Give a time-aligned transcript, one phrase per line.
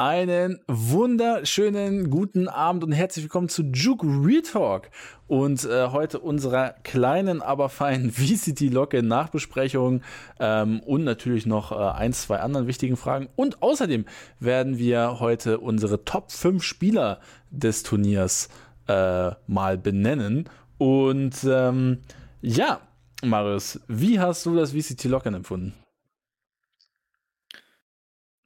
[0.00, 4.88] Einen wunderschönen guten Abend und herzlich willkommen zu Juke Retalk
[5.26, 10.00] und äh, heute unserer kleinen, aber feinen VCT-Locke Nachbesprechung
[10.38, 13.28] ähm, und natürlich noch äh, ein, zwei anderen wichtigen Fragen.
[13.36, 14.06] Und außerdem
[14.38, 17.20] werden wir heute unsere Top 5 Spieler
[17.50, 18.48] des Turniers
[18.88, 20.48] äh, mal benennen.
[20.78, 21.98] Und ähm,
[22.40, 22.80] ja,
[23.22, 25.74] Marius, wie hast du das VCT-Locke empfunden?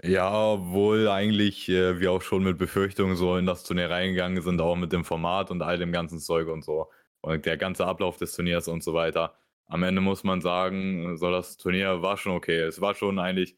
[0.07, 4.61] Ja, wohl eigentlich äh, wir auch schon mit Befürchtungen so in das Turnier reingegangen sind,
[4.61, 6.91] auch mit dem Format und all dem ganzen Zeug und so.
[7.23, 9.35] Und der ganze Ablauf des Turniers und so weiter.
[9.67, 12.61] Am Ende muss man sagen, so das Turnier war schon okay.
[12.61, 13.57] Es war schon eigentlich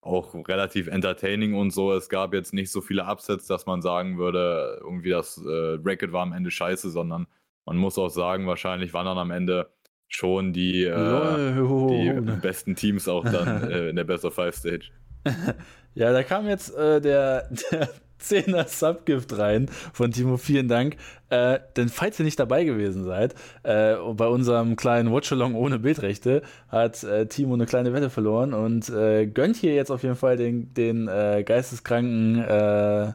[0.00, 1.92] auch relativ entertaining und so.
[1.92, 6.12] Es gab jetzt nicht so viele Upsets, dass man sagen würde, irgendwie das äh, Bracket
[6.12, 7.26] war am Ende scheiße, sondern
[7.66, 9.70] man muss auch sagen, wahrscheinlich waren dann am Ende
[10.08, 14.90] schon die, äh, die besten Teams auch dann äh, in der Best of Five Stage.
[15.94, 17.88] ja, da kam jetzt äh, der, der
[18.20, 20.96] 10er Subgift rein von Timo, vielen Dank.
[21.28, 26.42] Äh, denn falls ihr nicht dabei gewesen seid, äh, bei unserem kleinen Watchalong ohne Bildrechte
[26.68, 30.36] hat äh, Timo eine kleine Wette verloren und äh, gönnt hier jetzt auf jeden Fall
[30.36, 33.12] den, den äh, geisteskranken äh,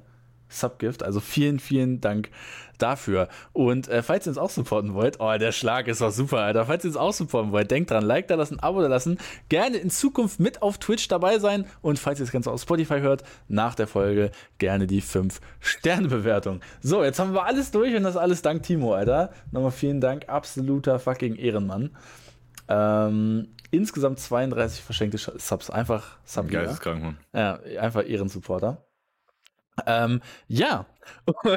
[0.50, 1.04] Subgift.
[1.04, 2.30] Also vielen, vielen Dank
[2.82, 3.28] dafür.
[3.54, 6.66] Und äh, falls ihr uns auch supporten wollt, oh, der Schlag ist doch super, Alter.
[6.66, 9.18] Falls ihr uns auch supporten wollt, denkt dran, Like da lassen, Abo da lassen.
[9.50, 11.66] Gerne in Zukunft mit auf Twitch dabei sein.
[11.82, 16.62] Und falls ihr das Ganze auf Spotify hört, nach der Folge gerne die 5-Sterne-Bewertung.
[16.82, 19.32] So, jetzt haben wir alles durch und das alles dank Timo, Alter.
[19.52, 21.92] Nochmal vielen Dank, absoluter fucking Ehrenmann.
[22.68, 25.70] Ähm, insgesamt 32 verschenkte Subs.
[25.70, 26.48] Einfach Sub.
[26.50, 27.18] Geisteskrank, Mann.
[27.34, 28.86] Ja, einfach Ehrensupporter.
[29.86, 30.86] Ähm, ja,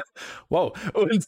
[0.49, 0.73] wow.
[0.93, 1.25] Und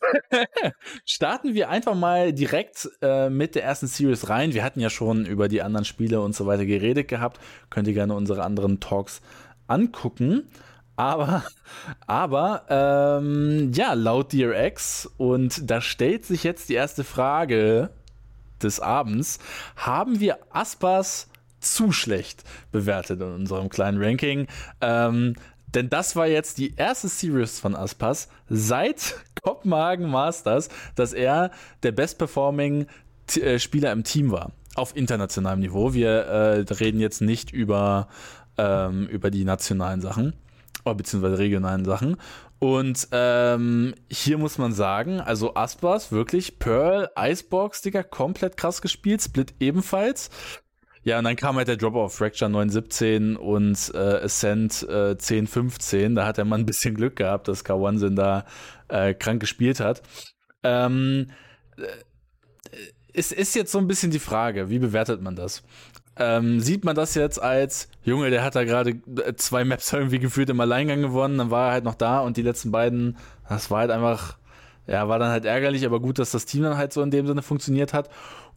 [1.05, 4.53] starten wir einfach mal direkt äh, mit der ersten Series rein.
[4.53, 7.39] Wir hatten ja schon über die anderen Spiele und so weiter geredet gehabt.
[7.69, 9.21] Könnt ihr gerne unsere anderen Talks
[9.67, 10.49] angucken.
[10.95, 11.43] Aber,
[12.07, 17.89] aber, ähm, ja, laut DRX, und da stellt sich jetzt die erste Frage
[18.61, 19.37] des Abends,
[19.75, 24.47] haben wir Aspas zu schlecht bewertet in unserem kleinen Ranking.
[24.81, 25.35] Ähm,
[25.67, 31.51] denn das war jetzt die erste Series von Aspas seit Kopenhagen Masters, dass er
[31.83, 32.87] der best-performing
[33.35, 34.51] äh, Spieler im Team war.
[34.75, 35.93] Auf internationalem Niveau.
[35.93, 38.07] Wir äh, reden jetzt nicht über,
[38.57, 40.33] ähm, über die nationalen Sachen,
[40.85, 42.17] oh, beziehungsweise regionalen Sachen.
[42.59, 49.21] Und ähm, hier muss man sagen, also Aspas wirklich Pearl, Icebox, Digga, komplett krass gespielt,
[49.21, 50.29] Split ebenfalls.
[51.07, 56.15] Ja, und dann kam halt der Drop auf Fracture 917 und äh, Ascent äh, 1015.
[56.15, 58.43] Da hat der Mann ein bisschen Glück gehabt, dass Kawansin da
[58.89, 60.01] äh, krank gespielt hat.
[60.63, 61.27] Ähm,
[61.77, 61.83] äh,
[63.13, 65.63] es ist jetzt so ein bisschen die Frage, wie bewertet man das?
[66.17, 70.19] Ähm, sieht man das jetzt als, Junge, der hat da gerade äh, zwei Maps irgendwie
[70.19, 73.15] gefühlt im Alleingang gewonnen, dann war er halt noch da und die letzten beiden,
[73.47, 74.37] das war halt einfach,
[74.87, 77.27] ja, war dann halt ärgerlich, aber gut, dass das Team dann halt so in dem
[77.27, 78.09] Sinne funktioniert hat.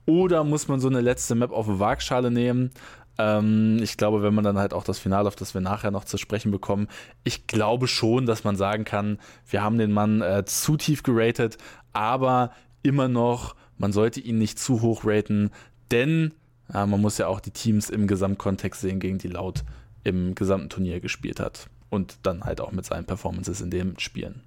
[0.06, 2.70] Oder muss man so eine letzte Map auf eine Waagschale nehmen?
[3.18, 6.04] Ähm, ich glaube, wenn man dann halt auch das Finale, auf das wir nachher noch
[6.04, 6.88] zu sprechen bekommen,
[7.22, 9.18] ich glaube schon, dass man sagen kann,
[9.48, 11.58] wir haben den Mann äh, zu tief geratet,
[11.92, 12.52] aber
[12.82, 15.50] immer noch, man sollte ihn nicht zu hoch raten,
[15.90, 16.32] denn
[16.72, 19.64] äh, man muss ja auch die Teams im Gesamtkontext sehen, gegen die Laut
[20.02, 21.68] im gesamten Turnier gespielt hat.
[21.90, 24.42] Und dann halt auch mit seinen Performances in dem Spielen.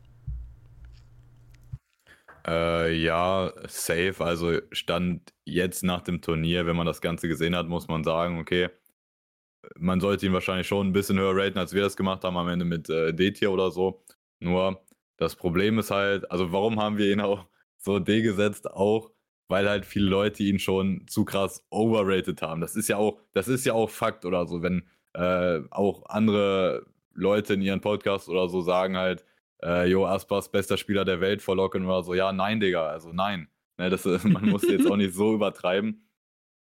[2.46, 4.16] Äh, ja, safe.
[4.20, 8.40] Also stand jetzt nach dem Turnier, wenn man das Ganze gesehen hat, muss man sagen,
[8.40, 8.70] okay,
[9.78, 12.50] man sollte ihn wahrscheinlich schon ein bisschen höher raten, als wir das gemacht haben am
[12.50, 14.04] Ende mit äh, D-Tier oder so.
[14.40, 14.84] Nur
[15.18, 18.70] das Problem ist halt, also warum haben wir ihn auch so D gesetzt?
[18.72, 19.12] Auch
[19.48, 22.62] weil halt viele Leute ihn schon zu krass overrated haben.
[22.62, 26.86] Das ist ja auch, das ist ja auch Fakt oder so, wenn äh, auch andere
[27.14, 29.24] Leute in ihren Podcasts oder so sagen halt,
[29.64, 32.14] äh, Jo Aspas, bester Spieler der Welt vor Locken oder so.
[32.14, 33.48] Ja, nein, Digga, also nein.
[33.78, 36.08] Ne, das, man muss jetzt auch nicht so übertreiben.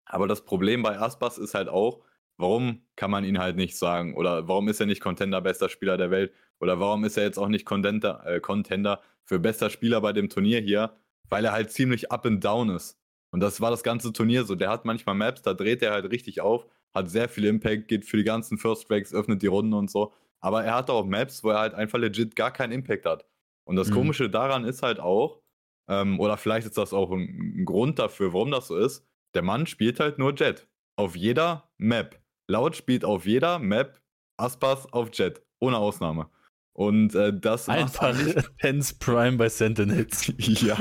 [0.05, 2.03] Aber das Problem bei Aspas ist halt auch,
[2.37, 4.15] warum kann man ihn halt nicht sagen?
[4.17, 6.33] Oder warum ist er nicht Contender bester Spieler der Welt?
[6.59, 10.29] Oder warum ist er jetzt auch nicht Contender, äh, Contender für bester Spieler bei dem
[10.29, 10.97] Turnier hier?
[11.29, 12.99] Weil er halt ziemlich up and down ist.
[13.31, 14.57] Und das war das ganze Turnier so.
[14.57, 18.05] Der hat manchmal Maps, da dreht er halt richtig auf, hat sehr viel Impact, geht
[18.05, 20.13] für die ganzen First Tracks, öffnet die Runden und so.
[20.41, 23.27] Aber er hat auch Maps, wo er halt einfach legit gar keinen Impact hat.
[23.65, 23.95] Und das mhm.
[23.95, 25.43] Komische daran ist halt auch,
[25.89, 29.43] ähm, oder vielleicht ist das auch ein, ein, Grund dafür, warum das so ist, der
[29.43, 30.67] Mann spielt halt nur Jet.
[30.97, 32.21] Auf jeder Map.
[32.49, 34.01] Laut spielt auf jeder Map
[34.37, 35.43] Aspas auf Jet.
[35.61, 36.31] Ohne Ausnahme.
[36.73, 38.17] Und äh, das einfach
[38.57, 40.33] Pens Prime bei Sentinels.
[40.39, 40.79] ja.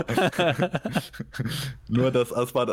[1.89, 2.69] Nur dass Aspas,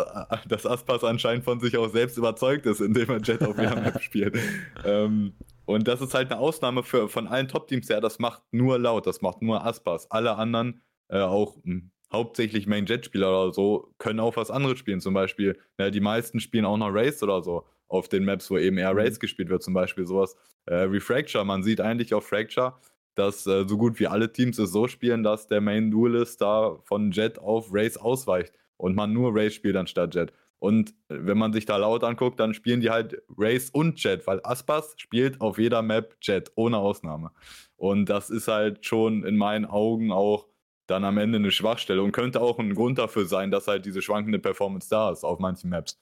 [0.46, 4.00] dass Aspas anscheinend von sich auch selbst überzeugt ist, indem er Jet auf jeder Map
[4.00, 4.38] spielt.
[4.84, 5.34] Ähm,
[5.66, 8.00] Und das ist halt eine Ausnahme für, von allen Top-Teams her.
[8.00, 10.10] Das macht nur laut, das macht nur Aspas.
[10.10, 15.00] Alle anderen, äh, auch mh, hm, hauptsächlich Main-Jet-Spieler oder so, können auch was anderes spielen.
[15.00, 18.58] Zum Beispiel, ja, die meisten spielen auch noch Race oder so auf den Maps, wo
[18.58, 19.00] eben eher mhm.
[19.00, 19.62] Race gespielt wird.
[19.62, 20.36] Zum Beispiel sowas
[20.66, 21.44] äh, wie Fracture.
[21.44, 22.74] Man sieht eigentlich auf Fracture,
[23.14, 26.78] dass äh, so gut wie alle Teams es so spielen, dass der Main Duelist da
[26.84, 30.32] von Jet auf Race ausweicht und man nur Race spielt anstatt Jet.
[30.58, 34.40] Und wenn man sich da laut anguckt, dann spielen die halt Race und Jet, weil
[34.42, 37.30] Aspas spielt auf jeder Map Jet, ohne Ausnahme.
[37.76, 40.48] Und das ist halt schon in meinen Augen auch
[40.86, 44.02] dann am Ende eine Schwachstelle und könnte auch ein Grund dafür sein, dass halt diese
[44.02, 46.00] schwankende Performance da ist auf manchen Maps.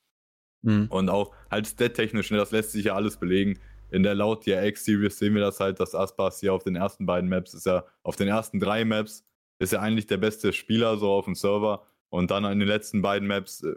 [0.62, 0.86] Mhm.
[0.88, 3.58] Und auch halt stat-technisch, ne, das lässt sich ja alles belegen.
[3.90, 7.28] In der laut DRX-Series sehen wir das halt, dass Aspas hier auf den ersten beiden
[7.28, 9.24] Maps ist ja, auf den ersten drei Maps
[9.58, 11.86] ist er eigentlich der beste Spieler so auf dem Server.
[12.10, 13.74] Und dann in den letzten beiden Maps äh,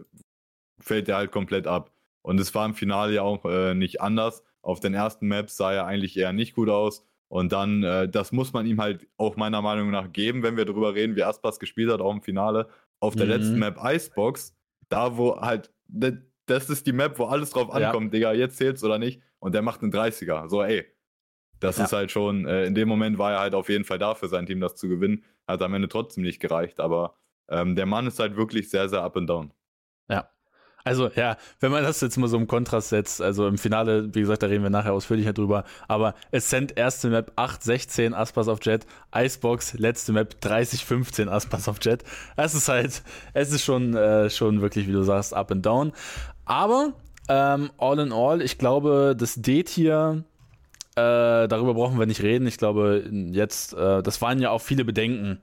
[0.79, 1.91] fällt er halt komplett ab.
[2.21, 4.43] Und es war im Finale ja auch äh, nicht anders.
[4.61, 7.05] Auf den ersten Maps sah er eigentlich eher nicht gut aus.
[7.29, 10.65] Und dann, äh, das muss man ihm halt auch meiner Meinung nach geben, wenn wir
[10.65, 12.67] darüber reden, wie Aspas gespielt hat, auch im Finale.
[12.99, 13.31] Auf der mhm.
[13.31, 14.55] letzten Map Icebox,
[14.89, 18.19] da wo halt, das ist die Map, wo alles drauf ankommt, ja.
[18.19, 19.21] Digga, jetzt zählt's oder nicht.
[19.39, 20.49] Und der macht einen 30er.
[20.49, 20.85] So, ey.
[21.59, 21.85] Das ja.
[21.85, 24.27] ist halt schon, äh, in dem Moment war er halt auf jeden Fall da für
[24.27, 25.23] sein Team, das zu gewinnen.
[25.47, 27.15] Hat am Ende trotzdem nicht gereicht, aber
[27.49, 29.51] ähm, der Mann ist halt wirklich sehr, sehr up and down.
[30.87, 34.21] Also ja, wenn man das jetzt mal so im Kontrast setzt, also im Finale, wie
[34.21, 38.85] gesagt, da reden wir nachher ausführlicher drüber, aber Ascent erste Map 8-16 Aspas auf Jet,
[39.13, 42.03] Icebox letzte Map 30-15 Aspas auf Jet.
[42.37, 43.01] Es ist halt,
[43.33, 45.91] es ist schon, äh, schon wirklich, wie du sagst, up and down.
[46.45, 46.93] Aber
[47.27, 50.23] ähm, all in all, ich glaube, das D-Tier,
[50.95, 52.47] äh, darüber brauchen wir nicht reden.
[52.47, 55.41] Ich glaube, jetzt, äh, das waren ja auch viele Bedenken.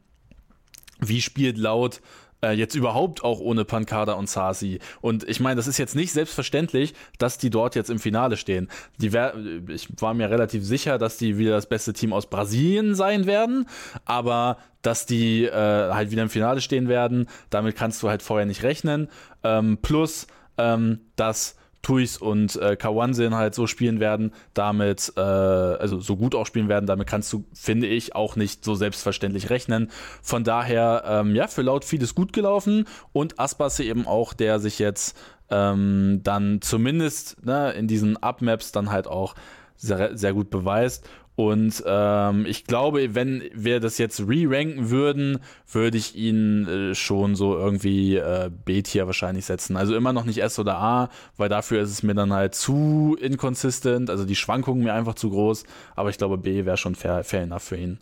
[1.01, 2.01] Wie spielt laut
[2.45, 4.79] äh, jetzt überhaupt auch ohne Pankada und Sasi.
[5.01, 8.69] Und ich meine, das ist jetzt nicht selbstverständlich, dass die dort jetzt im Finale stehen.
[8.99, 9.35] Die wär,
[9.69, 13.67] ich war mir relativ sicher, dass die wieder das beste Team aus Brasilien sein werden,
[14.05, 18.47] aber dass die äh, halt wieder im Finale stehen werden, damit kannst du halt vorher
[18.47, 19.09] nicht rechnen.
[19.43, 20.27] Ähm, plus,
[20.59, 26.35] ähm, dass Tuis und äh, Kawansin halt so spielen werden, damit, äh, also so gut
[26.35, 29.91] auch spielen werden, damit kannst du, finde ich, auch nicht so selbstverständlich rechnen.
[30.21, 34.81] Von daher, ähm, ja, für laut vieles gut gelaufen und Aspasse eben auch, der sich
[34.81, 35.17] jetzt
[35.51, 39.35] ähm, dann zumindest ne, in diesen Upmaps dann halt auch
[39.77, 41.09] sehr, sehr gut beweist.
[41.37, 45.41] Und ähm, ich glaube, wenn wir das jetzt re-ranken würden,
[45.71, 49.77] würde ich ihn äh, schon so irgendwie äh, B-Tier wahrscheinlich setzen.
[49.77, 53.17] Also immer noch nicht S oder A, weil dafür ist es mir dann halt zu
[53.21, 55.65] inconsistent, also die Schwankungen mir einfach zu groß.
[55.97, 57.99] Aber ich glaube, B wäre schon fair, fair enough für ihn.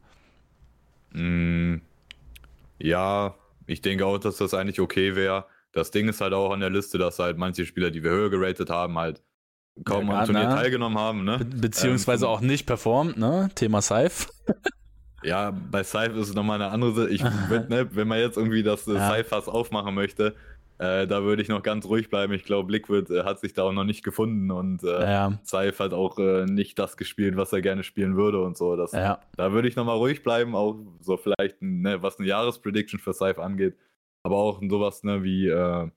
[1.12, 1.76] Mm,
[2.78, 3.34] ja,
[3.66, 5.46] ich denke auch, dass das eigentlich okay wäre.
[5.72, 8.28] Das Ding ist halt auch an der Liste, dass halt manche Spieler, die wir höher
[8.28, 9.22] geratet haben, halt
[9.84, 10.54] kaum ja, am Turnier ne?
[10.54, 11.38] teilgenommen haben, ne?
[11.38, 13.50] Be beziehungsweise ähm, auch nicht performt, ne?
[13.54, 14.28] Thema Saif.
[15.22, 17.08] ja, bei Saif ist es nochmal eine andere Sache.
[17.10, 19.08] Ich würd, ne, wenn man jetzt irgendwie das äh, ja.
[19.08, 20.34] Saif-Fass aufmachen möchte,
[20.78, 22.32] äh, da würde ich noch ganz ruhig bleiben.
[22.32, 25.38] Ich glaube, Liquid äh, hat sich da auch noch nicht gefunden und äh, ja.
[25.44, 28.76] Saif hat auch äh, nicht das gespielt, was er gerne spielen würde und so.
[28.76, 29.20] Das, ja.
[29.36, 33.38] Da würde ich nochmal ruhig bleiben, auch so vielleicht, ne, was eine Jahresprediction für Saif
[33.38, 33.76] angeht.
[34.24, 35.88] Aber auch sowas ne, wie äh,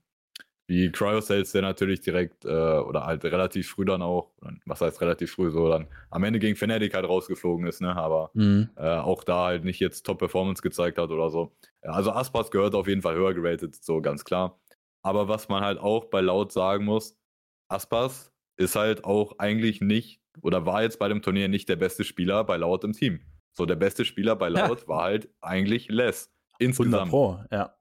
[0.68, 4.32] wie Cryosales, der natürlich direkt äh, oder halt relativ früh dann auch,
[4.66, 7.96] was heißt relativ früh, so dann am Ende gegen Fnatic halt rausgeflogen ist, ne?
[7.96, 8.70] Aber mhm.
[8.76, 11.56] äh, auch da halt nicht jetzt Top-Performance gezeigt hat oder so.
[11.82, 14.60] Also Aspas gehört auf jeden Fall höher geratet, so ganz klar.
[15.04, 17.16] Aber was man halt auch bei Laut sagen muss,
[17.68, 22.04] Aspas ist halt auch eigentlich nicht oder war jetzt bei dem Turnier nicht der beste
[22.04, 23.20] Spieler bei Laut im Team.
[23.54, 24.88] So, der beste Spieler bei Laut ja.
[24.88, 26.32] war halt eigentlich Les.
[26.58, 26.94] Insgesamt.
[26.96, 27.76] 100 Pro, ja.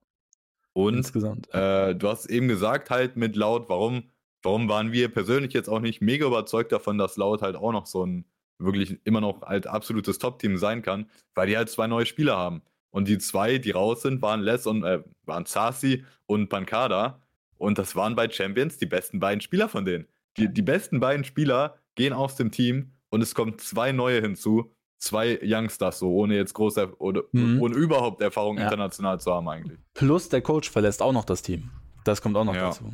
[0.74, 1.48] Und Insgesamt.
[1.54, 4.10] Äh, du hast eben gesagt, halt mit Laut, warum,
[4.42, 7.86] warum waren wir persönlich jetzt auch nicht mega überzeugt davon, dass Laut halt auch noch
[7.86, 8.26] so ein
[8.58, 12.62] wirklich immer noch halt absolutes Top-Team sein kann, weil die halt zwei neue Spieler haben.
[12.90, 17.20] Und die zwei, die raus sind, waren Les und äh, waren Sasi und Pankada.
[17.56, 20.06] Und das waren bei Champions die besten beiden Spieler von denen.
[20.36, 24.73] Die, die besten beiden Spieler gehen aus dem Team und es kommen zwei neue hinzu
[25.04, 27.60] zwei Youngsters so, ohne jetzt große oder mhm.
[27.60, 28.64] ohne überhaupt Erfahrung ja.
[28.64, 29.78] international zu haben eigentlich.
[29.92, 31.70] Plus der Coach verlässt auch noch das Team.
[32.04, 32.68] Das kommt auch noch ja.
[32.68, 32.92] dazu.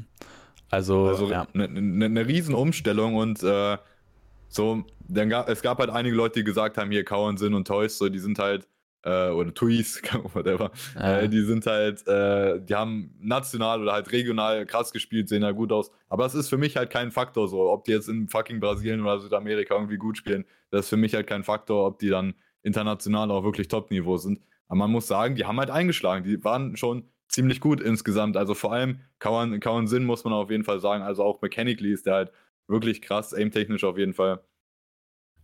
[0.70, 1.46] Also, also ja.
[1.54, 3.78] eine ne, ne Riesenumstellung und äh,
[4.48, 7.66] so, dann gab, es gab halt einige Leute, die gesagt haben, hier Cowan Sin und
[7.66, 8.68] Toys, so, die sind halt
[9.02, 10.02] äh, oder Tuis,
[10.34, 11.20] whatever, ja.
[11.20, 15.52] äh, die sind halt, äh, die haben national oder halt regional krass gespielt, sehen da
[15.52, 15.90] gut aus.
[16.08, 19.00] Aber das ist für mich halt kein Faktor so, ob die jetzt in fucking Brasilien
[19.00, 20.44] oder Südamerika irgendwie gut spielen.
[20.70, 24.40] Das ist für mich halt kein Faktor, ob die dann international auch wirklich Top-Niveau sind.
[24.68, 26.24] Aber man muss sagen, die haben halt eingeschlagen.
[26.24, 28.36] Die waren schon ziemlich gut insgesamt.
[28.36, 31.02] Also vor allem Kawan, Kawan Sinn muss man auf jeden Fall sagen.
[31.02, 32.32] Also auch mechanically ist der halt
[32.68, 34.40] wirklich krass, aim-technisch auf jeden Fall.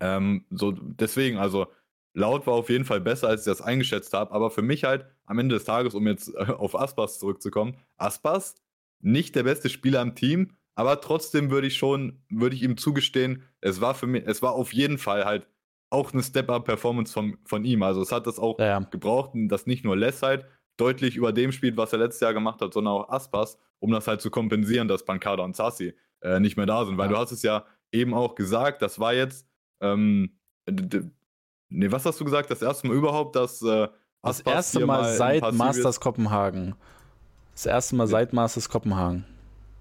[0.01, 1.67] Ähm, so, deswegen, also
[2.17, 4.33] Laut war auf jeden Fall besser, als ich das eingeschätzt habe.
[4.33, 8.55] Aber für mich halt am Ende des Tages, um jetzt äh, auf Aspas zurückzukommen, Aspas
[9.01, 13.43] nicht der beste Spieler im Team, aber trotzdem würde ich schon, würde ich ihm zugestehen,
[13.61, 15.47] es war für mich, es war auf jeden Fall halt
[15.91, 17.83] auch eine Step-Up-Performance von, von ihm.
[17.83, 18.79] Also es hat das auch ja, ja.
[18.79, 20.47] gebraucht, dass nicht nur Less halt
[20.79, 24.09] deutlich über dem spielt, was er letztes Jahr gemacht hat, sondern auch Aspas, um das
[24.09, 26.97] halt zu kompensieren, dass Pancada und Sassi äh, nicht mehr da sind.
[26.97, 27.13] Weil ja.
[27.13, 29.47] du hast es ja eben auch gesagt, das war jetzt,
[29.81, 30.39] ähm,
[31.69, 33.89] nee, was hast du gesagt, das erste Mal überhaupt, dass äh,
[34.23, 36.75] Das erste Mal, mal seit Masters Kopenhagen.
[37.53, 39.25] Das erste Mal seit Masters Kopenhagen.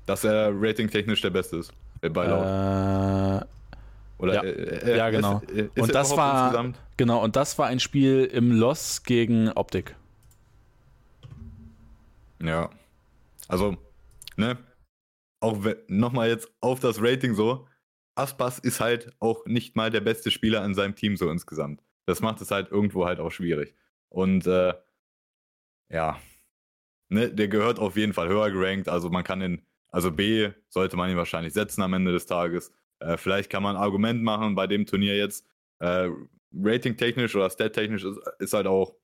[0.05, 1.73] Dass er ratingtechnisch der Beste ist.
[2.01, 3.41] Äh, bei Laut.
[3.41, 3.45] Äh,
[4.17, 4.43] Oder, ja.
[4.43, 5.41] Äh, äh, ja, genau.
[5.47, 6.79] Ist, ist und das war insgesamt?
[6.97, 9.95] genau und das war ein Spiel im Loss gegen Optik.
[12.41, 12.69] Ja.
[13.47, 13.77] Also,
[14.37, 14.57] ne?
[15.39, 17.67] Auch nochmal jetzt auf das Rating so.
[18.15, 21.83] Aspas ist halt auch nicht mal der beste Spieler in seinem Team so insgesamt.
[22.05, 23.75] Das macht es halt irgendwo halt auch schwierig.
[24.09, 24.73] Und äh,
[25.89, 26.19] ja,
[27.09, 28.89] ne, der gehört auf jeden Fall höher gerankt.
[28.89, 32.71] Also man kann ihn, also B sollte man ihn wahrscheinlich setzen am Ende des Tages.
[32.99, 35.45] Äh, vielleicht kann man ein Argument machen bei dem Turnier jetzt.
[35.79, 36.09] Äh,
[36.53, 38.95] Rating-technisch oder stat-technisch ist, ist halt auch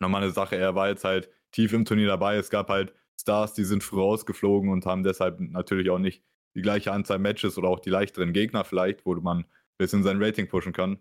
[0.00, 0.56] nochmal eine Sache.
[0.56, 2.36] Er war jetzt halt tief im Turnier dabei.
[2.36, 6.22] Es gab halt Stars, die sind früh rausgeflogen und haben deshalb natürlich auch nicht
[6.54, 9.46] die gleiche Anzahl Matches oder auch die leichteren Gegner vielleicht, wo man ein
[9.78, 10.98] bisschen sein Rating pushen kann.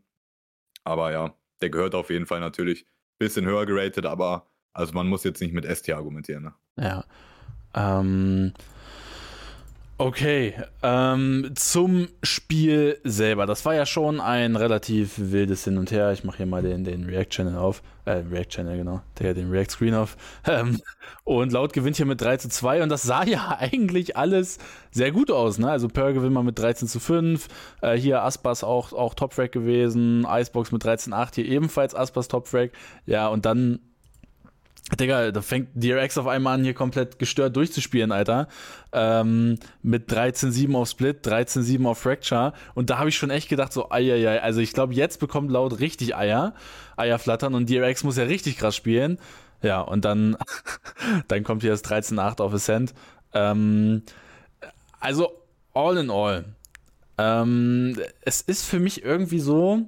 [0.84, 5.08] Aber ja, der gehört auf jeden Fall natürlich ein bisschen höher geratet, aber also man
[5.08, 6.44] muss jetzt nicht mit ST argumentieren.
[6.44, 6.54] Ne?
[6.78, 7.06] Ja.
[7.76, 8.54] Ähm,
[10.00, 13.46] Okay, ähm, zum Spiel selber.
[13.46, 16.12] Das war ja schon ein relativ wildes Hin und Her.
[16.12, 17.84] Ich mache hier mal den, den React-Channel auf.
[18.06, 19.02] Äh, React-Channel, genau.
[19.20, 20.18] Der den React-Screen auf.
[20.48, 20.82] Ähm,
[21.26, 24.58] und Laut gewinnt hier mit 3 zu 2 und das sah ja eigentlich alles
[24.92, 25.60] sehr gut aus.
[25.60, 25.70] Ne?
[25.70, 27.48] Also Per gewinnt mal mit 13 zu 5.
[27.82, 30.26] Äh, hier Aspas auch, auch Top-Frag gewesen.
[30.28, 31.36] Icebox mit 13 zu 8.
[31.36, 32.72] Hier ebenfalls Aspas Top-Frag.
[33.06, 33.80] Ja, und dann
[34.96, 38.48] Digga, da fängt DRX auf einmal an, hier komplett gestört durchzuspielen, Alter.
[38.92, 42.54] Ähm, mit 13-7 auf Split, 13-7 auf Fracture.
[42.74, 44.42] Und da habe ich schon echt gedacht, so, eieiei.
[44.42, 46.54] Also ich glaube, jetzt bekommt Laut richtig Eier.
[46.98, 49.20] Eier flattern und DRX muss ja richtig krass spielen.
[49.62, 50.38] Ja, und dann,
[51.28, 52.94] dann kommt hier das 13-8 auf Ascent.
[53.34, 54.04] Ähm,
[55.00, 55.32] also,
[55.74, 56.46] all in all.
[57.18, 59.88] Ähm, es ist für mich irgendwie so,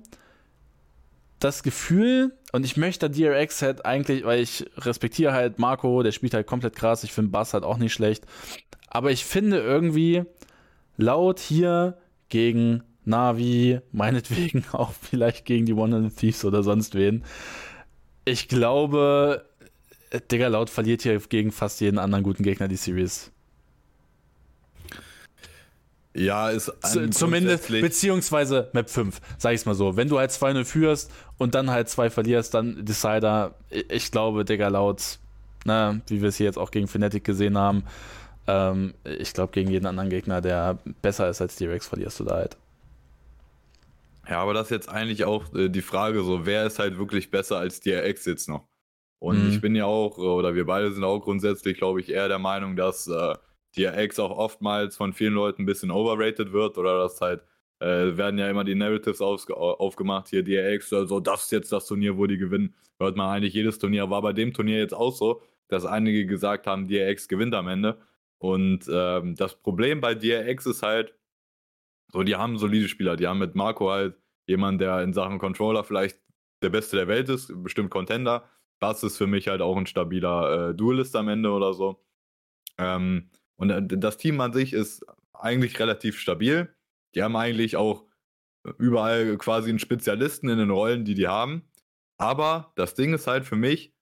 [1.39, 6.33] das Gefühl, und ich möchte DRX halt eigentlich, weil ich respektiere halt Marco, der spielt
[6.33, 8.25] halt komplett krass, ich finde Bass halt auch nicht schlecht,
[8.87, 10.23] aber ich finde irgendwie
[10.95, 11.97] laut hier
[12.29, 17.25] gegen Navi, meinetwegen auch vielleicht gegen die One Thieves oder sonst wen.
[18.23, 19.45] Ich glaube,
[20.31, 23.33] Digga, laut verliert hier gegen fast jeden anderen guten Gegner die Series.
[26.15, 26.71] Ja, ist
[27.11, 29.97] zumindest, beziehungsweise Map 5, sag ich's mal so.
[29.97, 34.69] Wenn du halt 2-0 führst und dann halt 2 verlierst, dann Decider, ich glaube, Digga,
[34.69, 35.19] laut,
[35.65, 37.83] na, ne, wie wir es hier jetzt auch gegen Fnatic gesehen haben,
[38.47, 42.35] ähm, ich glaube, gegen jeden anderen Gegner, der besser ist als D-Rex, verlierst du da
[42.35, 42.57] halt.
[44.29, 47.29] Ja, aber das ist jetzt eigentlich auch äh, die Frage, so, wer ist halt wirklich
[47.29, 48.69] besser als DRX jetzt noch?
[49.19, 49.49] Und mhm.
[49.49, 52.77] ich bin ja auch, oder wir beide sind auch grundsätzlich, glaube ich, eher der Meinung,
[52.77, 53.35] dass äh,
[53.77, 57.43] DRX auch oftmalt von vielen Leuten ein bisschen overrated wird oder dass halt
[57.79, 61.87] äh, werden ja immer die Narratives auf, aufgemacht, hier DRX, also das ist jetzt das
[61.87, 62.73] Turnier, wo die gewinnen.
[62.99, 66.67] Hört man eigentlich jedes Turnier, war bei dem Turnier jetzt auch so, dass einige gesagt
[66.67, 67.97] haben, DRX gewinnt am Ende.
[68.37, 71.13] Und ähm, das Problem bei DRX ist halt,
[72.11, 74.15] so, die haben solide Spieler, die haben mit Marco halt
[74.47, 76.19] jemanden, der in Sachen Controller vielleicht
[76.61, 78.49] der Beste der Welt ist, bestimmt Contender.
[78.79, 82.03] Bass ist für mich halt auch ein stabiler äh, Duelist am Ende oder so.
[82.77, 86.73] Ähm, und äh, das Team an sich ist eigentlich relativ stabil.
[87.13, 88.05] Die haben eigentlich auch
[88.77, 91.63] überall quasi einen Spezialisten in den Rollen, die die haben.
[92.17, 93.93] Aber das Ding ist halt für mich,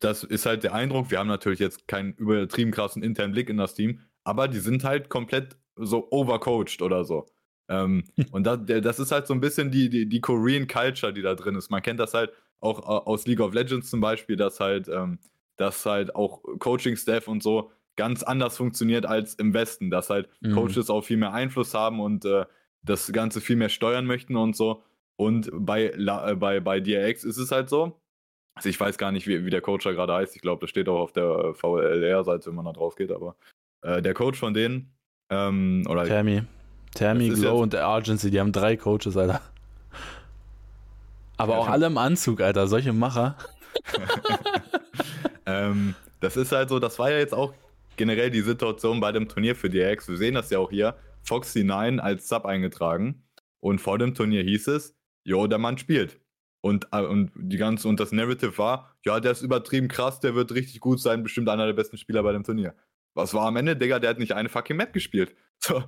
[0.00, 3.56] das ist halt der Eindruck, wir haben natürlich jetzt keinen übertrieben krassen internen Blick in
[3.56, 7.26] das Team, aber die sind halt komplett so overcoached oder so.
[7.68, 11.22] ähm, und das, das ist halt so ein bisschen die, die, die Korean Culture, die
[11.22, 11.70] da drin ist.
[11.70, 15.18] Man kennt das halt auch äh, aus League of Legends zum Beispiel, dass halt, ähm,
[15.56, 20.54] dass halt auch Coaching-Staff und so ganz anders funktioniert als im Westen, dass halt mhm.
[20.54, 22.44] Coaches auch viel mehr Einfluss haben und äh,
[22.82, 24.82] das Ganze viel mehr steuern möchten und so.
[25.16, 28.00] Und bei, äh, bei, bei DRX ist es halt so.
[28.54, 30.36] Also ich weiß gar nicht, wie, wie der Coach da gerade heißt.
[30.36, 33.36] Ich glaube, das steht auch auf der VLR-Seite, wenn man da drauf geht, aber
[33.82, 34.92] äh, der Coach von denen,
[35.30, 36.06] ähm, oder.
[36.06, 36.42] Tammy.
[36.94, 39.42] Tammy, Glow und Argency, die haben drei Coaches, Alter.
[41.36, 43.36] Aber ja, auch alle im Anzug, Alter, solche Macher.
[45.46, 47.52] ähm, das ist halt so, das war ja jetzt auch
[47.96, 50.08] generell die Situation bei dem Turnier für DX.
[50.08, 50.96] Wir sehen das ja auch hier.
[51.22, 53.24] Foxy 9 als Sub eingetragen.
[53.60, 56.20] Und vor dem Turnier hieß es, jo, der Mann spielt.
[56.60, 60.34] Und, äh, und die ganze, und das Narrative war, ja, der ist übertrieben krass, der
[60.34, 62.74] wird richtig gut sein, bestimmt einer der besten Spieler bei dem Turnier.
[63.14, 65.34] Was war am Ende, Digga, der hat nicht eine fucking Map gespielt.
[65.58, 65.82] So,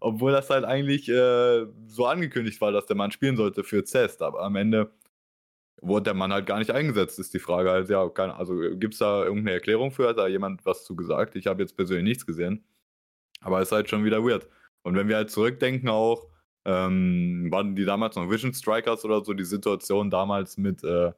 [0.00, 4.22] obwohl das halt eigentlich äh, so angekündigt war, dass der Mann spielen sollte für Zest.
[4.22, 4.92] Aber am Ende
[5.86, 8.94] wurde der Mann halt gar nicht eingesetzt, ist die Frage halt, ja, keine, also gibt
[8.94, 10.08] es da irgendeine Erklärung für?
[10.08, 11.36] Hat da jemand was zu gesagt?
[11.36, 12.64] Ich habe jetzt persönlich nichts gesehen.
[13.40, 14.48] Aber es ist halt schon wieder weird.
[14.82, 16.26] Und wenn wir halt zurückdenken auch,
[16.64, 21.12] ähm, waren die damals noch Vision Strikers oder so, die Situation damals mit, äh,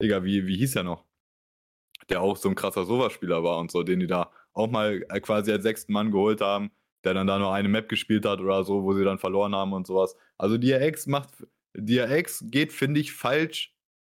[0.00, 1.04] Digga, wie, wie hieß er noch?
[2.08, 5.20] Der auch so ein krasser Sova-Spieler war und so, den die da auch mal äh,
[5.20, 6.70] quasi als sechsten Mann geholt haben,
[7.04, 9.72] der dann da nur eine Map gespielt hat oder so, wo sie dann verloren haben
[9.72, 10.16] und sowas.
[10.38, 11.30] Also DRX macht,
[11.74, 13.74] DRX geht, finde ich, falsch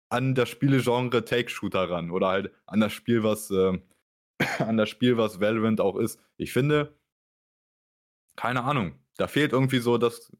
[0.08, 3.78] an das Spielegenre Take-Shooter ran oder halt an das Spiel, was, äh,
[4.58, 6.20] an das Spiel, was Valorant auch ist.
[6.36, 6.96] Ich finde,
[8.36, 10.32] keine Ahnung, da fehlt irgendwie so das,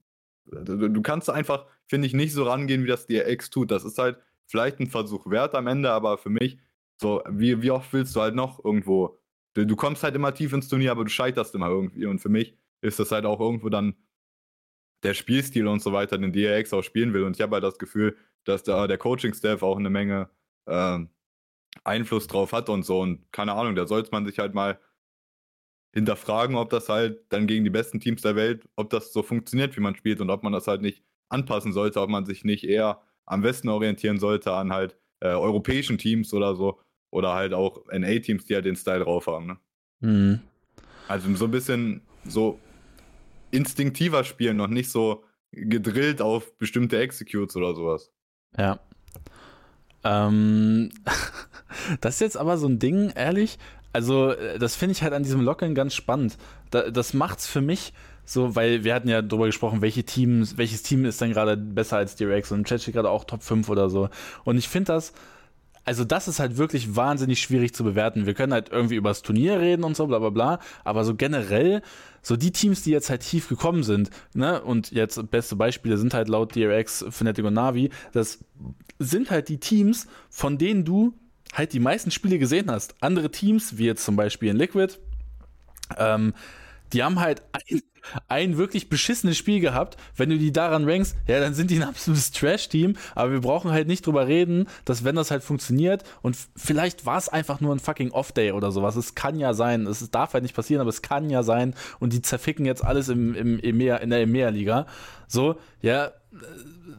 [0.44, 3.70] du kannst einfach, finde ich, nicht so rangehen, wie das DRX tut.
[3.70, 6.58] Das ist halt vielleicht ein Versuch wert am Ende, aber für mich,
[7.00, 9.18] so, wie, wie oft willst du halt noch irgendwo
[9.56, 12.06] du, du kommst halt immer tief ins Turnier, aber du scheiterst immer irgendwie.
[12.06, 13.96] Und für mich ist das halt auch irgendwo dann
[15.02, 17.25] der Spielstil und so weiter, den DRX auch spielen will.
[17.25, 18.16] Und ich habe halt das Gefühl,
[18.49, 20.31] dass da der Coaching-Staff auch eine Menge
[20.67, 20.99] äh,
[21.85, 23.00] Einfluss drauf hat und so.
[23.00, 24.81] Und keine Ahnung, da sollte man sich halt mal
[25.93, 29.76] hinterfragen, ob das halt dann gegen die besten Teams der Welt, ob das so funktioniert,
[29.76, 32.65] wie man spielt und ob man das halt nicht anpassen sollte, ob man sich nicht
[32.65, 37.85] eher am Westen orientieren sollte, an halt äh, europäischen Teams oder so, oder halt auch
[37.91, 39.47] NA-Teams, die halt den Style drauf haben.
[39.47, 39.59] Ne?
[40.00, 40.41] Mhm.
[41.09, 42.59] Also so ein bisschen so
[43.50, 48.12] instinktiver spielen, noch nicht so gedrillt auf bestimmte Executes oder sowas.
[48.58, 48.78] Ja.
[50.04, 50.90] Ähm,
[52.00, 53.58] das ist jetzt aber so ein Ding, ehrlich.
[53.92, 56.36] Also, äh, das finde ich halt an diesem Locken ganz spannend.
[56.70, 57.92] Da, das macht's für mich
[58.28, 61.96] so, weil wir hatten ja darüber gesprochen, welche Teams, welches Team ist dann gerade besser
[61.96, 64.10] als Direx und Chat steht gerade auch Top 5 oder so.
[64.44, 65.12] Und ich finde das
[65.87, 68.26] also das ist halt wirklich wahnsinnig schwierig zu bewerten.
[68.26, 71.15] Wir können halt irgendwie über das Turnier reden und so, bla bla bla, aber so
[71.15, 71.80] generell,
[72.23, 76.13] so die Teams, die jetzt halt tief gekommen sind, ne, und jetzt beste Beispiele sind
[76.13, 78.45] halt laut DRX, Fnatic und Navi, das
[78.99, 81.15] sind halt die Teams, von denen du
[81.54, 82.97] halt die meisten Spiele gesehen hast.
[83.00, 84.99] Andere Teams, wie jetzt zum Beispiel in Liquid,
[85.97, 86.34] ähm,
[86.93, 87.80] die haben halt ein,
[88.28, 89.97] ein wirklich beschissenes Spiel gehabt.
[90.16, 92.97] Wenn du die daran rankst, ja, dann sind die ein absolutes Trash-Team.
[93.14, 97.19] Aber wir brauchen halt nicht drüber reden, dass wenn das halt funktioniert und vielleicht war
[97.19, 98.97] es einfach nur ein fucking Off-Day oder sowas.
[98.97, 99.86] Es kann ja sein.
[99.86, 101.75] Es darf halt nicht passieren, aber es kann ja sein.
[101.99, 104.86] Und die zerficken jetzt alles im, im EMEA, in der EMEA-Liga.
[105.28, 106.12] So, ja,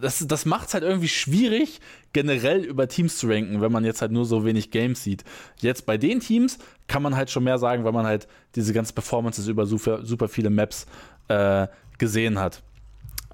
[0.02, 1.80] das, das macht es halt irgendwie schwierig,
[2.13, 5.24] generell über Teams zu ranken, wenn man jetzt halt nur so wenig Games sieht.
[5.60, 8.95] Jetzt bei den Teams kann man halt schon mehr sagen, weil man halt diese ganzen
[8.95, 10.86] Performances über super, super viele Maps
[11.28, 12.63] äh, gesehen hat.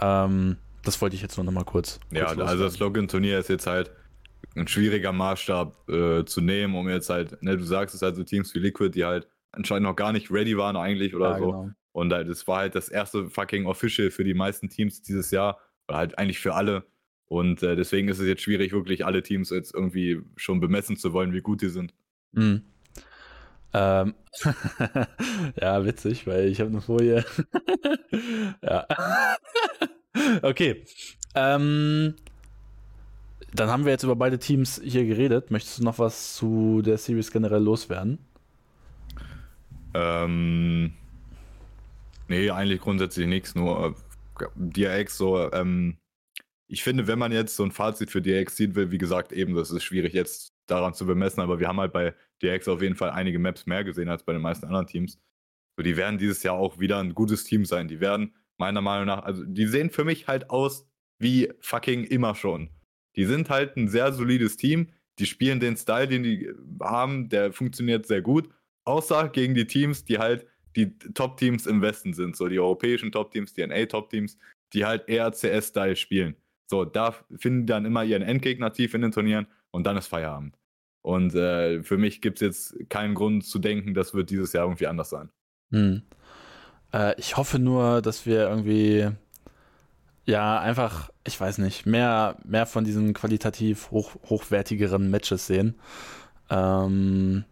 [0.01, 1.99] Ähm, das wollte ich jetzt nur noch mal kurz.
[2.11, 3.91] Ja, kurz also das Login-Turnier ist jetzt halt
[4.55, 8.23] ein schwieriger Maßstab äh, zu nehmen, um jetzt halt, ne, du sagst es halt so
[8.23, 11.45] Teams wie Liquid, die halt anscheinend noch gar nicht ready waren eigentlich oder ja, so.
[11.45, 11.69] Genau.
[11.91, 15.59] Und halt, das war halt das erste fucking Official für die meisten Teams dieses Jahr.
[15.87, 16.85] Oder halt eigentlich für alle.
[17.27, 21.13] Und äh, deswegen ist es jetzt schwierig, wirklich alle Teams jetzt irgendwie schon bemessen zu
[21.13, 21.93] wollen, wie gut die sind.
[22.31, 22.63] Mhm.
[23.73, 24.13] Ähm,
[25.59, 27.25] ja, witzig, weil ich habe eine Folie.
[28.61, 28.87] ja.
[30.41, 30.83] okay.
[31.35, 32.15] Ähm,
[33.53, 35.51] dann haben wir jetzt über beide Teams hier geredet.
[35.51, 38.19] Möchtest du noch was zu der Series generell loswerden?
[39.93, 40.93] Ähm,
[42.27, 43.55] nee, eigentlich grundsätzlich nichts.
[43.55, 43.95] Nur
[44.39, 45.97] äh, DRX so, ähm,
[46.67, 49.53] ich finde, wenn man jetzt so ein Fazit für DRX ziehen will, wie gesagt, eben,
[49.55, 52.95] das ist schwierig jetzt daran zu bemessen, aber wir haben halt bei DX auf jeden
[52.95, 55.19] Fall einige Maps mehr gesehen als bei den meisten anderen Teams.
[55.77, 57.87] So, die werden dieses Jahr auch wieder ein gutes Team sein.
[57.87, 60.87] Die werden meiner Meinung nach, also die sehen für mich halt aus
[61.19, 62.69] wie fucking immer schon.
[63.15, 64.89] Die sind halt ein sehr solides Team.
[65.19, 68.49] Die spielen den Style, den die haben, der funktioniert sehr gut.
[68.85, 70.45] Außer gegen die Teams, die halt
[70.75, 74.37] die Top-Teams im Westen sind, so die europäischen Top-Teams, die NA-Top-Teams,
[74.73, 76.35] die halt eher CS-Style spielen.
[76.67, 80.07] So, da finden die dann immer ihren Endgegner tief in den Turnieren und dann ist
[80.07, 80.55] Feierabend.
[81.01, 84.65] Und äh, für mich gibt es jetzt keinen Grund zu denken, das wird dieses Jahr
[84.65, 85.29] irgendwie anders sein.
[85.71, 86.03] Hm.
[86.93, 89.09] Äh, ich hoffe nur, dass wir irgendwie
[90.25, 95.75] ja einfach, ich weiß nicht, mehr, mehr von diesen qualitativ hoch, hochwertigeren Matches sehen.
[96.49, 97.43] Ähm,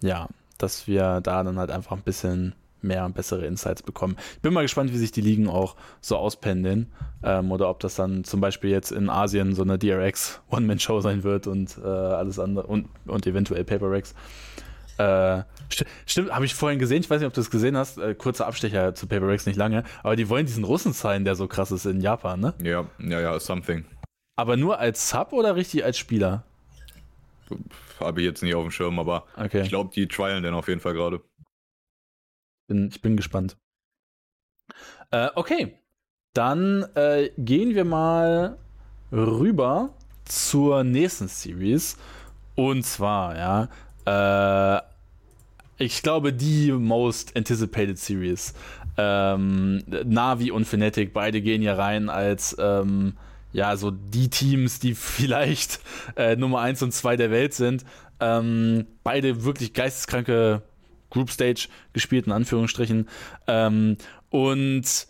[0.00, 2.54] ja, dass wir da dann halt einfach ein bisschen
[2.84, 4.16] mehr und bessere Insights bekommen.
[4.36, 6.92] Ich bin mal gespannt, wie sich die Ligen auch so auspendeln
[7.22, 11.24] ähm, oder ob das dann zum Beispiel jetzt in Asien so eine DRX One-Man-Show sein
[11.24, 14.14] wird und äh, alles andere und, und eventuell Paper Rex.
[14.96, 15.42] Äh,
[15.72, 18.14] st stimmt, habe ich vorhin gesehen, ich weiß nicht, ob du es gesehen hast, äh,
[18.14, 21.48] kurzer Abstecher zu Paper Rex nicht lange, aber die wollen diesen Russen sein, der so
[21.48, 22.54] krass ist in Japan, ne?
[22.62, 23.84] Ja, ja, ja, something.
[24.36, 26.44] Aber nur als Sub oder richtig als Spieler?
[28.00, 29.62] Habe ich jetzt nicht auf dem Schirm, aber okay.
[29.62, 31.20] ich glaube, die trialen den auf jeden Fall gerade.
[32.66, 33.56] Bin, ich bin gespannt.
[35.10, 35.78] Äh, okay,
[36.32, 38.58] dann äh, gehen wir mal
[39.12, 41.96] rüber zur nächsten Series.
[42.56, 44.82] Und zwar, ja, äh,
[45.78, 48.54] ich glaube, die most anticipated Series.
[48.96, 53.14] Ähm, Navi und Fnatic, beide gehen hier rein als ähm,
[53.52, 55.80] ja, so die Teams, die vielleicht
[56.16, 57.84] äh, Nummer 1 und 2 der Welt sind.
[58.20, 60.62] Ähm, beide wirklich geisteskranke
[61.14, 63.08] Group Stage gespielt, in Anführungsstrichen.
[63.46, 63.96] Ähm,
[64.28, 65.06] und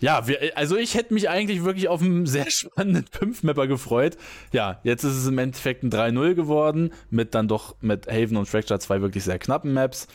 [0.00, 4.16] ja, wir, also ich hätte mich eigentlich wirklich auf einen sehr spannenden 5-Mapper gefreut.
[4.52, 8.48] Ja, jetzt ist es im Endeffekt ein 3-0 geworden, mit dann doch mit Haven und
[8.48, 10.08] Fracture zwei wirklich sehr knappen Maps,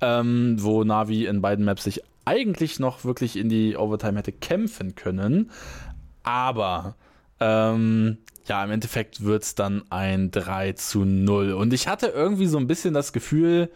[0.00, 4.94] ähm, wo Navi in beiden Maps sich eigentlich noch wirklich in die Overtime hätte kämpfen
[4.94, 5.50] können.
[6.22, 6.96] Aber
[7.40, 11.52] ähm, ja, im Endeffekt wird es dann ein 3 zu 0.
[11.52, 13.70] Und ich hatte irgendwie so ein bisschen das Gefühl,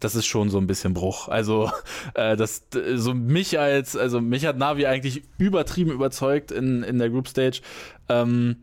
[0.00, 1.28] das ist schon so ein bisschen Bruch.
[1.28, 1.70] Also,
[2.14, 7.10] äh, das, so mich als, also mich hat Navi eigentlich übertrieben überzeugt in, in der
[7.10, 7.60] Group Stage.
[8.08, 8.56] Ähm,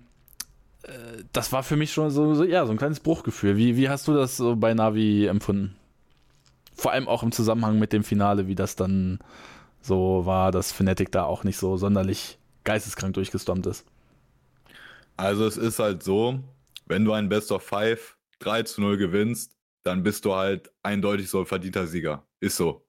[0.83, 0.89] äh,
[1.31, 3.55] das war für mich schon so, so, ja, so ein kleines Bruchgefühl.
[3.55, 5.75] Wie, wie hast du das so bei Navi empfunden?
[6.75, 9.19] Vor allem auch im Zusammenhang mit dem Finale, wie das dann
[9.81, 13.85] so war, dass Fnatic da auch nicht so sonderlich geisteskrank durchgestompt ist.
[15.15, 16.39] Also es ist halt so,
[16.85, 19.56] wenn du ein Best of Five 3 zu 0 gewinnst,
[19.87, 22.27] dann bist du halt eindeutig so ein verdienter Sieger.
[22.41, 22.85] Ist so.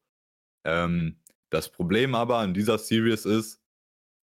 [0.67, 1.17] Ähm,
[1.51, 3.63] das Problem aber an dieser Series ist,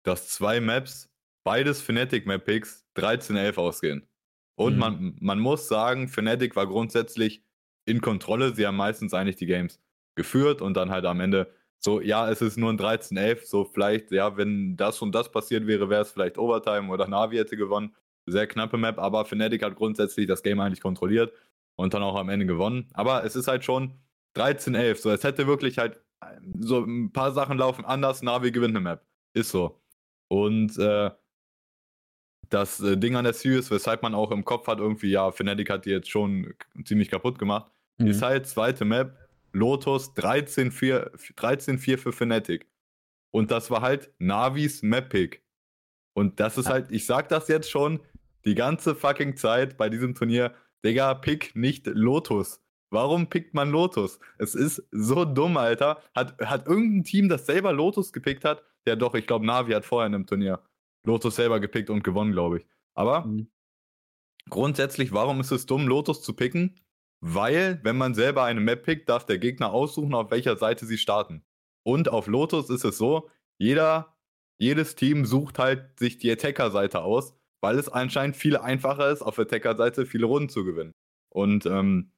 [0.03, 1.09] dass zwei Maps,
[1.43, 4.07] beides Fnatic Map Picks, 13-11 ausgehen.
[4.55, 4.79] Und mhm.
[4.79, 7.43] man, man muss sagen, Fnatic war grundsätzlich
[7.85, 8.53] in Kontrolle.
[8.53, 9.81] Sie haben meistens eigentlich die Games
[10.15, 14.11] geführt und dann halt am Ende so, ja, es ist nur ein 13-11, so vielleicht,
[14.11, 17.95] ja, wenn das und das passiert wäre, wäre es vielleicht Overtime oder Navi hätte gewonnen.
[18.25, 21.31] Sehr knappe Map, aber Fnatic hat grundsätzlich das Game eigentlich kontrolliert
[21.75, 22.87] und dann auch am Ende gewonnen.
[22.93, 23.99] Aber es ist halt schon
[24.35, 24.95] 13-11.
[24.95, 26.01] So, es hätte wirklich halt
[26.59, 28.21] so ein paar Sachen laufen anders.
[28.21, 29.05] Navi gewinnt eine Map.
[29.33, 29.81] Ist so.
[30.27, 31.11] Und äh,
[32.49, 35.69] das äh, Ding an der Series, weshalb man auch im Kopf hat, irgendwie, ja, Fnatic
[35.69, 38.07] hat die jetzt schon ziemlich kaputt gemacht, mhm.
[38.07, 39.17] ist halt zweite Map,
[39.51, 42.67] Lotus 13-4 13 für Fnatic.
[43.31, 45.43] Und das war halt Navis Map-Pick.
[46.13, 47.99] Und das ist halt, ich sag das jetzt schon
[48.45, 50.53] die ganze fucking Zeit bei diesem Turnier,
[50.85, 52.61] Digga, pick nicht Lotus.
[52.91, 54.19] Warum pickt man Lotus?
[54.37, 56.01] Es ist so dumm, Alter.
[56.13, 58.63] Hat, hat irgendein Team, das selber Lotus gepickt hat?
[58.87, 60.61] Ja, doch, ich glaube, Navi hat vorher in einem Turnier
[61.03, 62.67] Lotus selber gepickt und gewonnen, glaube ich.
[62.93, 63.49] Aber mhm.
[64.49, 66.79] grundsätzlich, warum ist es dumm, Lotus zu picken?
[67.19, 70.99] Weil, wenn man selber eine Map pickt, darf der Gegner aussuchen, auf welcher Seite sie
[70.99, 71.43] starten.
[71.83, 74.15] Und auf Lotus ist es so, jeder,
[74.59, 77.35] jedes Team sucht halt sich die Attacker-Seite aus
[77.65, 80.91] weil es anscheinend viel einfacher ist, auf Attacker-Seite viele Runden zu gewinnen.
[81.29, 82.11] Und ähm,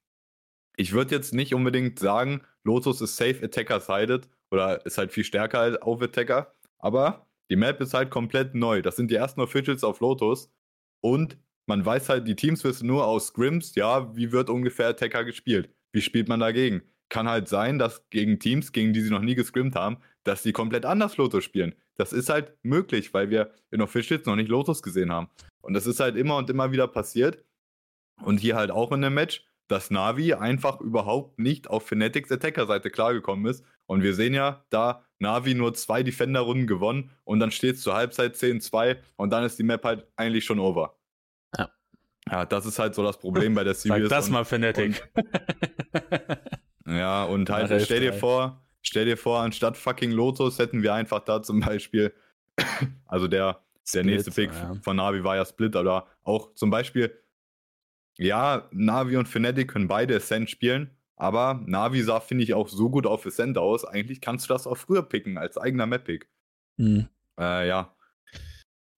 [0.75, 5.61] ich würde jetzt nicht unbedingt sagen, Lotus ist safe Attacker-sided oder ist halt viel stärker
[5.61, 8.81] als auf Attacker, aber die Map ist halt komplett neu.
[8.81, 10.51] Das sind die ersten Officials auf Lotus
[10.99, 15.23] und man weiß halt, die Teams wissen nur aus Scrims, ja, wie wird ungefähr Attacker
[15.23, 15.69] gespielt?
[15.93, 16.81] Wie spielt man dagegen?
[17.07, 20.51] Kann halt sein, dass gegen Teams, gegen die sie noch nie gescrimmt haben, dass sie
[20.51, 21.73] komplett anders Lotus spielen.
[21.97, 25.29] Das ist halt möglich, weil wir in Officials noch nicht Lotus gesehen haben.
[25.61, 27.43] Und das ist halt immer und immer wieder passiert.
[28.23, 32.89] Und hier halt auch in dem Match, dass Navi einfach überhaupt nicht auf Fanatics Attacker-Seite
[32.89, 33.63] klargekommen ist.
[33.85, 37.95] Und wir sehen ja, da Navi nur zwei Defender-Runden gewonnen und dann steht es zur
[37.95, 40.97] Halbzeit 10-2 und dann ist die Map halt eigentlich schon over.
[41.57, 41.69] Ja.
[42.29, 44.09] Ja, das ist halt so das Problem bei der Series.
[44.09, 45.09] Sag das mal Fnatic.
[46.85, 51.19] ja, und halt, stell dir vor, Stell dir vor, anstatt fucking Lotus hätten wir einfach
[51.19, 52.13] da zum Beispiel,
[53.05, 53.61] also der,
[53.93, 54.75] der nächste Pick ja.
[54.81, 57.13] von Navi war ja Split, oder auch zum Beispiel,
[58.17, 62.89] ja, Navi und Fnatic können beide Ascent spielen, aber Navi sah, finde ich, auch so
[62.89, 63.83] gut auf Ascent aus.
[63.83, 66.29] Eigentlich kannst du das auch früher picken, als eigener Map-Pick.
[66.77, 67.09] Mhm.
[67.37, 67.93] Äh, ja.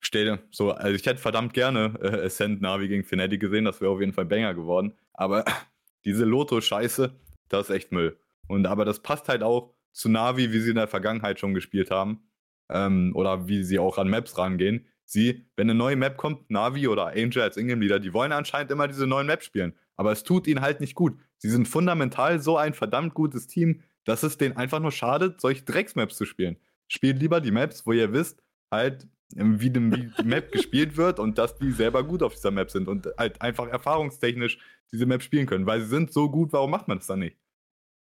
[0.01, 3.81] Stell dir, so, also ich hätte verdammt gerne äh, Ascent Navi gegen Fnatic gesehen, das
[3.81, 4.93] wäre auf jeden Fall Banger geworden.
[5.13, 5.45] Aber
[6.05, 7.11] diese Loto-Scheiße,
[7.47, 8.19] das ist echt Müll.
[8.47, 11.91] Und aber das passt halt auch zu Navi, wie sie in der Vergangenheit schon gespielt
[11.91, 12.29] haben.
[12.69, 14.85] Ähm, oder wie sie auch an Maps rangehen.
[15.05, 18.87] Sie, wenn eine neue Map kommt, Navi oder Angel als Ingame-Leader, die wollen anscheinend immer
[18.87, 19.73] diese neuen Maps spielen.
[19.95, 21.17] Aber es tut ihnen halt nicht gut.
[21.37, 25.63] Sie sind fundamental so ein verdammt gutes Team, dass es denen einfach nur schadet, solche
[25.63, 26.57] Drecksmaps zu spielen.
[26.87, 31.19] Spielt lieber die Maps, wo ihr wisst, halt, wie die, wie die Map gespielt wird
[31.19, 34.59] und dass die selber gut auf dieser Map sind und halt einfach erfahrungstechnisch
[34.91, 37.37] diese Map spielen können, weil sie sind so gut, warum macht man das dann nicht?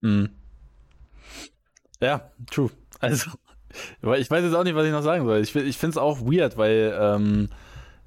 [0.01, 0.31] Mhm.
[2.03, 2.71] Ja, true.
[3.01, 3.31] Also,
[4.19, 5.41] ich weiß jetzt auch nicht, was ich noch sagen soll.
[5.41, 7.49] Ich, ich finde es auch weird, weil ähm,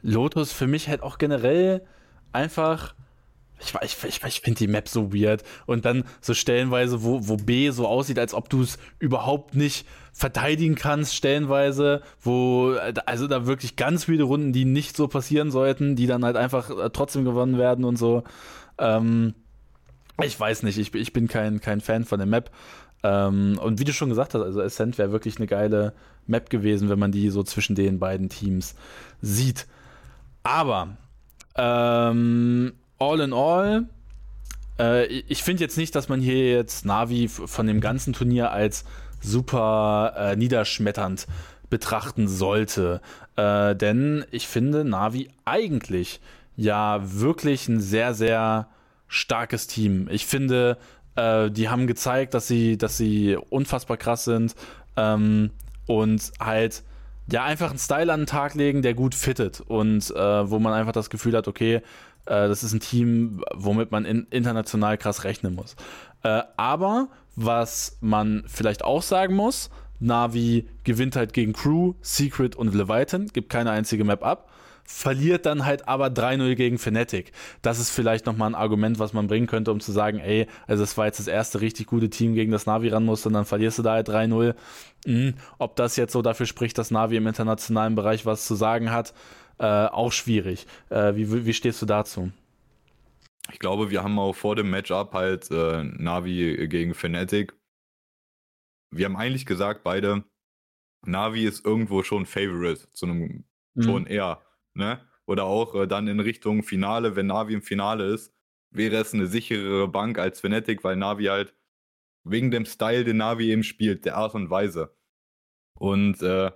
[0.01, 1.85] Lotus für mich halt auch generell
[2.31, 2.93] einfach.
[3.59, 5.43] Ich, ich, ich, ich finde die Map so weird.
[5.65, 9.87] Und dann so stellenweise, wo, wo B so aussieht, als ob du es überhaupt nicht
[10.11, 15.95] verteidigen kannst, stellenweise, wo, also da wirklich ganz viele Runden, die nicht so passieren sollten,
[15.95, 18.23] die dann halt einfach äh, trotzdem gewonnen werden und so.
[18.77, 19.33] Ähm,
[20.21, 22.51] ich weiß nicht, ich, ich bin kein, kein Fan von der Map.
[23.05, 25.93] Ähm, und wie du schon gesagt hast, also Ascent wäre wirklich eine geile
[26.25, 28.73] Map gewesen, wenn man die so zwischen den beiden Teams
[29.21, 29.67] sieht.
[30.41, 30.97] Aber
[31.55, 33.85] ähm, all in all,
[34.79, 38.85] äh, ich finde jetzt nicht, dass man hier jetzt Navi von dem ganzen Turnier als
[39.21, 41.27] super äh, niederschmetternd
[41.69, 43.01] betrachten sollte.
[43.35, 46.21] Äh, denn ich finde Navi eigentlich
[46.55, 48.67] ja wirklich ein sehr, sehr
[49.07, 50.07] starkes Team.
[50.09, 50.77] Ich finde,
[51.15, 54.55] äh, die haben gezeigt, dass sie, dass sie unfassbar krass sind
[54.95, 55.51] ähm,
[55.87, 56.83] und halt
[57.31, 60.73] ja einfach einen Style an den Tag legen, der gut fittet und äh, wo man
[60.73, 61.81] einfach das Gefühl hat, okay, äh,
[62.25, 65.75] das ist ein Team, womit man in, international krass rechnen muss.
[66.23, 72.73] Äh, aber was man vielleicht auch sagen muss, Navi gewinnt halt gegen Crew, Secret und
[72.75, 74.49] Leviathan, gibt keine einzige Map ab
[74.85, 77.31] verliert dann halt aber 3-0 gegen Fnatic.
[77.61, 80.83] Das ist vielleicht nochmal ein Argument, was man bringen könnte, um zu sagen, ey, also
[80.83, 83.45] das war jetzt das erste richtig gute Team, gegen das Navi ran muss und dann
[83.45, 84.55] verlierst du da halt 3-0.
[85.07, 85.33] Mhm.
[85.57, 89.13] Ob das jetzt so dafür spricht, dass Navi im internationalen Bereich was zu sagen hat,
[89.57, 90.67] äh, auch schwierig.
[90.89, 92.31] Äh, wie, wie stehst du dazu?
[93.51, 97.53] Ich glaube, wir haben auch vor dem Matchup halt äh, Navi gegen Fnatic.
[98.91, 100.23] Wir haben eigentlich gesagt, beide,
[101.05, 103.45] Navi ist irgendwo schon Favorite, zu einem
[103.75, 103.83] mhm.
[103.83, 104.41] schon eher
[104.75, 105.01] ne?
[105.25, 108.33] Oder auch äh, dann in Richtung Finale, wenn Navi im Finale ist,
[108.71, 111.55] wäre es eine sicherere Bank als Fnatic, weil Navi halt
[112.23, 114.95] wegen dem Style, den Navi eben spielt, der Art und Weise.
[115.77, 116.51] Und äh,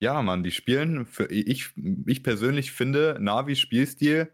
[0.00, 1.70] ja, Mann, die spielen, für, ich,
[2.06, 4.32] ich persönlich finde Navi Spielstil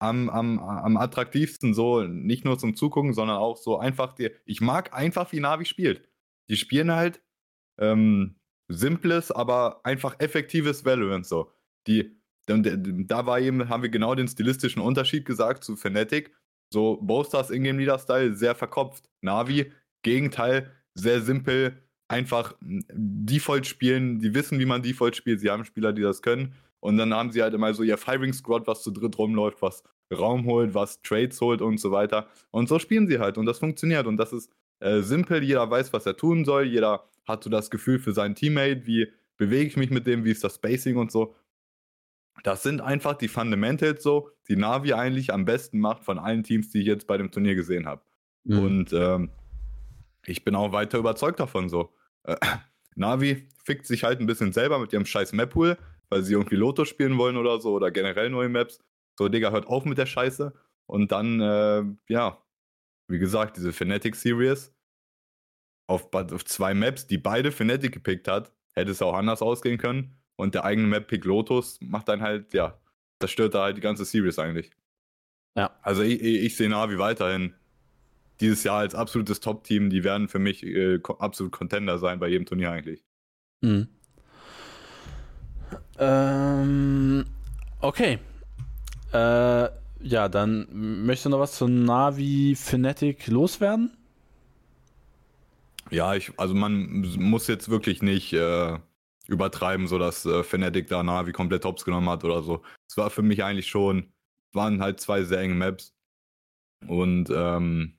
[0.00, 4.60] am, am, am attraktivsten, so nicht nur zum Zugucken, sondern auch so einfach, die, ich
[4.60, 6.08] mag einfach, wie Navi spielt.
[6.50, 7.22] Die spielen halt
[7.78, 8.36] ähm,
[8.68, 11.53] simples, aber einfach effektives Valorant so
[11.86, 12.16] die,
[12.46, 16.32] da war eben, haben wir genau den stilistischen Unterschied gesagt zu Fnatic.
[16.70, 19.08] So, Bowstars Ingame Leader Style sehr verkopft.
[19.20, 24.18] Navi, Gegenteil, sehr simpel, einfach Default spielen.
[24.18, 25.40] Die wissen, wie man Default spielt.
[25.40, 26.54] Sie haben Spieler, die das können.
[26.80, 29.82] Und dann haben sie halt immer so ihr Firing Squad, was zu dritt rumläuft, was
[30.12, 32.28] Raum holt, was Trades holt und so weiter.
[32.50, 34.06] Und so spielen sie halt und das funktioniert.
[34.06, 35.42] Und das ist äh, simpel.
[35.42, 36.64] Jeder weiß, was er tun soll.
[36.64, 40.30] Jeder hat so das Gefühl für seinen Teammate, wie bewege ich mich mit dem, wie
[40.30, 41.34] ist das Spacing und so.
[42.42, 46.70] Das sind einfach die Fundamentals so, die Navi eigentlich am besten macht von allen Teams,
[46.70, 48.02] die ich jetzt bei dem Turnier gesehen habe.
[48.44, 48.58] Mhm.
[48.58, 49.30] Und ähm,
[50.26, 51.94] ich bin auch weiter überzeugt davon so.
[52.24, 52.36] Äh,
[52.96, 55.78] Navi fickt sich halt ein bisschen selber mit ihrem scheiß Map-Pool,
[56.10, 58.78] weil sie irgendwie Loto spielen wollen oder so oder generell neue Maps.
[59.18, 60.52] So, Digga, hört auf mit der Scheiße.
[60.86, 62.42] Und dann, äh, ja,
[63.08, 64.74] wie gesagt, diese Fnatic Series
[65.86, 70.16] auf, auf zwei Maps, die beide Fnatic gepickt hat, hätte es auch anders ausgehen können.
[70.36, 72.78] Und der eigene Map Pick Lotus macht dann halt, ja,
[73.18, 74.70] das stört da halt die ganze Series eigentlich.
[75.56, 75.70] Ja.
[75.82, 77.54] Also ich, ich sehe Navi weiterhin
[78.40, 79.90] dieses Jahr als absolutes Top-Team.
[79.90, 83.04] Die werden für mich äh, absolut Contender sein bei jedem Turnier eigentlich.
[83.60, 83.88] Mhm.
[85.98, 87.24] Ähm,
[87.80, 88.18] okay.
[89.12, 89.68] Äh,
[90.00, 90.66] ja, dann
[91.06, 93.96] möchtest du noch was zu Navi Fnatic loswerden?
[95.90, 98.78] Ja, ich, also man muss jetzt wirklich nicht äh,
[99.28, 102.62] übertreiben, so dass äh, Fnatic da Navi komplett Tops genommen hat oder so.
[102.88, 104.12] Es war für mich eigentlich schon,
[104.52, 105.94] waren halt zwei sehr enge Maps.
[106.86, 107.98] Und ähm,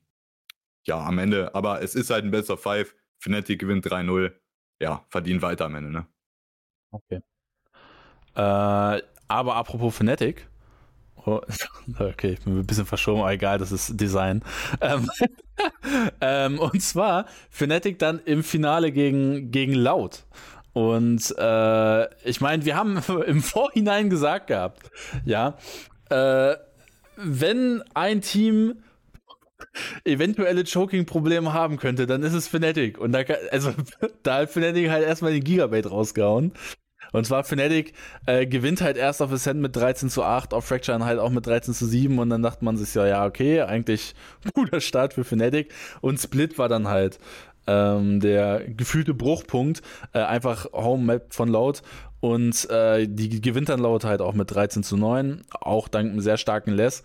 [0.86, 2.94] ja, am Ende, aber es ist halt ein besser Five.
[3.18, 4.32] Fnatic gewinnt 3-0.
[4.80, 6.06] Ja, verdient weiter am Ende, ne?
[6.90, 7.20] Okay.
[8.34, 10.46] Äh, aber apropos Fnatic.
[11.24, 11.40] Oh,
[11.98, 14.44] okay, ich bin ein bisschen verschoben, aber egal, das ist Design.
[14.80, 15.10] Ähm,
[16.20, 20.24] ähm, und zwar Fnatic dann im Finale gegen, gegen Laut.
[20.76, 24.90] Und äh, ich meine, wir haben im Vorhinein gesagt gehabt,
[25.24, 25.56] ja,
[26.10, 26.54] äh,
[27.16, 28.82] wenn ein Team
[30.04, 32.98] eventuelle Choking-Probleme haben könnte, dann ist es Fnatic.
[32.98, 33.20] Und da,
[33.52, 33.72] also,
[34.22, 36.52] da hat Fnatic halt erstmal den Gigabyte rausgehauen.
[37.12, 37.94] Und zwar Fnatic
[38.26, 41.46] äh, gewinnt halt erst auf Ascent mit 13 zu 8, auf Fracture halt auch mit
[41.46, 44.14] 13 zu 7 und dann dachte man sich ja, ja, okay, eigentlich
[44.52, 45.72] guter Start für Fnatic.
[46.02, 47.18] Und Split war dann halt
[47.66, 51.82] ähm, der gefühlte Bruchpunkt, äh, einfach Home Map von Laut
[52.20, 56.20] und äh, die gewinnt dann Laut halt auch mit 13 zu 9, auch dank einem
[56.20, 57.02] sehr starken Less.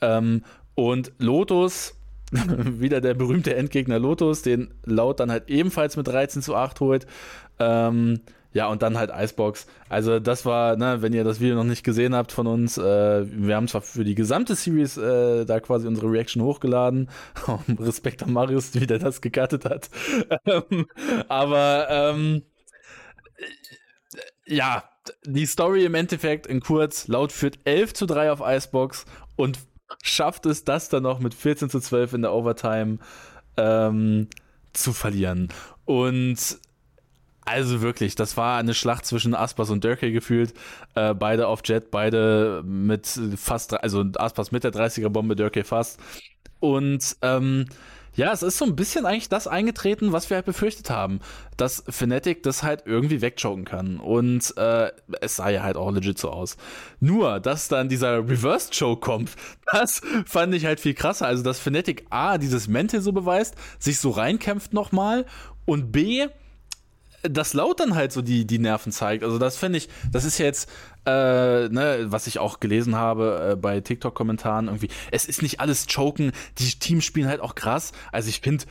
[0.00, 0.42] Ähm,
[0.74, 1.94] und Lotus,
[2.32, 7.06] wieder der berühmte Endgegner Lotus, den Laut dann halt ebenfalls mit 13 zu 8 holt.
[7.58, 8.20] Ähm,
[8.52, 9.66] ja, und dann halt Icebox.
[9.88, 13.26] Also das war, ne, wenn ihr das Video noch nicht gesehen habt von uns, äh,
[13.26, 17.08] wir haben zwar für die gesamte Series äh, da quasi unsere Reaction hochgeladen.
[17.78, 19.88] Respekt an Marius, wie der das gecuttet hat.
[20.46, 20.86] Ähm,
[21.28, 22.42] aber ähm,
[24.46, 24.84] ja,
[25.24, 29.04] die Story im Endeffekt in kurz, laut führt 11 zu 3 auf Icebox
[29.36, 29.58] und
[30.02, 32.98] schafft es das dann noch mit 14 zu 12 in der Overtime
[33.56, 34.28] ähm,
[34.72, 35.48] zu verlieren.
[35.84, 36.58] Und
[37.44, 40.54] also wirklich, das war eine Schlacht zwischen Aspas und Durkee gefühlt.
[40.94, 45.98] Äh, beide auf Jet, beide mit fast, also Aspas mit der 30er-Bombe, Durkee fast.
[46.60, 47.66] Und ähm,
[48.14, 51.20] ja, es ist so ein bisschen eigentlich das eingetreten, was wir halt befürchtet haben,
[51.56, 53.98] dass Fnatic das halt irgendwie wegchoken kann.
[53.98, 56.56] Und äh, es sah ja halt auch legit so aus.
[56.98, 59.30] Nur, dass dann dieser Reverse-Choke kommt,
[59.72, 61.26] das fand ich halt viel krasser.
[61.26, 65.24] Also, dass Fnatic A dieses Mental so beweist, sich so reinkämpft nochmal
[65.64, 66.26] und B
[67.22, 69.24] das Laut dann halt so die, die Nerven zeigt.
[69.24, 70.70] Also das finde ich, das ist ja jetzt,
[71.06, 75.86] äh, ne, was ich auch gelesen habe äh, bei TikTok-Kommentaren irgendwie, es ist nicht alles
[75.86, 77.92] Choken, die Teams spielen halt auch krass.
[78.12, 78.64] Also ich finde,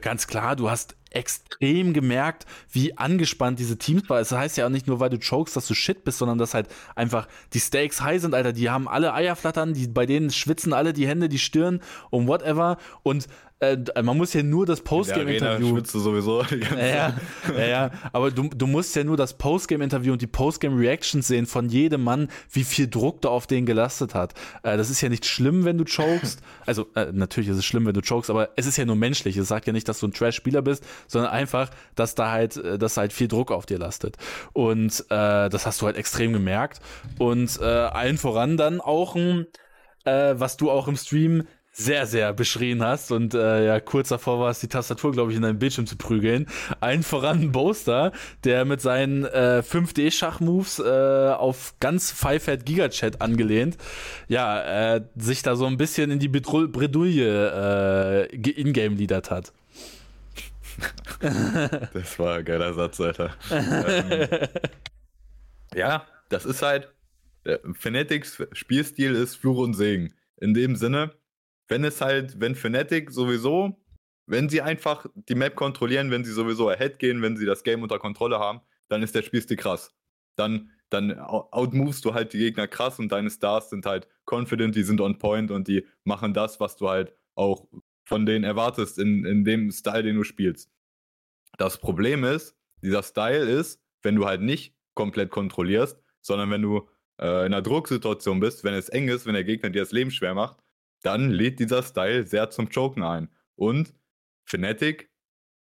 [0.00, 4.20] ganz klar, du hast extrem gemerkt, wie angespannt diese Teams waren.
[4.20, 6.38] Es das heißt ja auch nicht nur, weil du chokest, dass du shit bist, sondern
[6.38, 8.52] dass halt einfach die Stakes high sind, Alter.
[8.52, 12.26] Die haben alle Eier flattern, die, bei denen schwitzen alle die Hände, die Stirn und
[12.26, 12.76] whatever.
[13.02, 15.80] Und äh, man muss ja nur das Postgame-Interview.
[15.84, 16.44] sowieso.
[16.76, 17.14] Ja,
[17.56, 21.68] ja, ja, aber du, du musst ja nur das Postgame-Interview und die Postgame-Reactions sehen von
[21.68, 24.34] jedem Mann, wie viel Druck da auf den gelastet hat.
[24.62, 26.40] Äh, das ist ja nicht schlimm, wenn du chokest.
[26.66, 29.36] Also, äh, natürlich ist es schlimm, wenn du chokest, aber es ist ja nur menschlich.
[29.36, 32.76] Es sagt ja nicht, dass du ein Trash-Spieler bist, sondern einfach, dass da halt, äh,
[32.76, 34.16] dass halt viel Druck auf dir lastet.
[34.52, 36.80] Und äh, das hast du halt extrem gemerkt.
[37.18, 39.46] Und äh, allen voran dann auch ein,
[40.04, 41.44] äh, was du auch im Stream
[41.78, 45.36] sehr, sehr beschrien hast und äh, ja, kurz davor war es, die Tastatur, glaube ich,
[45.36, 46.46] in deinen Bildschirm zu prügeln.
[46.80, 48.12] Allen voran Boaster,
[48.44, 53.76] der mit seinen äh, 5D-Schachmoves äh, auf ganz Five-Head Gigachat angelehnt,
[54.26, 59.52] ja, äh, sich da so ein bisschen in die Bredouille äh, in-game-liedert hat.
[61.20, 63.34] das war ein geiler Satz, Alter.
[63.50, 64.28] ähm,
[65.74, 66.88] ja, das ist halt,
[67.44, 70.14] äh, Fanatics Spielstil ist Fluch und Segen.
[70.38, 71.12] In dem Sinne,
[71.68, 73.80] wenn es halt, wenn Fnatic sowieso,
[74.26, 77.82] wenn sie einfach die Map kontrollieren, wenn sie sowieso ahead gehen, wenn sie das Game
[77.82, 79.94] unter Kontrolle haben, dann ist der Spielstil krass.
[80.36, 84.82] Dann, dann outmovest du halt die Gegner krass und deine Stars sind halt confident, die
[84.82, 87.66] sind on point und die machen das, was du halt auch
[88.04, 90.70] von denen erwartest in, in dem Style, den du spielst.
[91.58, 96.88] Das Problem ist, dieser Style ist, wenn du halt nicht komplett kontrollierst, sondern wenn du
[97.18, 100.10] äh, in einer Drucksituation bist, wenn es eng ist, wenn der Gegner dir das Leben
[100.10, 100.58] schwer macht,
[101.06, 103.28] dann lädt dieser Style sehr zum Choken ein.
[103.54, 103.94] Und
[104.44, 105.10] Fnatic,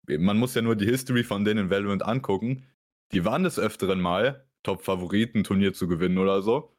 [0.07, 2.65] man muss ja nur die History von denen in Valorant angucken,
[3.11, 6.73] die waren des Öfteren mal Top-Favoriten, Turnier zu gewinnen oder so.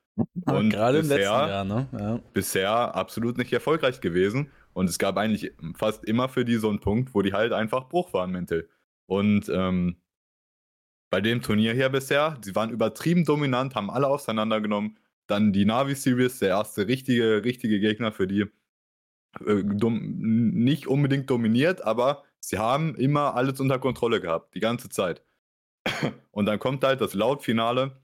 [0.46, 1.88] Und gerade bisher, im letzten Jahr, ne?
[1.92, 2.20] Ja.
[2.32, 4.50] Bisher absolut nicht erfolgreich gewesen.
[4.72, 7.88] Und es gab eigentlich fast immer für die so einen Punkt, wo die halt einfach
[7.88, 8.68] Bruch waren mental.
[9.06, 9.96] Und ähm,
[11.10, 15.94] bei dem Turnier hier bisher, sie waren übertrieben dominant, haben alle auseinandergenommen, dann die Navi
[15.94, 18.46] Series, der erste richtige, richtige Gegner für die.
[19.46, 25.22] Äh, nicht unbedingt dominiert, aber sie haben immer alles unter Kontrolle gehabt, die ganze Zeit.
[26.30, 28.00] Und dann kommt halt das Laut-Finale.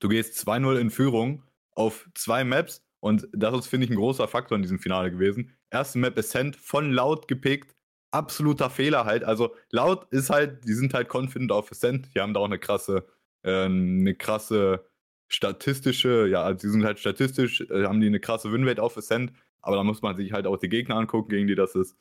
[0.00, 1.42] Du gehst 2-0 in Führung
[1.74, 5.56] auf zwei Maps und das ist, finde ich, ein großer Faktor in diesem Finale gewesen.
[5.70, 7.74] Erste Map Ascent von Laut gepickt.
[8.12, 9.24] Absoluter Fehler halt.
[9.24, 12.14] Also Laut ist halt, die sind halt confident auf Ascent.
[12.14, 13.06] Die haben da auch eine krasse,
[13.42, 14.84] äh, eine krasse
[15.32, 19.32] statistische, ja, also die sind halt statistisch, äh, haben die eine krasse Winrate auf Ascent,
[19.62, 21.96] aber da muss man sich halt auch die Gegner angucken, gegen die das ist.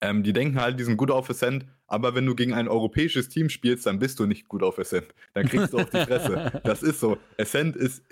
[0.00, 3.28] Ähm, die denken halt, die sind gut auf Ascent, aber wenn du gegen ein europäisches
[3.28, 5.08] Team spielst, dann bist du nicht gut auf Ascent.
[5.34, 6.60] Dann kriegst du auf die Fresse.
[6.64, 7.18] das ist so.
[7.38, 8.04] Ascent ist,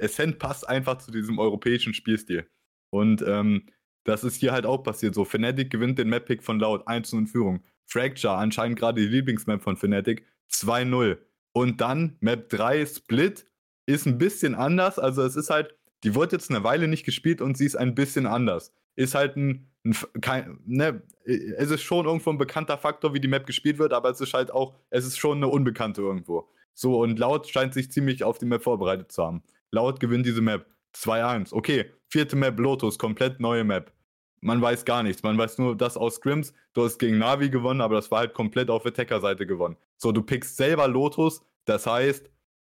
[0.00, 2.48] Ascent passt einfach zu diesem europäischen Spielstil.
[2.90, 3.66] Und ähm,
[4.04, 5.14] das ist hier halt auch passiert.
[5.14, 7.62] So, Fnatic gewinnt den Map-Pick von Laut, 1 in Führung.
[7.84, 11.18] Fracture, anscheinend gerade die Lieblingsmap von Fnatic, 2-0.
[11.52, 13.49] Und dann Map 3 Split,
[13.92, 14.98] ist ein bisschen anders.
[14.98, 15.74] Also es ist halt,
[16.04, 18.72] die wurde jetzt eine Weile nicht gespielt und sie ist ein bisschen anders.
[18.96, 23.28] Ist halt ein, ein kein, ne, es ist schon irgendwo ein bekannter Faktor, wie die
[23.28, 26.48] Map gespielt wird, aber es ist halt auch, es ist schon eine Unbekannte irgendwo.
[26.74, 29.42] So, und Laut scheint sich ziemlich auf die Map vorbereitet zu haben.
[29.70, 31.52] Laut gewinnt diese Map 2-1.
[31.52, 33.92] Okay, vierte Map Lotus, komplett neue Map.
[34.40, 35.22] man weiß gar nichts.
[35.22, 38.34] Man weiß nur, dass aus Scrims, du hast gegen Navi gewonnen, aber das war halt
[38.34, 39.76] komplett auf Attacker-Seite gewonnen.
[39.96, 42.30] So, du pickst selber Lotus, das heißt,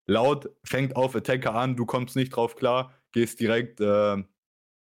[0.05, 4.23] laut fängt auf Attacker an, du kommst nicht drauf klar, gehst direkt äh,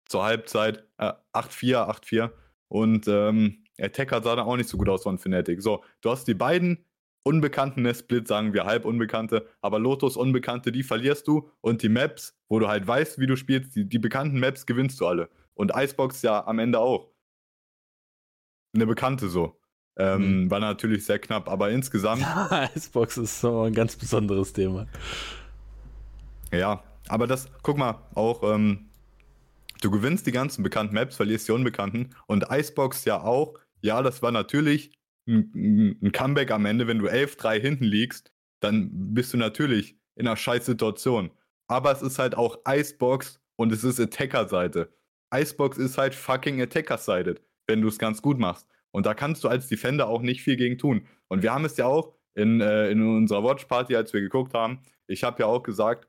[0.06, 2.32] zur Halbzeit äh, 8-4, 8-4
[2.68, 5.62] und ähm, Attacker sah dann auch nicht so gut aus von Fnatic.
[5.62, 6.86] So, du hast die beiden
[7.24, 11.90] Unbekannten der Split, sagen wir halb Unbekannte, aber Lotus Unbekannte, die verlierst du und die
[11.90, 15.30] Maps, wo du halt weißt, wie du spielst, die, die bekannten Maps gewinnst du alle.
[15.54, 17.12] Und Icebox ja am Ende auch.
[18.74, 19.60] Eine Bekannte so.
[19.98, 20.52] Ähm, mhm.
[20.52, 22.24] War natürlich sehr knapp, aber insgesamt.
[22.76, 24.88] Icebox ist so ein ganz besonderes Thema.
[26.52, 28.90] Ja, aber das, guck mal, auch, ähm,
[29.82, 33.56] du gewinnst die ganzen bekannten Maps, verlierst die unbekannten und Icebox ja auch.
[33.82, 34.92] Ja, das war natürlich
[35.28, 40.28] ein, ein Comeback am Ende, wenn du 11-3 hinten liegst, dann bist du natürlich in
[40.28, 41.32] einer scheiß Situation.
[41.68, 44.90] Aber es ist halt auch Icebox und es ist Attacker-Seite.
[45.34, 48.66] Icebox ist halt fucking Attacker-sided, wenn du es ganz gut machst.
[48.92, 51.08] Und da kannst du als Defender auch nicht viel gegen tun.
[51.28, 54.80] Und wir haben es ja auch in, äh, in unserer Watch-Party, als wir geguckt haben,
[55.08, 56.08] ich habe ja auch gesagt,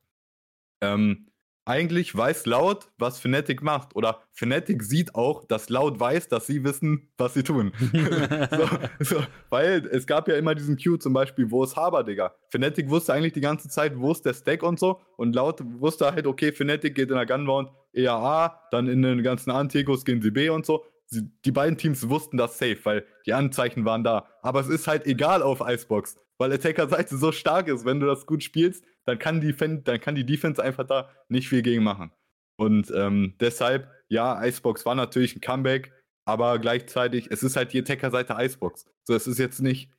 [0.80, 1.28] ähm,
[1.68, 3.94] eigentlich weiß Laut, was Fnatic macht.
[3.94, 7.72] Oder Fnatic sieht auch, dass Laut weiß, dass sie wissen, was sie tun.
[8.50, 8.68] so,
[9.00, 12.34] so, weil es gab ja immer diesen Cue zum Beispiel, wo ist Haber, Digga?
[12.48, 15.00] Fnatic wusste eigentlich die ganze Zeit, wo ist der Stack und so.
[15.18, 19.22] Und Laut wusste halt, okay, Fnatic geht in der Gunround eher A, dann in den
[19.22, 20.86] ganzen Antikos gehen sie B und so.
[21.10, 24.28] Sie, die beiden Teams wussten das safe, weil die Anzeichen waren da.
[24.42, 28.26] Aber es ist halt egal auf Icebox, weil Attacker-Seite so stark ist, wenn du das
[28.26, 31.82] gut spielst, dann kann die, Fan, dann kann die Defense einfach da nicht viel gegen
[31.82, 32.12] machen.
[32.56, 35.92] Und ähm, deshalb, ja, Icebox war natürlich ein Comeback,
[36.26, 38.84] aber gleichzeitig, es ist halt die Attacker-Seite Icebox.
[39.04, 39.90] So, es ist jetzt nicht,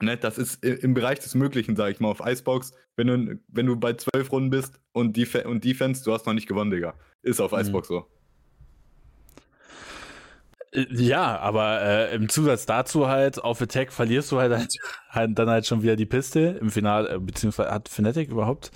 [0.00, 2.72] ne, das ist im Bereich des Möglichen, sage ich mal, auf Icebox.
[2.94, 6.34] Wenn du, wenn du bei zwölf Runden bist und, Def und Defense, du hast noch
[6.34, 6.94] nicht gewonnen, Digga.
[7.22, 7.58] Ist auf mhm.
[7.58, 8.06] Icebox so.
[10.72, 14.72] Äh, ja, aber äh, im Zusatz dazu halt, auf Attack verlierst du halt, halt,
[15.10, 18.70] halt dann halt schon wieder die Piste im Finale, äh, beziehungsweise hat Fnatic überhaupt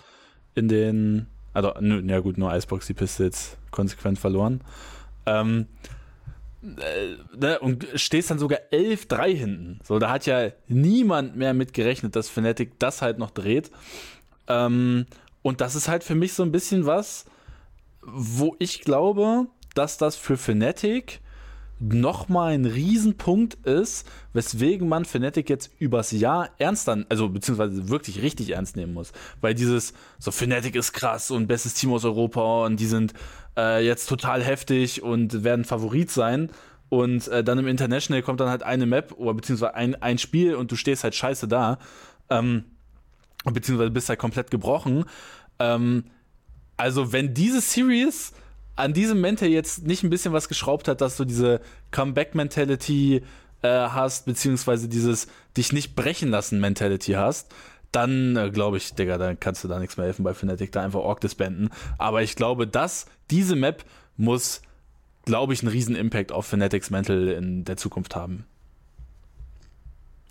[0.55, 4.61] in den, also, ja gut, nur Icebox die Piste jetzt konsequent verloren.
[5.27, 5.67] Ähm,
[6.63, 9.81] äh, ne, und stehst dann sogar 11-3 hinten.
[9.85, 13.71] So, da hat ja niemand mehr mit gerechnet, dass Fnatic das halt noch dreht.
[14.49, 15.07] Ähm,
[15.43, 17.27] und das ist halt für mich so ein bisschen was,
[18.03, 21.21] wo ich glaube, dass das für Fnatic
[21.81, 28.23] nochmal ein Riesenpunkt ist, weswegen man Fnatic jetzt übers Jahr ernst dann, also beziehungsweise wirklich
[28.23, 29.13] richtig ernst nehmen muss.
[29.41, 33.13] Weil dieses, so Fnatic ist krass und bestes Team aus Europa und die sind
[33.57, 36.51] äh, jetzt total heftig und werden Favorit sein.
[36.89, 40.55] Und äh, dann im International kommt dann halt eine Map oder beziehungsweise ein, ein Spiel
[40.55, 41.79] und du stehst halt scheiße da.
[42.31, 42.65] Ähm,
[43.45, 45.05] beziehungsweise bist halt komplett gebrochen.
[45.59, 46.05] Ähm,
[46.77, 48.33] also wenn diese Series
[48.77, 51.61] an diesem Mental jetzt nicht ein bisschen was geschraubt hat, dass du diese
[51.91, 53.23] Comeback-Mentality
[53.63, 57.55] äh, hast, beziehungsweise dieses dich nicht brechen lassen Mentality hast,
[57.93, 60.83] dann äh, glaube ich, Digga, dann kannst du da nichts mehr helfen bei Fnatic, da
[60.83, 61.71] einfach Orc disbanden.
[61.99, 63.85] Aber ich glaube, dass diese Map
[64.17, 64.63] muss,
[65.25, 68.45] glaube ich, einen riesen Impact auf Fnatics Mental in der Zukunft haben.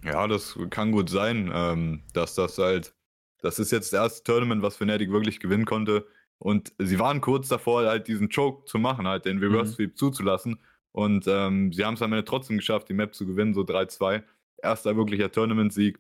[0.04, 2.94] Ja, das kann gut sein, ähm, dass das halt,
[3.42, 6.06] das ist jetzt das erste Tournament, was Fnatic wirklich gewinnen konnte.
[6.40, 9.76] Und sie waren kurz davor, halt diesen Choke zu machen, halt den Reverse mhm.
[9.76, 9.96] Sweep mhm.
[9.96, 10.60] zuzulassen.
[10.92, 14.24] Und ähm, sie haben es am Ende trotzdem geschafft, die Map zu gewinnen, so 3-2.
[14.62, 15.98] Erster wirklicher Tournament-Sieg.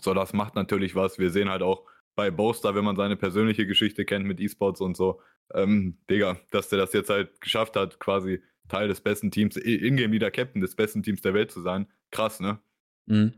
[0.00, 1.18] So, das macht natürlich was.
[1.18, 1.84] Wir sehen halt auch
[2.14, 5.20] bei Boaster, wenn man seine persönliche Geschichte kennt mit E-Sports und so,
[5.54, 10.12] ähm, Digga, dass der das jetzt halt geschafft hat, quasi Teil des besten Teams, Ingame
[10.12, 11.86] wieder Captain des besten Teams der Welt zu sein.
[12.10, 12.58] Krass, ne?
[13.06, 13.34] Mhm.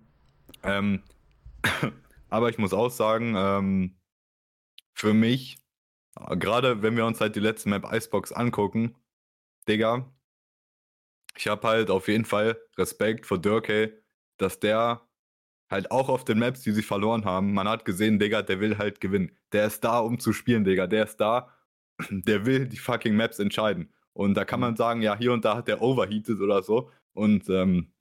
[0.62, 1.02] Ähm,
[2.30, 3.96] aber ich muss auch sagen, ähm,
[4.94, 5.58] für mich
[6.30, 8.96] Gerade wenn wir uns halt die letzte Map Icebox angucken,
[9.68, 10.10] Digga,
[11.36, 13.92] ich habe halt auf jeden Fall Respekt vor Dirkey,
[14.38, 15.02] dass der
[15.70, 18.78] halt auch auf den Maps, die sie verloren haben, man hat gesehen, Digga, der will
[18.78, 19.32] halt gewinnen.
[19.52, 20.86] Der ist da, um zu spielen, Digga.
[20.86, 21.52] Der ist da,
[22.10, 23.92] der will die fucking Maps entscheiden.
[24.12, 26.90] Und da kann man sagen, ja, hier und da hat der overheated oder so.
[27.12, 27.92] Und ähm,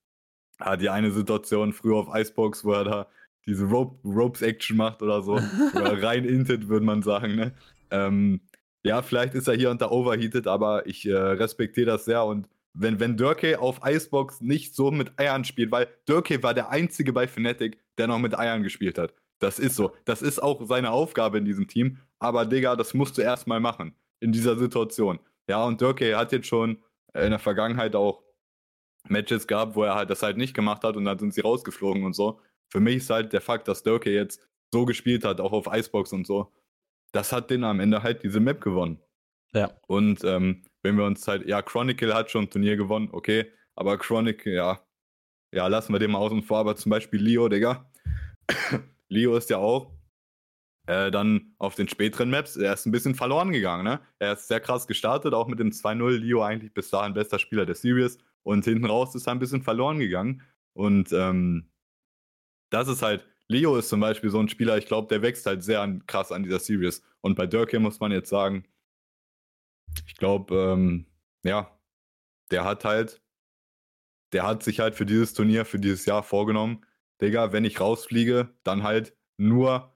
[0.59, 3.07] hat die eine Situation früher auf Icebox, wo er da
[3.45, 5.33] diese Rope, Ropes-Action macht oder so.
[5.33, 7.53] oder rein intet, würde man sagen, ne?
[7.91, 8.41] Ähm,
[8.83, 12.23] ja, vielleicht ist er hier und da overheated, aber ich äh, respektiere das sehr.
[12.23, 16.69] Und wenn, wenn Dörke auf Icebox nicht so mit Eiern spielt, weil Dörke war der
[16.69, 19.13] Einzige bei Fnatic, der noch mit Eiern gespielt hat.
[19.39, 19.93] Das ist so.
[20.05, 21.97] Das ist auch seine Aufgabe in diesem Team.
[22.19, 23.93] Aber Digga, das musst du erstmal machen.
[24.19, 25.19] In dieser Situation.
[25.47, 26.77] Ja, und Dörke hat jetzt schon
[27.13, 28.23] in der Vergangenheit auch
[29.09, 32.03] Matches gehabt, wo er halt das halt nicht gemacht hat und dann sind sie rausgeflogen
[32.03, 32.39] und so.
[32.69, 36.13] Für mich ist halt der Fakt, dass Dörke jetzt so gespielt hat, auch auf Icebox
[36.13, 36.51] und so,
[37.11, 38.99] das hat den am Ende halt diese Map gewonnen.
[39.53, 39.71] Ja.
[39.87, 43.97] Und ähm, wenn wir uns halt, ja, Chronicle hat schon ein Turnier gewonnen, okay, aber
[43.97, 44.81] Chronicle, ja,
[45.53, 47.89] ja, lassen wir den mal außen vor, aber zum Beispiel Leo, Digga.
[49.09, 49.97] Leo ist ja auch
[50.87, 53.99] äh, dann auf den späteren Maps, er ist ein bisschen verloren gegangen, ne?
[54.19, 56.17] Er ist sehr krass gestartet, auch mit dem 2-0.
[56.17, 59.61] Leo eigentlich bis dahin bester Spieler der Series und hinten raus ist er ein bisschen
[59.61, 60.43] verloren gegangen.
[60.73, 61.69] Und ähm,
[62.69, 65.63] das ist halt, Leo ist zum Beispiel so ein Spieler, ich glaube, der wächst halt
[65.63, 67.01] sehr an, krass an dieser Series.
[67.21, 68.65] Und bei Dirk muss man jetzt sagen,
[70.05, 71.05] ich glaube, ähm,
[71.43, 71.71] ja,
[72.51, 73.21] der hat halt,
[74.33, 76.85] der hat sich halt für dieses Turnier, für dieses Jahr vorgenommen,
[77.21, 79.95] Digga, wenn ich rausfliege, dann halt nur,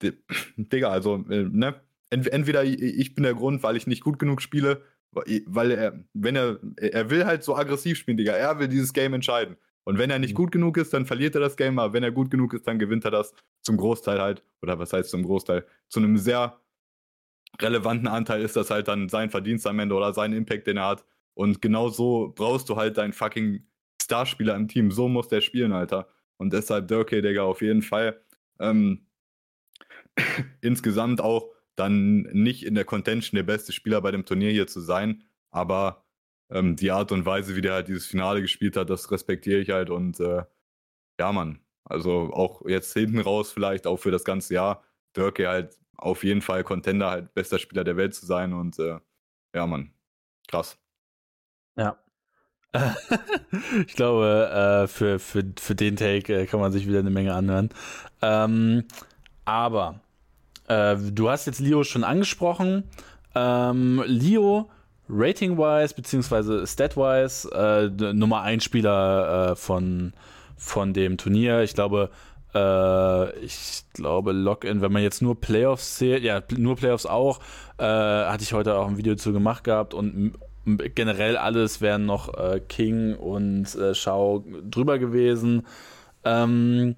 [0.56, 1.80] Digga, also, äh, ne,
[2.10, 6.58] entweder ich bin der Grund, weil ich nicht gut genug spiele, weil er, wenn er,
[6.76, 9.56] er will halt so aggressiv spielen, Digga, er will dieses Game entscheiden.
[9.84, 10.36] Und wenn er nicht mhm.
[10.36, 12.78] gut genug ist, dann verliert er das Game, aber wenn er gut genug ist, dann
[12.78, 16.58] gewinnt er das zum Großteil halt, oder was heißt zum Großteil, zu einem sehr
[17.60, 20.88] relevanten Anteil ist das halt dann sein Verdienst am Ende oder sein Impact, den er
[20.88, 21.04] hat.
[21.34, 23.66] Und genau so brauchst du halt deinen fucking
[24.02, 24.90] Starspieler im Team.
[24.90, 26.08] So muss der spielen, Alter.
[26.36, 28.20] Und deshalb Dirk, Digga, auf jeden Fall.
[28.58, 29.06] Ähm,
[30.60, 34.80] insgesamt auch dann nicht in der Contention der beste Spieler bei dem Turnier hier zu
[34.80, 36.03] sein, aber
[36.50, 39.70] ähm, die Art und Weise, wie der halt dieses Finale gespielt hat, das respektiere ich
[39.70, 40.44] halt und äh,
[41.18, 41.60] ja, Mann.
[41.84, 44.82] Also auch jetzt hinten raus vielleicht auch für das ganze Jahr
[45.16, 48.98] Dirk halt auf jeden Fall Contender, halt bester Spieler der Welt zu sein und äh,
[49.54, 49.92] ja, Mann.
[50.48, 50.78] Krass.
[51.76, 51.96] Ja.
[53.86, 54.50] ich glaube,
[54.84, 57.70] äh, für, für, für den Take äh, kann man sich wieder eine Menge anhören.
[58.20, 58.84] Ähm,
[59.44, 60.00] aber
[60.66, 62.84] äh, du hast jetzt Leo schon angesprochen.
[63.34, 64.70] Ähm, Leo,
[65.08, 70.12] rating-wise, beziehungsweise stat-wise, äh, Nummer 1 Spieler äh, von,
[70.56, 71.62] von dem Turnier.
[71.62, 72.10] Ich glaube,
[72.54, 77.40] äh, ich glaube, Login, wenn man jetzt nur Playoffs zählt, ja, nur Playoffs auch,
[77.78, 80.32] äh, hatte ich heute auch ein Video zu gemacht gehabt und
[80.64, 85.66] generell alles wären noch äh, King und äh, Shao drüber gewesen.
[86.24, 86.96] Ähm,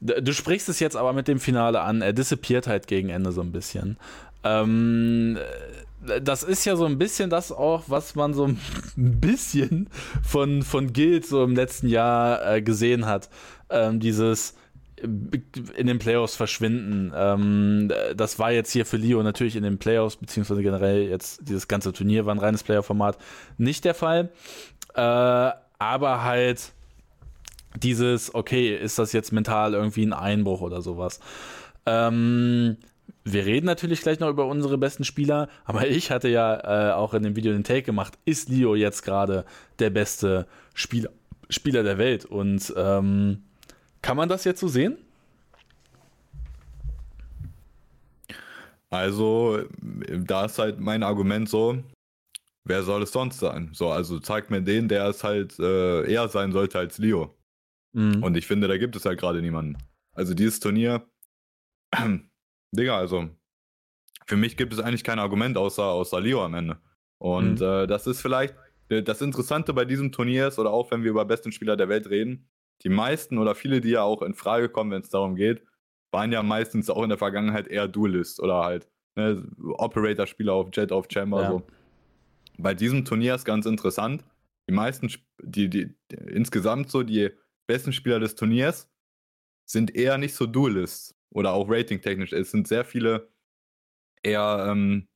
[0.00, 2.02] Du sprichst es jetzt aber mit dem Finale an.
[2.02, 3.96] Er dissipiert halt gegen Ende so ein bisschen.
[4.44, 5.36] Ähm,
[6.22, 8.58] das ist ja so ein bisschen das auch, was man so ein
[8.96, 9.88] bisschen
[10.22, 13.28] von, von Guild so im letzten Jahr äh, gesehen hat.
[13.70, 14.54] Ähm, dieses
[15.02, 17.12] in den Playoffs verschwinden.
[17.14, 21.68] Ähm, das war jetzt hier für Leo natürlich in den Playoffs, beziehungsweise generell jetzt dieses
[21.68, 23.16] ganze Turnier war ein reines Player-Format,
[23.58, 24.30] nicht der Fall.
[24.94, 26.72] Äh, aber halt
[27.76, 31.20] dieses, okay, ist das jetzt mental irgendwie ein Einbruch oder sowas.
[31.86, 32.76] Ähm,
[33.32, 37.14] wir reden natürlich gleich noch über unsere besten Spieler, aber ich hatte ja äh, auch
[37.14, 39.44] in dem Video den Take gemacht, ist Leo jetzt gerade
[39.78, 41.10] der beste Spieler,
[41.50, 42.24] Spieler der Welt?
[42.24, 43.42] Und ähm,
[44.02, 44.98] kann man das jetzt so sehen?
[48.90, 51.82] Also, da ist halt mein Argument so,
[52.64, 53.70] wer soll es sonst sein?
[53.72, 57.34] So, also zeigt mir den, der es halt äh, eher sein sollte als Leo.
[57.92, 58.22] Mhm.
[58.22, 59.76] Und ich finde, da gibt es halt gerade niemanden.
[60.12, 61.06] Also dieses Turnier,
[62.72, 63.28] Digga, also
[64.26, 66.78] für mich gibt es eigentlich kein Argument außer, außer Leo am Ende.
[67.18, 67.66] Und mhm.
[67.66, 68.54] äh, das ist vielleicht
[68.88, 71.88] äh, das Interessante bei diesem Turnier ist, oder auch wenn wir über besten Spieler der
[71.88, 72.48] Welt reden,
[72.82, 75.62] die meisten oder viele, die ja auch in Frage kommen, wenn es darum geht,
[76.12, 79.42] waren ja meistens auch in der Vergangenheit eher Duelist oder halt ne,
[79.78, 81.42] Operator-Spieler auf Jet of Chamber.
[81.42, 81.50] Ja.
[81.50, 81.62] So.
[82.58, 84.24] Bei diesem Turnier ist ganz interessant.
[84.68, 85.10] Die meisten,
[85.42, 87.30] die, die, die insgesamt so die
[87.66, 88.88] besten Spieler des Turniers
[89.64, 92.32] sind eher nicht so Duelists oder auch ratingtechnisch.
[92.32, 93.30] Es sind sehr viele
[94.22, 95.08] eher ähm,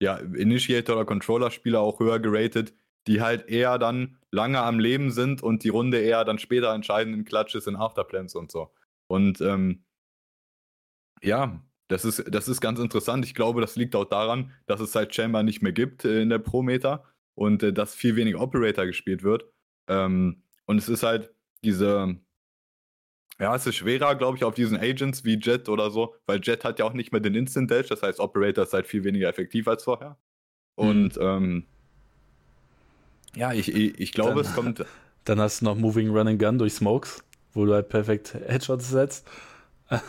[0.00, 2.74] ja, Initiator- oder Controller-Spieler auch höher geratet,
[3.06, 7.14] die halt eher dann lange am Leben sind und die Runde eher dann später entscheiden
[7.14, 8.72] in Clutches, in Afterplans und so.
[9.08, 9.84] Und ähm,
[11.22, 13.24] ja, das ist, das ist ganz interessant.
[13.24, 16.30] Ich glaube, das liegt auch daran, dass es halt Chamber nicht mehr gibt äh, in
[16.30, 17.04] der Pro-Meter
[17.34, 19.44] und äh, dass viel weniger Operator gespielt wird.
[19.88, 21.32] Ähm, und es ist halt,
[21.64, 22.20] diese,
[23.38, 26.64] ja, es ist schwerer, glaube ich, auf diesen Agents wie Jet oder so, weil Jet
[26.64, 29.28] hat ja auch nicht mehr den Instant Dash, das heißt, Operator ist halt viel weniger
[29.28, 30.16] effektiv als vorher.
[30.74, 31.22] Und mhm.
[31.22, 31.64] ähm,
[33.34, 34.84] ja, ich, ich, ich glaube, dann, es kommt.
[35.24, 38.88] Dann hast du noch Moving Run and Gun durch Smokes, wo du halt perfekt Headshots
[38.88, 39.26] setzt.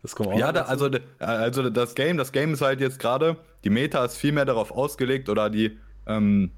[0.00, 0.38] Das kommt auch.
[0.38, 4.16] Ja, da, also, also das Game, das Game ist halt jetzt gerade, die Meta ist
[4.16, 5.76] viel mehr darauf ausgelegt oder die,
[6.06, 6.52] ähm,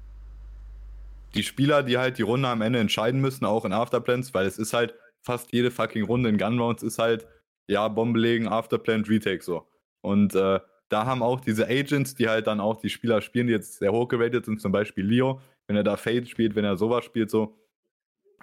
[1.33, 4.59] die Spieler, die halt die Runde am Ende entscheiden müssen, auch in Afterplans, weil es
[4.59, 7.27] ist halt fast jede fucking Runde in Gunrounds ist halt,
[7.67, 9.67] ja, Bombe legen, Afterplan, Retake so.
[10.01, 10.59] Und äh,
[10.89, 13.91] da haben auch diese Agents, die halt dann auch die Spieler spielen, die jetzt sehr
[13.91, 17.29] hoch geratet sind, zum Beispiel Leo, wenn er da Fade spielt, wenn er sowas spielt,
[17.29, 17.57] so,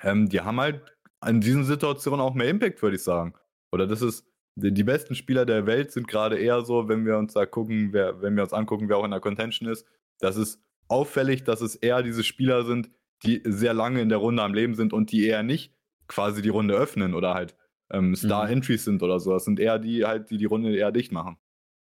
[0.02, 0.80] ähm, die haben halt
[1.26, 3.34] in diesen Situationen auch mehr Impact, würde ich sagen.
[3.72, 4.24] Oder das ist,
[4.54, 7.92] die, die besten Spieler der Welt sind gerade eher so, wenn wir uns da gucken,
[7.92, 9.86] wer, wenn wir uns angucken, wer auch in der Contention ist,
[10.20, 12.90] das ist auffällig, dass es eher diese Spieler sind,
[13.24, 15.72] die sehr lange in der Runde am Leben sind und die eher nicht
[16.08, 17.54] quasi die Runde öffnen oder halt
[17.90, 18.92] ähm, Star-Entries mhm.
[18.92, 19.32] sind oder so.
[19.32, 21.36] Das sind eher die halt, die die Runde eher dicht machen.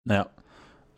[0.05, 0.27] Ja.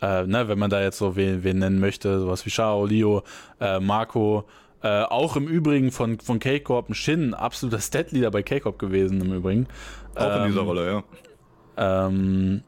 [0.02, 3.24] Äh, ne, wenn man da jetzt so wen, wen nennen möchte, sowas wie Shao, Leo,
[3.60, 4.46] äh, Marco,
[4.82, 9.34] äh, auch im Übrigen von, von K-Corp ein Shin, absoluter Stat-Leader bei K-Corp gewesen im
[9.34, 9.68] Übrigen.
[10.16, 12.08] Auch ähm, in dieser ähm, Rolle, ja.
[12.08, 12.64] Ähm,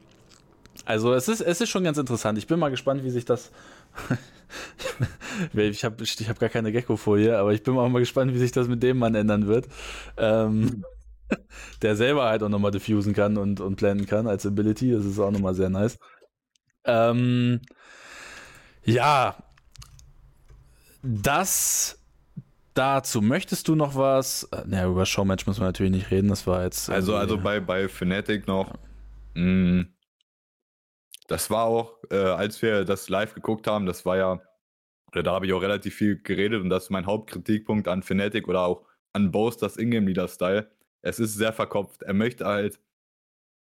[0.84, 2.38] also es ist, es ist schon ganz interessant.
[2.38, 3.50] Ich bin mal gespannt, wie sich das.
[5.54, 8.52] ich habe ich hab gar keine Gecko-Folie, aber ich bin auch mal gespannt, wie sich
[8.52, 9.68] das mit dem Mann ändern wird.
[10.16, 10.84] Ähm,
[11.82, 14.92] der selber halt auch nochmal diffusen kann und, und blenden kann als Ability.
[14.92, 15.98] Das ist auch nochmal sehr nice.
[16.84, 17.60] Ähm,
[18.84, 19.36] ja,
[21.02, 21.98] das
[22.74, 23.20] dazu.
[23.20, 24.48] Möchtest du noch was?
[24.66, 26.28] Naja, über Showmatch müssen wir natürlich nicht reden.
[26.28, 26.90] Das war jetzt.
[26.90, 28.74] Also, also bei, bei Fnatic noch.
[29.34, 29.86] Mh, mm,
[31.28, 34.40] das war auch, äh, als wir das live geguckt haben, das war ja,
[35.12, 38.48] oder da habe ich auch relativ viel geredet und das ist mein Hauptkritikpunkt an Fnatic
[38.48, 40.70] oder auch an Boast, das Ingame-Leader-Style.
[41.02, 42.02] Es ist sehr verkopft.
[42.02, 42.80] Er möchte halt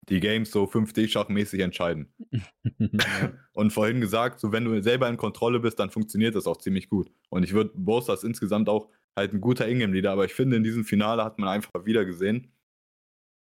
[0.09, 2.13] die Games so 5D-Schachmäßig entscheiden.
[3.53, 6.89] und vorhin gesagt, so wenn du selber in Kontrolle bist, dann funktioniert das auch ziemlich
[6.89, 7.11] gut.
[7.31, 10.85] Und ich würde Boasters insgesamt auch halt ein guter Ingame-Leader, aber ich finde, in diesem
[10.85, 12.53] Finale hat man einfach wieder gesehen,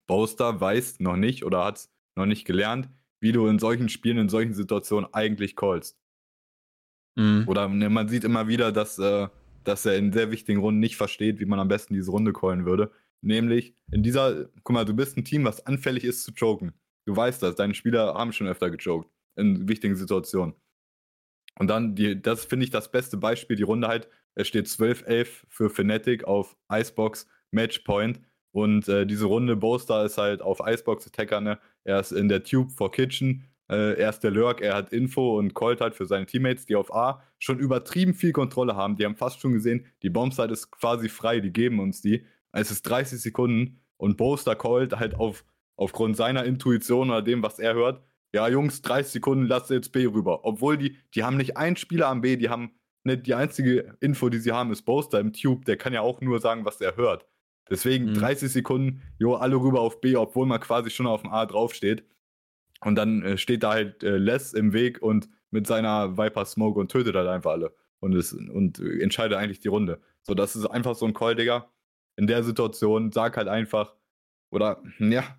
[0.08, 2.90] Boaster weiß noch nicht oder hat es noch nicht gelernt,
[3.22, 5.98] wie du in solchen Spielen, in solchen Situationen eigentlich callst.
[7.16, 7.46] Mhm.
[7.48, 9.28] Oder ne, man sieht immer wieder, dass, äh,
[9.64, 12.66] dass er in sehr wichtigen Runden nicht versteht, wie man am besten diese Runde callen
[12.66, 12.92] würde.
[13.22, 16.74] Nämlich in dieser, guck mal, du bist ein Team, was anfällig ist zu choken.
[17.06, 20.56] Du weißt das, deine Spieler haben schon öfter gechoked in wichtigen Situationen.
[21.60, 25.44] Und dann, die, das finde ich das beste Beispiel, die Runde halt, es steht 12-11
[25.50, 31.42] für Fnatic auf Icebox Matchpoint und äh, diese Runde Boaster ist halt auf Icebox Attacker,
[31.42, 31.60] ne?
[31.84, 35.38] Er ist in der Tube for Kitchen, äh, er ist der Lurk, er hat Info
[35.38, 38.98] und callt halt für seine Teammates, die auf A schon übertrieben viel Kontrolle haben.
[38.98, 42.26] Die haben fast schon gesehen, die Bombsite ist quasi frei, die geben uns die.
[42.52, 45.46] Es ist 30 Sekunden und Boaster callt halt auf,
[45.78, 48.04] aufgrund seiner Intuition oder dem, was er hört.
[48.34, 50.44] Ja, Jungs, 30 Sekunden, lasst jetzt B rüber.
[50.44, 52.72] Obwohl die, die haben nicht einen Spieler am B, die haben
[53.04, 55.66] nicht die einzige Info, die sie haben, ist Boaster im Tube.
[55.66, 57.26] Der kann ja auch nur sagen, was er hört.
[57.72, 58.14] Deswegen mhm.
[58.16, 62.04] 30 Sekunden, jo, alle rüber auf B, obwohl man quasi schon auf dem A draufsteht.
[62.82, 66.80] Und dann äh, steht da halt äh, Les im Weg und mit seiner Viper Smoke
[66.80, 67.74] und tötet halt einfach alle.
[68.00, 70.02] Und, es, und äh, entscheidet eigentlich die Runde.
[70.24, 71.72] So, das ist einfach so ein Call, Digga
[72.16, 73.96] in der Situation, sag halt einfach,
[74.52, 75.38] oder ja,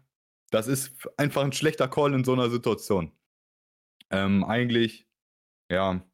[0.50, 3.12] das ist einfach ein schlechter Call in so einer Situation.
[4.10, 5.06] Ähm, eigentlich,
[5.70, 6.04] ja,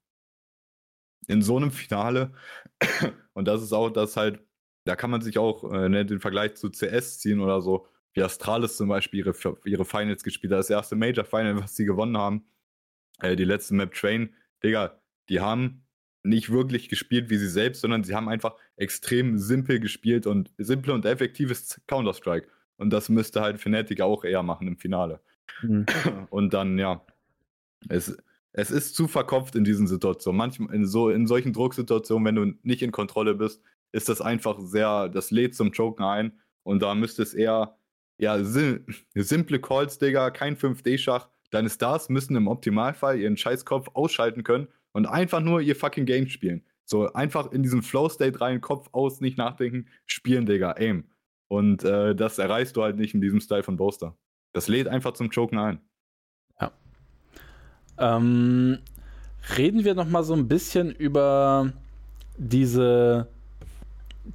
[1.26, 2.34] in so einem Finale,
[3.34, 4.40] und das ist auch das halt,
[4.88, 8.22] da kann man sich auch äh, ne, den Vergleich zu CS ziehen oder so, wie
[8.22, 9.34] Astralis zum Beispiel ihre,
[9.66, 12.46] ihre Finals gespielt hat, das erste Major Final, was sie gewonnen haben,
[13.20, 14.34] äh, die letzte Map Train,
[14.64, 15.84] Digga, die haben
[16.22, 20.94] nicht wirklich gespielt wie sie selbst, sondern sie haben einfach extrem simpel gespielt und simple
[20.94, 22.48] und effektives Counter-Strike.
[22.78, 25.20] Und das müsste halt Fnatic auch eher machen im Finale.
[25.60, 25.84] Mhm.
[26.30, 27.04] Und dann, ja,
[27.88, 28.16] es,
[28.52, 30.38] es ist zu verkopft in diesen Situationen.
[30.38, 33.62] Manchmal in, so, in solchen Drucksituationen, wenn du nicht in Kontrolle bist,
[33.92, 36.32] ist das einfach sehr, das lädt zum Choken ein.
[36.62, 37.76] Und da müsste es eher,
[38.18, 38.84] ja, sim
[39.14, 41.28] simple Calls, Digga, kein 5D-Schach.
[41.50, 46.28] Deine Stars müssen im Optimalfall ihren Scheißkopf ausschalten können und einfach nur ihr fucking Game
[46.28, 46.62] spielen.
[46.84, 51.04] So einfach in diesen Flow-State rein, Kopf aus, nicht nachdenken, spielen, Digga, aim.
[51.48, 54.16] Und äh, das erreichst du halt nicht in diesem Style von Boaster.
[54.52, 55.80] Das lädt einfach zum Choken ein.
[56.60, 56.72] Ja.
[57.98, 58.78] Ähm,
[59.56, 61.72] reden wir noch mal so ein bisschen über
[62.36, 63.28] diese,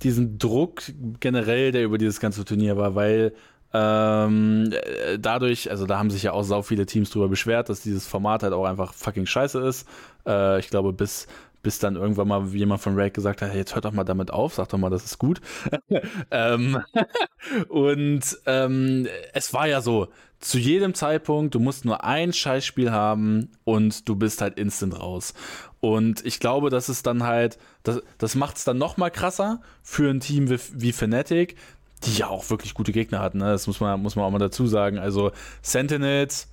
[0.02, 0.84] diesen Druck
[1.20, 3.34] generell, der über dieses ganze Turnier war, weil
[3.74, 7.82] ähm, äh, dadurch, also da haben sich ja auch sau viele Teams drüber beschwert, dass
[7.82, 9.88] dieses Format halt auch einfach fucking scheiße ist.
[10.28, 11.28] Äh, ich glaube, bis
[11.64, 14.32] bis dann irgendwann mal jemand von Raid gesagt hat, hey, jetzt hört doch mal damit
[14.32, 15.42] auf, sag doch mal, das ist gut.
[16.32, 16.84] ähm,
[17.70, 20.10] und ähm, es war ja so,
[20.44, 25.34] zu jedem Zeitpunkt, du musst nur ein Scheißspiel haben und du bist halt instant raus.
[25.80, 29.62] Und ich glaube, das ist dann halt, das, das macht es dann noch mal krasser
[29.82, 31.56] für ein Team wie, wie Fnatic,
[32.04, 33.38] die ja auch wirklich gute Gegner hatten.
[33.38, 33.46] Ne?
[33.46, 35.00] Das muss man, muss man auch mal dazu sagen.
[35.00, 36.50] Also Sentinels,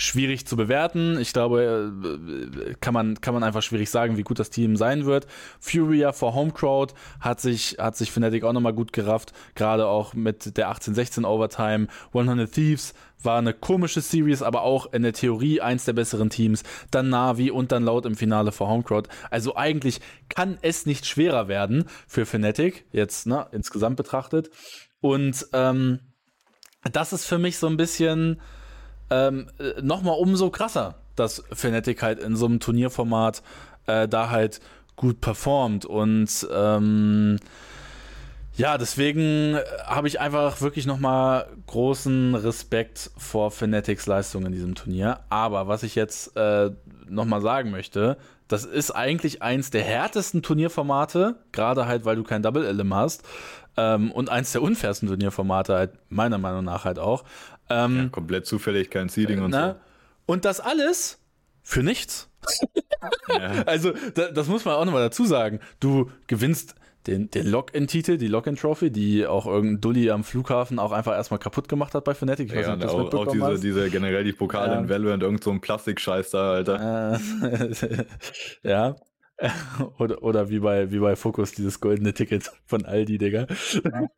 [0.00, 1.18] schwierig zu bewerten.
[1.20, 5.04] Ich glaube, äh, kann man, kann man einfach schwierig sagen, wie gut das Team sein
[5.04, 5.26] wird.
[5.60, 10.56] Furia for Homecrowd hat sich, hat sich Fnatic auch nochmal gut gerafft, gerade auch mit
[10.56, 11.86] der 18-16 Overtime.
[12.12, 16.62] 100 Thieves war eine komische Series, aber auch in der Theorie eins der besseren Teams.
[16.90, 19.08] Dann Navi und dann Laut im Finale for Homecrowd.
[19.30, 24.50] Also eigentlich kann es nicht schwerer werden für Fnatic, jetzt ne, insgesamt betrachtet.
[25.00, 26.00] Und ähm,
[26.90, 28.40] das ist für mich so ein bisschen
[29.10, 29.48] ähm,
[29.82, 33.42] nochmal umso krasser, dass Fnatic halt in so einem Turnierformat
[33.86, 34.60] äh, da halt
[34.96, 35.84] gut performt.
[35.84, 37.38] Und ähm,
[38.56, 45.20] ja, deswegen habe ich einfach wirklich nochmal großen Respekt vor Fanatics Leistung in diesem Turnier.
[45.30, 46.70] Aber was ich jetzt äh,
[47.08, 52.42] nochmal sagen möchte, das ist eigentlich eins der härtesten Turnierformate, gerade halt, weil du kein
[52.42, 53.22] Double Elim hast.
[53.76, 57.24] Ähm, und eins der unfairsten Turnierformate, halt, meiner Meinung nach halt auch.
[57.70, 59.76] Ähm, ja, komplett zufällig, kein Seeding und na, so.
[60.26, 61.18] Und das alles
[61.62, 62.28] für nichts.
[63.28, 63.62] ja.
[63.66, 65.60] Also, da, das muss man auch nochmal dazu sagen.
[65.78, 66.74] Du gewinnst
[67.06, 71.68] den, den Lock-In-Titel, die Lock-In-Trophy, die auch irgendein Dulli am Flughafen auch einfach erstmal kaputt
[71.68, 72.50] gemacht hat bei Fnatic.
[72.50, 74.78] Ich weiß ja, nicht, auch, auch diese, diese, generell die Pokale ja.
[74.80, 77.18] in Valorant, irgend so ein Plastikscheiß da, Alter.
[77.18, 78.04] Äh,
[78.62, 78.96] ja.
[79.98, 83.46] oder, oder wie bei, wie bei Focus, dieses goldene Ticket von Aldi, Digga.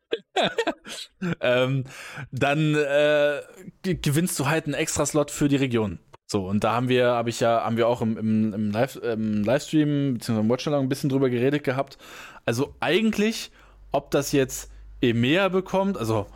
[1.41, 1.85] ähm,
[2.31, 3.41] dann äh,
[3.83, 5.99] gewinnst du halt einen extra Slot für die Region.
[6.25, 8.95] So, und da haben wir, habe ich ja, haben wir auch im, im, im, Live,
[8.95, 10.39] im Livestream bzw.
[10.39, 11.97] im Watchalong ein bisschen drüber geredet gehabt.
[12.45, 13.51] Also eigentlich,
[13.91, 14.71] ob das jetzt
[15.01, 16.27] EMEA bekommt, also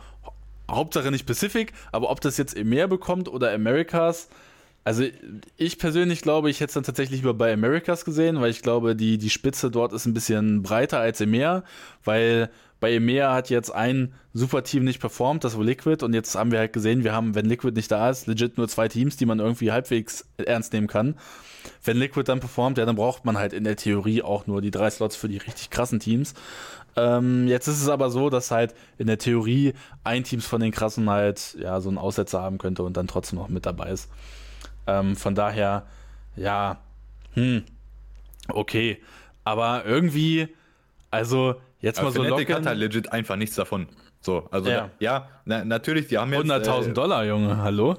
[0.70, 4.28] Hauptsache nicht Pacific, aber ob das jetzt EMEA bekommt oder Americas,
[4.84, 5.04] also
[5.56, 8.96] ich persönlich glaube, ich hätte es dann tatsächlich lieber bei Americas gesehen, weil ich glaube,
[8.96, 11.62] die, die Spitze dort ist ein bisschen breiter als EMEA,
[12.04, 12.50] weil
[12.80, 16.60] bei EMEA hat jetzt ein Superteam nicht performt, das war Liquid, und jetzt haben wir
[16.60, 19.40] halt gesehen, wir haben, wenn Liquid nicht da ist, legit nur zwei Teams, die man
[19.40, 21.16] irgendwie halbwegs ernst nehmen kann.
[21.82, 24.70] Wenn Liquid dann performt, ja, dann braucht man halt in der Theorie auch nur die
[24.70, 26.34] drei Slots für die richtig krassen Teams.
[26.96, 29.74] Ähm, jetzt ist es aber so, dass halt in der Theorie
[30.04, 33.38] ein Teams von den krassen halt ja so einen Aussetzer haben könnte und dann trotzdem
[33.38, 34.08] noch mit dabei ist.
[34.88, 35.86] Ähm, von daher,
[36.34, 36.80] ja,
[37.34, 37.62] hm,
[38.48, 39.00] okay.
[39.44, 40.48] Aber irgendwie,
[41.10, 43.86] also Jetzt mal so Fnatic hat halt legit einfach nichts davon.
[44.20, 47.96] So, also ja, ja na, natürlich, die haben jetzt 100.000 äh, Dollar, Junge, hallo?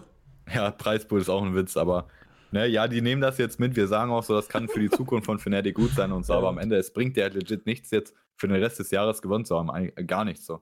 [0.54, 2.08] Ja, Preispool ist auch ein Witz, aber
[2.52, 3.76] ne, ja, die nehmen das jetzt mit.
[3.76, 6.34] Wir sagen auch so, das kann für die Zukunft von Fnatic gut sein und so,
[6.34, 9.22] aber am Ende, es bringt dir halt legit nichts jetzt für den Rest des Jahres
[9.22, 9.70] gewonnen zu haben.
[10.08, 10.62] Gar nichts so.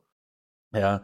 [0.74, 1.02] Ja,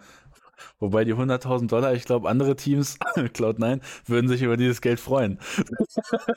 [0.80, 5.40] Wobei die 100.000 Dollar, ich glaube, andere Teams, Cloud9, würden sich über dieses Geld freuen.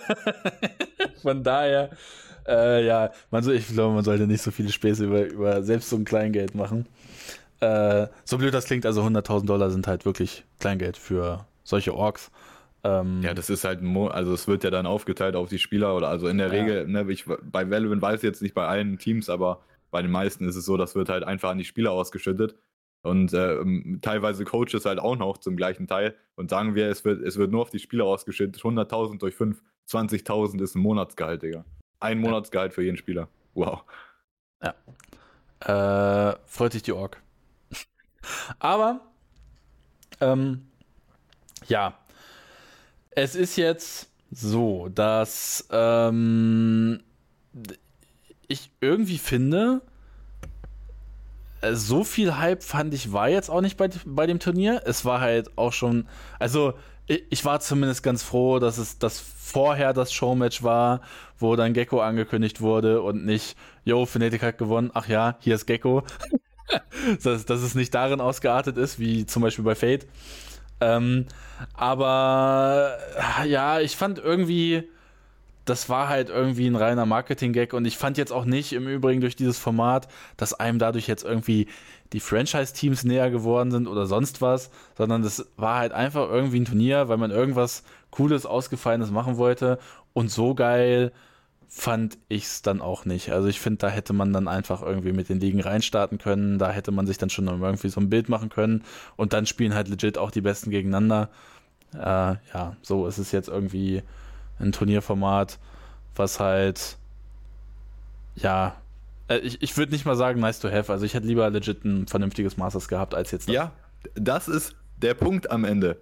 [1.23, 1.91] Von daher,
[2.47, 5.91] äh, ja, man so, ich glaube, man sollte nicht so viele Späße über, über selbst
[5.91, 6.87] so ein Kleingeld machen.
[7.61, 12.31] Äh, so blöd das klingt, also 100.000 Dollar sind halt wirklich Kleingeld für solche Orks.
[12.85, 16.09] Ähm, ja, das ist halt, also es wird ja dann aufgeteilt auf die Spieler oder
[16.09, 16.53] also in der ja.
[16.53, 19.61] Regel, ne, ich, bei Valorant weiß ich jetzt nicht bei allen Teams, aber
[19.91, 22.55] bei den meisten ist es so, das wird halt einfach an die Spieler ausgeschüttet.
[23.07, 23.57] Und äh,
[24.03, 26.17] teilweise Coaches halt auch noch zum gleichen Teil.
[26.35, 28.61] Und sagen wir, es wird, es wird nur auf die Spieler ausgeschüttet.
[28.61, 31.65] 100.000 durch 5, 20.000 ist ein Monatsgehalt, Digga.
[32.01, 33.29] Ein Monatsgehalt für jeden Spieler.
[33.55, 33.85] Wow.
[34.63, 36.31] Ja.
[36.31, 37.23] Äh, freut sich die Org.
[38.59, 39.01] Aber,
[40.21, 40.67] ähm,
[41.69, 41.99] ja.
[43.11, 47.01] Es ist jetzt so, dass ähm,
[48.49, 49.81] ich irgendwie finde,
[51.73, 54.83] so viel Hype fand ich war jetzt auch nicht bei, bei dem Turnier.
[54.85, 56.07] Es war halt auch schon,
[56.39, 56.75] also
[57.07, 61.03] ich war zumindest ganz froh, dass es das vorher das Showmatch war,
[61.39, 65.67] wo dann Gecko angekündigt wurde und nicht, yo, Fnatic hat gewonnen, ach ja, hier ist
[65.67, 66.03] Gecko.
[67.23, 70.07] dass, dass es nicht darin ausgeartet ist, wie zum Beispiel bei Fate.
[70.81, 71.27] Ähm,
[71.75, 72.99] aber
[73.47, 74.89] ja, ich fand irgendwie,
[75.67, 79.21] das war halt irgendwie ein reiner Marketing-Gag und ich fand jetzt auch nicht im Übrigen
[79.21, 81.67] durch dieses Format, dass einem dadurch jetzt irgendwie
[82.13, 86.65] die Franchise-Teams näher geworden sind oder sonst was, sondern das war halt einfach irgendwie ein
[86.65, 89.79] Turnier, weil man irgendwas Cooles, Ausgefallenes machen wollte
[90.13, 91.13] und so geil
[91.69, 93.33] fand ich es dann auch nicht.
[93.33, 96.71] Also ich finde, da hätte man dann einfach irgendwie mit den Ligen reinstarten können, da
[96.71, 98.85] hätte man sich dann schon irgendwie so ein Bild machen können
[99.17, 101.29] und dann spielen halt legit auch die Besten gegeneinander.
[101.93, 104.03] Äh, ja, so ist es jetzt irgendwie
[104.59, 105.59] ein Turnierformat,
[106.15, 106.97] was halt
[108.35, 108.77] ja
[109.29, 110.93] äh, ich, ich würde nicht mal sagen nice to have.
[110.93, 113.49] Also ich hätte lieber legit ein vernünftiges Masters gehabt als jetzt.
[113.49, 113.55] Das.
[113.55, 113.73] Ja,
[114.15, 116.01] das ist der Punkt am Ende.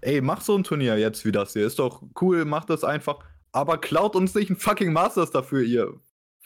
[0.00, 1.66] Ey, mach so ein Turnier jetzt wie das hier.
[1.66, 3.18] Ist doch cool, mach das einfach.
[3.52, 6.00] Aber klaut uns nicht ein fucking Masters dafür, ihr.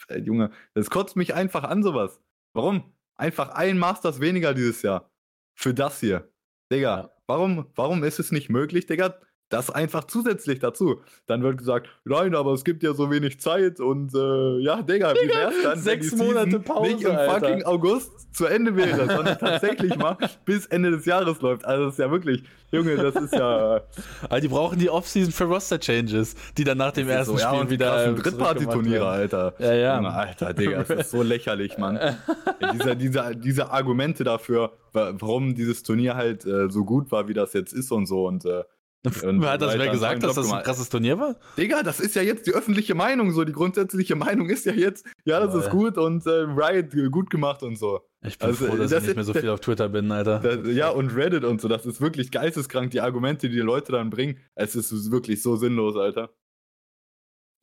[0.07, 2.21] Ey, Junge, das kotzt mich einfach an, sowas.
[2.53, 2.83] Warum?
[3.15, 5.09] Einfach ein Masters weniger dieses Jahr.
[5.55, 6.29] Für das hier.
[6.71, 7.09] Digga, ja.
[7.27, 9.15] warum, warum ist es nicht möglich, Digga?
[9.49, 11.01] Das einfach zusätzlich dazu.
[11.25, 15.13] Dann wird gesagt, nein, aber es gibt ja so wenig Zeit und äh, ja, Digga,
[15.13, 17.33] wie wär's dann, Sechs Monate Pause, nicht im Alter.
[17.33, 21.65] fucking August zu Ende wäre, sondern tatsächlich mal bis Ende des Jahres läuft.
[21.65, 23.81] Also das ist ja wirklich, Junge, das ist ja.
[24.21, 27.69] aber die brauchen die Offseason für Roster-Changes, die dann nach dem ersten so, Spiel ja,
[27.71, 28.05] wieder.
[28.05, 29.55] Äh, Drittparty-Turniere, Alter.
[29.57, 29.95] Ja, ja.
[29.95, 31.95] Junge, Alter, Digga, das ist so lächerlich, Mann.
[32.61, 37.33] ja, diese, diese, diese Argumente dafür, warum dieses Turnier halt äh, so gut war, wie
[37.33, 38.63] das jetzt ist und so und äh,
[39.05, 41.37] Und hat das wer gesagt, dass das ein krasses Turnier war?
[41.57, 43.45] Digga, das ist ja jetzt die öffentliche Meinung so.
[43.45, 45.71] Die grundsätzliche Meinung ist ja jetzt, ja, das oh, ist ja.
[45.71, 48.01] gut und äh, Riot gut gemacht und so.
[48.21, 50.39] Ich bin also, froh, dass das ich nicht mehr so viel auf Twitter bin, Alter.
[50.39, 51.69] Das, ja, und Reddit und so.
[51.69, 54.37] Das ist wirklich geisteskrank, die Argumente, die die Leute dann bringen.
[54.55, 56.31] Es ist wirklich so sinnlos, Alter.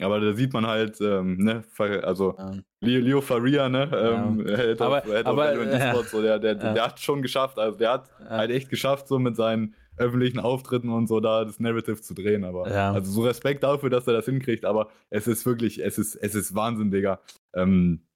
[0.00, 1.64] Aber da sieht man halt, ähm, ne,
[2.02, 2.52] also ja.
[2.82, 4.56] Leo, Leo Faria, ne, ähm, ja.
[4.56, 6.72] Head aber, of, aber, äh, so, der, der, ja.
[6.74, 10.90] der hat schon geschafft, also der hat halt echt geschafft, so mit seinen öffentlichen Auftritten
[10.90, 14.24] und so da das Narrative zu drehen, aber also so Respekt dafür, dass er das
[14.26, 17.20] hinkriegt, aber es ist wirklich, es ist, es ist Wahnsinn, Digga,
[17.54, 18.06] ähm,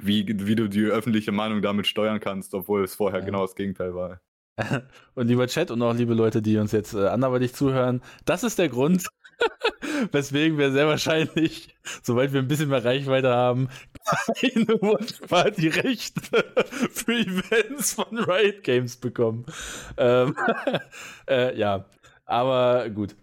[0.00, 3.94] wie, wie du die öffentliche Meinung damit steuern kannst, obwohl es vorher genau das Gegenteil
[3.94, 4.20] war.
[5.14, 8.58] Und lieber Chat und auch liebe Leute, die uns jetzt äh, anderweitig zuhören, das ist
[8.58, 9.06] der Grund,
[10.10, 13.68] weswegen wir sehr wahrscheinlich, sobald wir ein bisschen mehr Reichweite haben,
[14.40, 16.20] keine Watch-Party-Rechte
[16.92, 19.46] für Events von Riot Games bekommen.
[19.96, 20.36] Ähm,
[21.28, 21.84] äh, ja,
[22.26, 23.14] aber gut.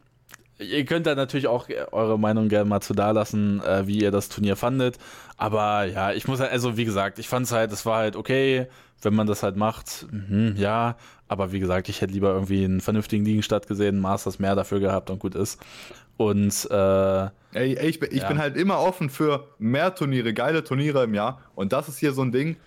[0.60, 4.12] Ihr könnt da natürlich auch eure Meinung gerne mal zu da lassen, äh, wie ihr
[4.12, 4.98] das Turnier fandet.
[5.38, 8.18] Aber ja, ich muss halt, also wie gesagt, ich fand es halt, es war halt
[8.18, 8.68] okay,
[9.02, 10.06] wenn man das halt macht.
[10.12, 10.98] Mhm, ja,
[11.30, 15.10] aber wie gesagt, ich hätte lieber irgendwie einen vernünftigen Liegenstadt gesehen, Masters mehr dafür gehabt
[15.10, 15.60] und gut ist.
[16.20, 18.28] Und äh, ey, ich, bin, ich ja.
[18.28, 21.41] bin halt immer offen für mehr Turniere, geile Turniere im Jahr.
[21.55, 22.57] Und das ist hier so ein Ding.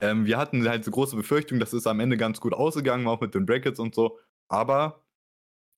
[0.00, 3.20] Ähm, wir hatten halt so große Befürchtung, das ist am Ende ganz gut ausgegangen, auch
[3.20, 4.18] mit den Brackets und so.
[4.48, 5.04] Aber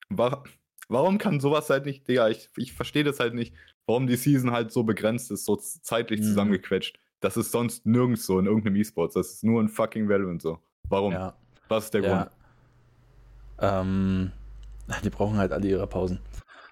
[0.09, 0.43] wa
[0.88, 4.51] warum kann sowas halt nicht, Digga, ich, ich verstehe das halt nicht, warum die Season
[4.51, 6.24] halt so begrenzt ist, so zeitlich mhm.
[6.24, 6.99] zusammengequetscht.
[7.20, 9.12] Das ist sonst nirgends so in irgendeinem E-Sports.
[9.12, 10.59] Das ist nur ein fucking Valorant so.
[10.88, 11.12] Warum?
[11.12, 11.36] Ja.
[11.68, 12.16] Was ist der ja.
[12.16, 12.30] Grund?
[13.59, 14.32] Ähm,
[15.05, 16.20] die brauchen halt alle ihre Pausen.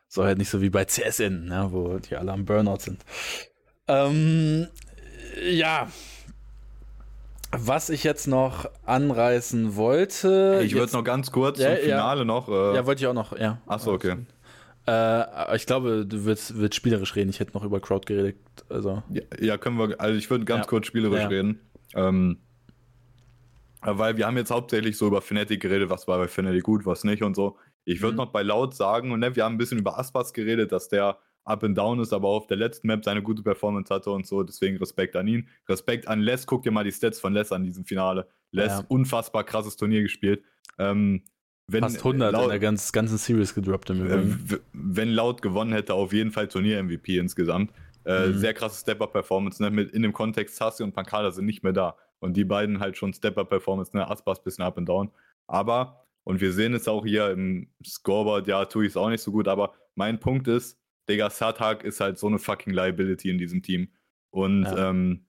[0.08, 3.04] So halt nicht so wie bei CSN, ne, wo die alle am Burnout sind.
[3.86, 4.68] Ähm,
[5.42, 5.88] ja.
[7.50, 10.60] Was ich jetzt noch anreißen wollte.
[10.64, 12.24] Ich würde noch ganz kurz ja, zum Finale ja.
[12.24, 12.48] noch.
[12.48, 13.60] Äh, ja, wollte ich auch noch, ja.
[13.66, 14.16] Achso, okay.
[14.86, 17.30] Äh, ich glaube, du wirst, wirst spielerisch reden.
[17.30, 18.36] Ich hätte noch über Crowd geredet.
[18.70, 19.02] Also.
[19.10, 20.00] Ja, ja können wir.
[20.00, 21.60] Also ich würde ganz kurz spielerisch reden.
[21.94, 22.38] Ähm,
[23.80, 27.04] weil wir haben jetzt hauptsächlich so über Fnatic geredet, was war bei Fnatic gut, was
[27.04, 27.56] nicht und so.
[27.89, 28.18] Ich würde mhm.
[28.18, 31.18] noch bei Laut sagen, und ne, wir haben ein bisschen über Aspas geredet, dass der
[31.45, 34.43] up and down ist, aber auf der letzten Map seine gute Performance hatte und so.
[34.43, 35.49] Deswegen Respekt an ihn.
[35.68, 36.47] Respekt an Les.
[36.47, 38.28] Guck dir mal die Stats von Les an diesem Finale.
[38.51, 38.84] Les, ja.
[38.89, 40.43] unfassbar krasses Turnier gespielt.
[40.78, 41.22] Ähm,
[41.66, 44.49] wenn, Fast 100 laut, in der ganz, ganzen Series gedroppt im Übrigen.
[44.51, 47.72] Äh, wenn Laut gewonnen hätte, auf jeden Fall Turnier-MVP insgesamt.
[48.05, 48.39] Äh, mhm.
[48.39, 49.62] Sehr krasse Step-Up-Performance.
[49.62, 49.82] Ne?
[49.82, 51.97] in dem Kontext, Sassi und Pankada sind nicht mehr da.
[52.20, 54.09] Und die beiden halt schon Step-Up-Performance, ne?
[54.09, 55.11] Aspas bisschen up and down.
[55.47, 59.22] Aber, und wir sehen es auch hier im Scoreboard, ja, tue ich es auch nicht
[59.22, 63.39] so gut, aber mein Punkt ist, Digga, Satak ist halt so eine fucking Liability in
[63.39, 63.95] diesem Team.
[64.31, 64.91] Und ja.
[64.91, 65.26] ähm,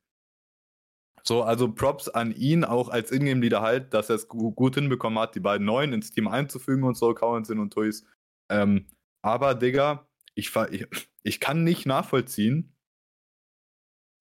[1.24, 5.36] so, also Props an ihn auch als Ingame-Leader halt, dass er es gut hinbekommen hat,
[5.36, 8.06] die beiden Neuen ins Team einzufügen und so, Cowansin und Tuis.
[8.52, 8.88] Ähm,
[9.22, 10.86] aber, Digga, ich, ich,
[11.24, 12.76] ich kann nicht nachvollziehen,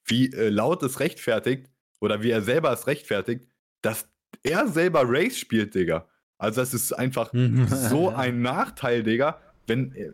[0.04, 3.48] wie äh, laut es rechtfertigt, oder wie er selber es rechtfertigt,
[3.82, 4.08] dass
[4.44, 6.08] er selber Race spielt, Digga.
[6.38, 7.30] Also das ist einfach
[7.66, 9.40] so ein Nachteil, Digga.
[9.66, 10.10] Wenn äh,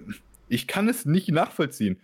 [0.49, 2.01] ich kann es nicht nachvollziehen.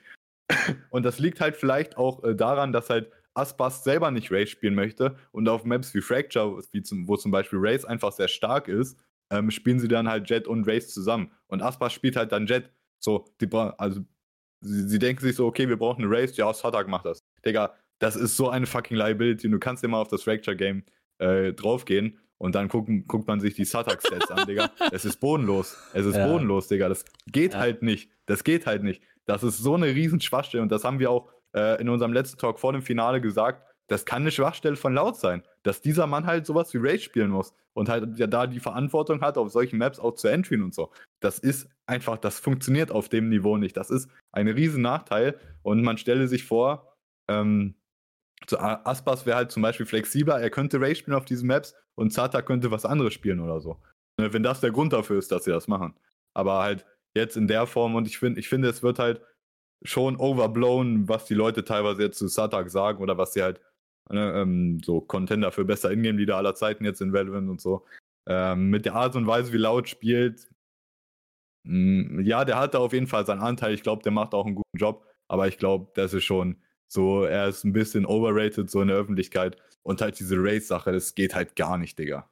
[0.91, 4.75] Und das liegt halt vielleicht auch äh, daran, dass halt Aspas selber nicht Race spielen
[4.75, 8.67] möchte und auf Maps wie Fracture, wie zum, wo zum Beispiel Race einfach sehr stark
[8.67, 8.99] ist,
[9.31, 11.31] ähm, spielen sie dann halt Jet und Race zusammen.
[11.47, 12.71] Und Aspas spielt halt dann Jet.
[12.99, 13.49] So, die,
[13.79, 14.01] also
[14.61, 17.21] sie, sie denken sich so, okay, wir brauchen eine Race, ja, Satak macht das.
[17.47, 19.49] Digga, das ist so eine fucking Liability.
[19.49, 20.83] Du kannst immer auf das Fracture-Game
[21.19, 24.71] äh, draufgehen und dann gucken, guckt man sich die Satak-Stats an, Digga.
[24.93, 25.77] Es ist bodenlos.
[25.93, 26.27] Es ist ja.
[26.27, 26.89] bodenlos, Digga.
[26.89, 27.61] Das geht ja.
[27.61, 28.11] halt nicht.
[28.25, 29.03] Das geht halt nicht.
[29.27, 30.63] Das ist so eine riesen Schwachstelle.
[30.63, 33.63] Und das haben wir auch äh, in unserem letzten Talk vor dem Finale gesagt.
[33.89, 37.31] Das kann eine Schwachstelle von Laut sein, dass dieser Mann halt sowas wie Rage spielen
[37.31, 40.75] muss und halt ja da die Verantwortung hat, auf solchen Maps auch zu entryen und
[40.75, 40.91] so.
[41.21, 43.77] Das ist einfach, das funktioniert auf dem Niveau nicht.
[43.77, 46.97] Das ist ein riesen Nachteil und man stelle sich vor,
[47.29, 47.75] ähm,
[48.49, 52.13] so Aspas wäre halt zum Beispiel flexibler, er könnte Ray spielen auf diesen Maps und
[52.13, 53.81] Zata könnte was anderes spielen oder so.
[54.19, 55.95] Ne, wenn das der Grund dafür ist, dass sie das machen.
[56.35, 59.21] Aber halt jetzt in der Form und ich finde, ich finde, es wird halt
[59.83, 63.61] schon overblown, was die Leute teilweise jetzt zu Satak sagen oder was sie halt
[64.11, 67.87] ne, ähm, so Contender für bester Ingame-Leader aller Zeiten jetzt in Valorant und so.
[68.29, 70.49] Ähm, mit der Art und Weise, wie Laut spielt,
[71.65, 73.75] mh, mm, ja, der hat da auf jeden Fall seinen Anteil.
[73.75, 76.57] Ich glaube, der macht auch einen guten Job, aber ich glaube, das ist schon
[76.91, 79.57] so, er ist ein bisschen overrated, so in der Öffentlichkeit.
[79.85, 82.29] Und halt diese Race-Sache, das geht halt gar nicht, Digga.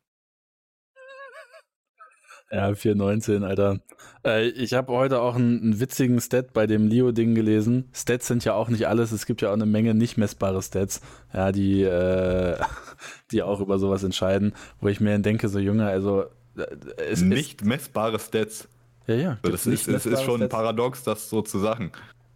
[2.50, 3.80] Ja, 419, Alter.
[4.24, 7.88] Äh, ich habe heute auch einen, einen, witzigen Stat bei dem Leo-Ding gelesen.
[7.92, 9.12] Stats sind ja auch nicht alles.
[9.12, 11.02] Es gibt ja auch eine Menge nicht messbare Stats,
[11.32, 12.58] ja, die, äh,
[13.30, 16.24] die auch über sowas entscheiden, wo ich mir denke, so Junge, also
[16.56, 16.64] äh,
[17.10, 18.66] es nicht messbare Stats.
[19.06, 19.38] Ja, ja.
[19.44, 21.92] So, das ist, es ist schon paradox, das so zu sagen.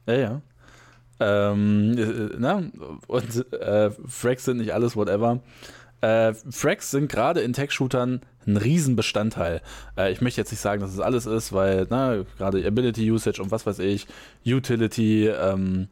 [0.06, 0.42] Ja, ja.
[1.22, 2.62] Ähm, äh, na,
[3.06, 5.40] und äh, Fracks sind nicht alles, whatever.
[6.00, 9.62] Äh, Fracks sind gerade in Tech-Shootern ein Riesenbestandteil.
[9.96, 13.52] Äh, ich möchte jetzt nicht sagen, dass es alles ist, weil gerade Ability Usage und
[13.52, 14.06] was weiß ich,
[14.44, 15.88] Utility ähm,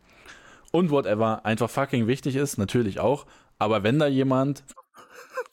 [0.73, 3.27] und whatever einfach fucking wichtig ist, natürlich auch.
[3.59, 4.65] Aber wenn da jemand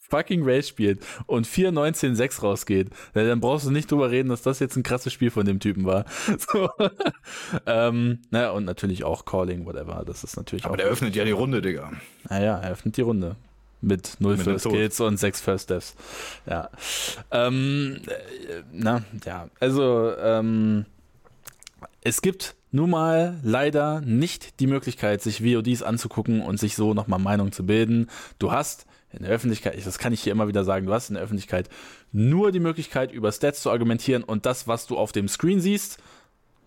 [0.09, 4.75] fucking Race spielt und 4.19.6 rausgeht, dann brauchst du nicht drüber reden, dass das jetzt
[4.75, 6.05] ein krasses Spiel von dem Typen war.
[6.37, 6.69] So.
[7.65, 10.03] ähm, naja, und natürlich auch Calling, whatever.
[10.05, 10.77] Das ist natürlich Aber auch.
[10.77, 11.91] der öffnet ja die Runde, Digga.
[12.29, 13.35] Naja, er öffnet die Runde.
[13.81, 15.95] Mit 0 First Kills und 6 First Deaths.
[16.45, 16.69] Ja.
[17.31, 19.49] Ähm, äh, na, ja.
[19.59, 20.85] Also, ähm,
[22.01, 27.19] es gibt nun mal leider nicht die Möglichkeit, sich VODs anzugucken und sich so nochmal
[27.19, 28.09] Meinung zu bilden.
[28.39, 31.15] Du hast in der Öffentlichkeit, das kann ich hier immer wieder sagen, du hast in
[31.15, 31.69] der Öffentlichkeit
[32.11, 36.01] nur die Möglichkeit, über Stats zu argumentieren und das, was du auf dem Screen siehst.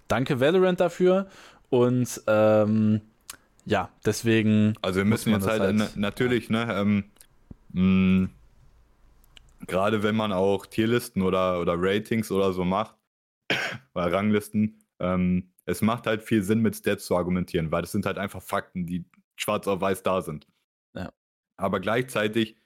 [0.08, 1.28] Danke Valorant dafür.
[1.68, 3.00] Und ähm,
[3.66, 4.74] ja, deswegen.
[4.82, 6.64] Also wir müssen jetzt halt, halt natürlich, ja.
[6.64, 7.04] ne, ähm,
[7.72, 8.28] mh,
[9.66, 12.96] gerade wenn man auch Tierlisten oder, oder Ratings oder so macht,
[13.94, 18.06] oder Ranglisten, ähm, es macht halt viel Sinn, mit Stats zu argumentieren, weil das sind
[18.06, 19.04] halt einfach Fakten, die
[19.36, 20.46] schwarz auf weiß da sind.
[21.60, 22.56] Aber gleichzeitig,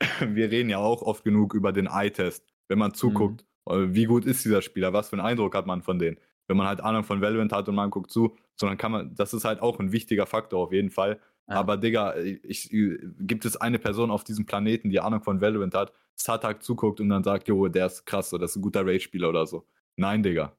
[0.20, 3.94] wir reden ja auch oft genug über den Eye-Test, wenn man zuguckt, mhm.
[3.94, 6.18] wie gut ist dieser Spieler, was für einen Eindruck hat man von denen.
[6.46, 9.32] Wenn man halt Ahnung von Valorant hat und man guckt zu, sondern kann man, das
[9.32, 11.20] ist halt auch ein wichtiger Faktor auf jeden Fall.
[11.48, 11.56] Ja.
[11.56, 15.74] Aber Digga, ich, ich, gibt es eine Person auf diesem Planeten, die Ahnung von Valorant
[15.74, 18.86] hat, Satak zuguckt und dann sagt, jo, der ist krass, oder das ist ein guter
[18.86, 19.66] Raid-Spieler oder so.
[19.96, 20.56] Nein, Digga.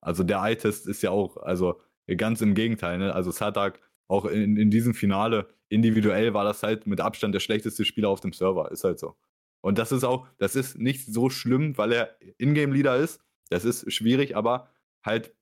[0.00, 1.80] Also der Eye-Test ist ja auch, also
[2.16, 3.14] ganz im Gegenteil, ne?
[3.14, 7.84] Also Satak, auch in, in diesem Finale, individuell war das halt mit Abstand der schlechteste
[7.84, 8.70] Spieler auf dem Server.
[8.70, 9.16] Ist halt so.
[9.62, 13.20] Und das ist auch, das ist nicht so schlimm, weil er Ingame-Leader ist.
[13.50, 14.68] Das ist schwierig, aber
[15.02, 15.34] halt,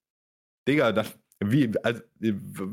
[0.66, 1.06] Digga, dann,
[1.40, 2.02] wie, also,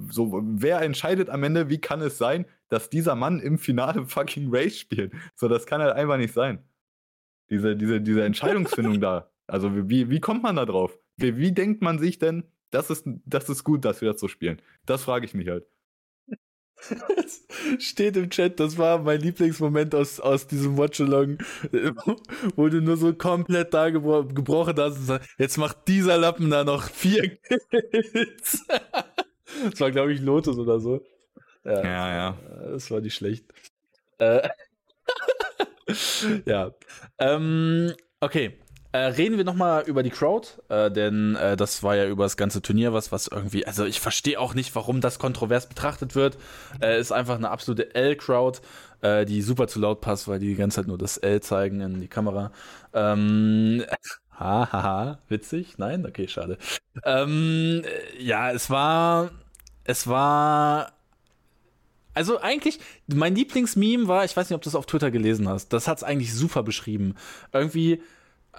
[0.09, 4.49] so, wer entscheidet am Ende, wie kann es sein, dass dieser Mann im Finale fucking
[4.51, 5.13] Race spielt?
[5.35, 6.63] So, das kann halt einfach nicht sein.
[7.49, 9.31] Diese, diese, diese Entscheidungsfindung da.
[9.47, 10.97] Also, wie, wie kommt man da drauf?
[11.17, 14.27] Wie, wie denkt man sich denn, das ist, das ist gut, dass wir das so
[14.27, 14.61] spielen?
[14.85, 15.65] Das frage ich mich halt.
[17.79, 21.37] Steht im Chat, das war mein Lieblingsmoment aus, aus diesem Watchalong,
[22.55, 26.49] wo du nur so komplett da gebro gebrochen hast und sagst, jetzt macht dieser Lappen
[26.49, 28.65] da noch vier Kills.
[29.69, 31.01] das war, glaube ich, Lotus oder so.
[31.63, 32.15] Ja, ja.
[32.15, 32.37] ja.
[32.71, 33.45] Das war nicht schlecht.
[34.19, 34.47] Äh,
[36.45, 36.71] ja.
[37.17, 38.59] Ähm, okay.
[38.95, 42.37] Äh, reden wir nochmal über die Crowd, äh, denn äh, das war ja über das
[42.37, 46.37] ganze Turnier was, was irgendwie, also ich verstehe auch nicht, warum das kontrovers betrachtet wird.
[46.81, 48.61] Äh, ist einfach eine absolute L-Crowd,
[49.01, 51.81] äh, die super zu laut passt, weil die die ganze Zeit nur das L zeigen
[51.81, 52.53] in die Kamera.
[52.93, 53.83] Ähm,
[54.39, 55.77] haha, ha, witzig?
[55.77, 56.05] Nein?
[56.05, 56.57] Okay, schade.
[57.03, 57.81] Ähm,
[58.17, 59.31] ja, es war,
[59.83, 60.93] es war
[62.13, 65.73] also eigentlich, mein Lieblingsmeme war, ich weiß nicht, ob du es auf Twitter gelesen hast,
[65.73, 67.15] das hat es eigentlich super beschrieben.
[67.51, 68.01] Irgendwie,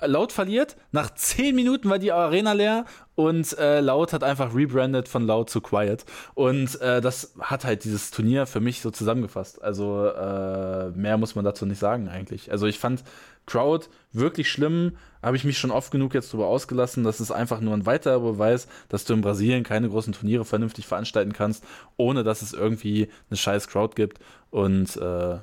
[0.04, 0.76] Laut verliert.
[0.92, 2.84] Nach 10 Minuten war die Arena leer
[3.14, 6.04] und äh, Laut hat einfach rebrandet von Laut zu Quiet.
[6.34, 9.62] Und äh, das hat halt dieses Turnier für mich so zusammengefasst.
[9.62, 12.52] Also äh, mehr muss man dazu nicht sagen eigentlich.
[12.52, 13.04] Also ich fand
[13.46, 14.96] Crowd wirklich schlimm.
[15.22, 17.04] Habe ich mich schon oft genug jetzt darüber ausgelassen.
[17.04, 20.86] Das ist einfach nur ein weiterer Beweis, dass du in Brasilien keine großen Turniere vernünftig
[20.86, 21.64] veranstalten kannst,
[21.96, 24.18] ohne dass es irgendwie eine scheiß Crowd gibt.
[24.50, 25.38] Und äh,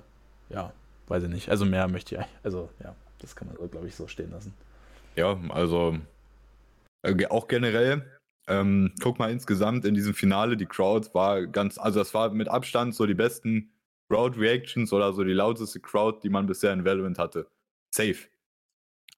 [0.49, 0.73] ja,
[1.07, 1.49] weiß ich nicht.
[1.49, 2.21] Also mehr möchte ich.
[2.43, 2.95] Also ja.
[3.23, 4.53] Das kann man, so, glaube ich, so stehen lassen.
[5.15, 5.97] Ja, also
[7.03, 8.05] äh, auch generell,
[8.47, 12.49] ähm, guck mal insgesamt in diesem Finale, die Crowd war ganz, also das war mit
[12.49, 13.71] Abstand so die besten
[14.09, 17.47] Crowd Reactions oder so die lauteste Crowd, die man bisher in Valorant hatte.
[17.95, 18.27] Safe.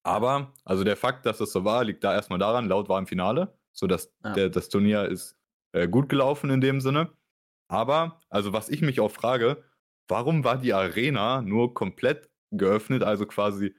[0.04, 3.08] Aber, also der Fakt, dass das so war, liegt da erstmal daran, laut war im
[3.08, 4.34] Finale, so dass ja.
[4.34, 5.36] der, das Turnier ist
[5.72, 7.10] äh, gut gelaufen in dem Sinne.
[7.68, 9.64] Aber, also was ich mich auch frage,
[10.08, 13.74] warum war die Arena nur komplett geöffnet, also quasi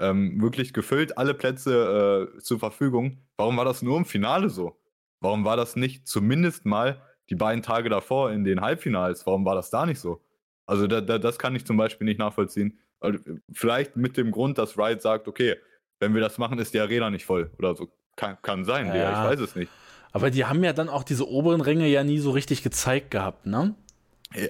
[0.00, 3.18] ähm, wirklich gefüllt, alle Plätze äh, zur Verfügung.
[3.36, 4.76] Warum war das nur im Finale so?
[5.20, 9.26] Warum war das nicht zumindest mal die beiden Tage davor in den Halbfinals?
[9.26, 10.20] Warum war das da nicht so?
[10.66, 12.78] Also da, da, das kann ich zum Beispiel nicht nachvollziehen.
[13.00, 13.18] Also,
[13.52, 15.56] vielleicht mit dem Grund, dass Riot sagt, okay,
[16.00, 17.88] wenn wir das machen, ist die Arena nicht voll oder so.
[18.16, 19.70] Kann, kann sein, ja, Digga, ich weiß es nicht.
[20.12, 23.46] Aber die haben ja dann auch diese oberen Ränge ja nie so richtig gezeigt gehabt,
[23.46, 23.74] ne?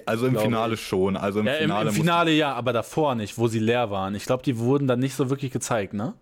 [0.05, 0.81] Also im Finale ich.
[0.81, 1.17] schon.
[1.17, 4.13] Also im ja, Finale, im, im Finale ja, aber davor nicht, wo sie leer waren.
[4.13, 6.13] Ich glaube, die wurden dann nicht so wirklich gezeigt, ne?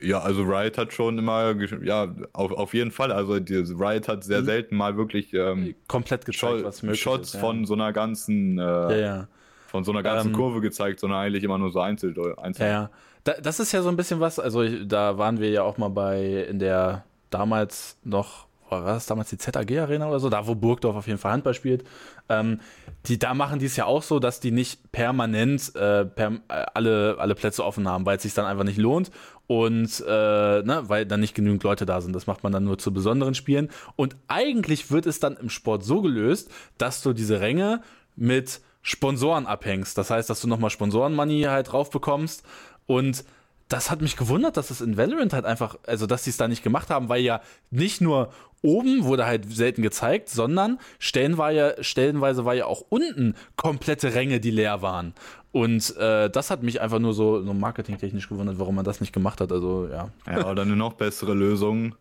[0.00, 3.10] Ja, also Riot hat schon immer, ja, auf, auf jeden Fall.
[3.10, 4.46] Also die, Riot hat sehr mhm.
[4.46, 7.40] selten mal wirklich ähm, komplett gezeigt, was möglich Shots ist, ja.
[7.40, 9.28] von so einer ganzen, äh, ja, ja.
[9.66, 12.14] von so einer ganzen ähm, Kurve gezeigt, sondern eigentlich immer nur so einzeln.
[12.36, 12.66] einzeln.
[12.66, 12.90] Ja, ja.
[13.24, 15.90] da, das ist ja so ein bisschen was, also da waren wir ja auch mal
[15.90, 20.54] bei in der damals noch, war das damals die ZAG Arena oder so, da wo
[20.54, 21.84] Burgdorf auf jeden Fall Handball spielt.
[22.28, 22.60] Ähm,
[23.06, 26.66] die, da machen die es ja auch so, dass die nicht permanent äh, per, äh,
[26.74, 29.10] alle, alle Plätze offen haben, weil es sich dann einfach nicht lohnt
[29.46, 32.14] und äh, ne, weil dann nicht genügend Leute da sind.
[32.14, 33.70] Das macht man dann nur zu besonderen Spielen.
[33.96, 37.80] Und eigentlich wird es dann im Sport so gelöst, dass du diese Ränge
[38.14, 39.96] mit Sponsoren abhängst.
[39.98, 42.42] Das heißt, dass du nochmal Sponsoren-Money halt drauf bekommst
[42.86, 43.24] und
[43.68, 46.48] das hat mich gewundert, dass es in Valorant halt einfach, also dass sie es da
[46.48, 52.44] nicht gemacht haben, weil ja nicht nur oben wurde halt selten gezeigt, sondern stellenweise, stellenweise
[52.44, 55.12] war ja auch unten komplette Ränge, die leer waren.
[55.52, 59.12] Und äh, das hat mich einfach nur so, so marketingtechnisch gewundert, warum man das nicht
[59.12, 59.52] gemacht hat.
[59.52, 60.10] Also ja.
[60.26, 61.94] Ja, oder eine noch bessere Lösung.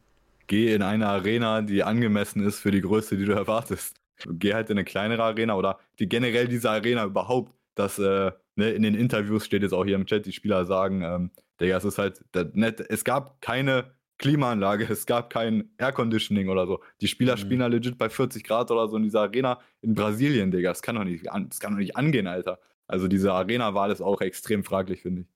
[0.47, 3.95] Geh in eine Arena, die angemessen ist für die Größe, die du erwartest.
[4.25, 8.71] Geh halt in eine kleinere Arena oder die generell diese Arena überhaupt, dass äh, ne,
[8.71, 11.85] in den Interviews steht jetzt auch hier im Chat, die Spieler sagen, ähm, Digga, es
[11.85, 16.81] ist halt, net, es gab keine Klimaanlage, es gab kein Air Conditioning oder so.
[17.01, 17.39] Die Spieler mhm.
[17.39, 20.69] spielen da legit bei 40 Grad oder so in dieser Arena in Brasilien, Digga.
[20.69, 22.59] Das kann doch nicht, das kann doch nicht angehen, Alter.
[22.87, 25.27] Also diese Arena-Wahl ist auch extrem fraglich, finde ich.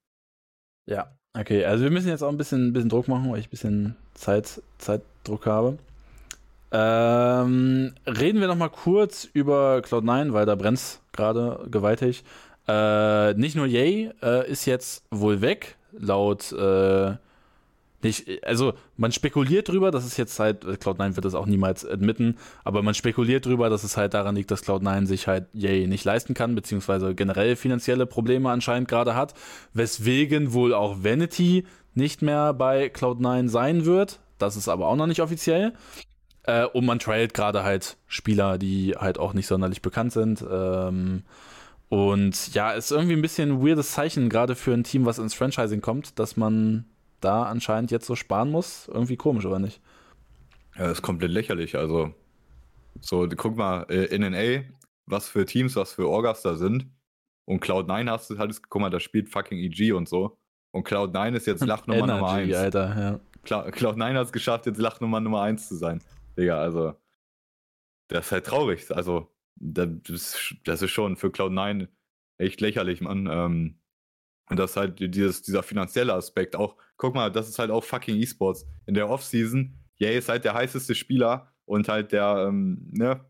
[0.86, 1.64] Ja, okay.
[1.64, 3.96] Also wir müssen jetzt auch ein bisschen, ein bisschen Druck machen, weil ich ein bisschen
[4.14, 5.78] Zeit, Zeitdruck habe.
[6.74, 12.24] Ähm, reden wir noch mal kurz über Cloud9, weil da brennt gerade gewaltig.
[12.66, 17.16] Äh, nicht nur Yay äh, ist jetzt wohl weg, laut äh,
[18.02, 22.36] nicht, also man spekuliert drüber, dass es jetzt halt, Cloud9 wird das auch niemals admitten,
[22.64, 26.04] aber man spekuliert drüber, dass es halt daran liegt, dass Cloud9 sich halt Yay nicht
[26.04, 29.34] leisten kann, beziehungsweise generell finanzielle Probleme anscheinend gerade hat,
[29.72, 31.64] weswegen wohl auch Vanity
[31.94, 34.18] nicht mehr bei Cloud9 sein wird.
[34.38, 35.72] Das ist aber auch noch nicht offiziell.
[36.44, 40.44] Äh, und man trailt gerade halt Spieler, die halt auch nicht sonderlich bekannt sind.
[40.50, 41.22] Ähm,
[41.92, 45.34] und ja, ist irgendwie ein bisschen ein weirdes Zeichen, gerade für ein Team, was ins
[45.34, 46.86] Franchising kommt, dass man
[47.20, 48.88] da anscheinend jetzt so sparen muss.
[48.88, 49.78] Irgendwie komisch, oder nicht?
[50.74, 51.76] Ja, das ist komplett lächerlich.
[51.76, 52.14] Also,
[52.98, 54.62] so, guck mal, äh, in NA,
[55.04, 56.86] was für Teams, was für Orgas da sind.
[57.44, 60.38] Und Cloud9 hast du, hattest, guck mal, da spielt fucking EG und so.
[60.70, 62.56] Und Cloud9 ist jetzt Lachnummer Nummer 1.
[62.56, 63.66] Alter, ja.
[63.66, 66.02] Cloud9 hat es geschafft, jetzt Lachnummer Nummer 1 zu sein.
[66.38, 66.94] Digga, also.
[68.08, 68.90] Das ist halt traurig.
[68.96, 71.88] Also, das, das ist schon für Cloud9
[72.38, 73.28] echt lächerlich, Mann.
[73.30, 73.78] Ähm,
[74.50, 76.76] und das ist halt dieses, dieser finanzielle Aspekt auch.
[76.96, 78.66] Guck mal, das ist halt auch fucking E-Sports.
[78.86, 83.24] In der Offseason, Yay ist halt der heißeste Spieler und halt der, ähm, ne,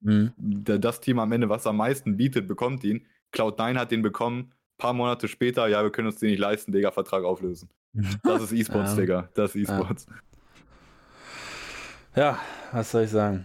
[0.00, 0.32] mhm.
[0.36, 3.06] der, das Team am Ende, was am meisten bietet, bekommt ihn.
[3.32, 4.52] Cloud9 hat den bekommen.
[4.76, 7.68] Ein paar Monate später, ja, wir können uns den nicht leisten, Digga, Vertrag auflösen.
[8.22, 8.96] Das ist E-Sports.
[8.96, 9.28] Digga.
[9.34, 10.06] Das ist E-Sports.
[12.16, 12.38] Ja,
[12.72, 13.44] was soll ich sagen?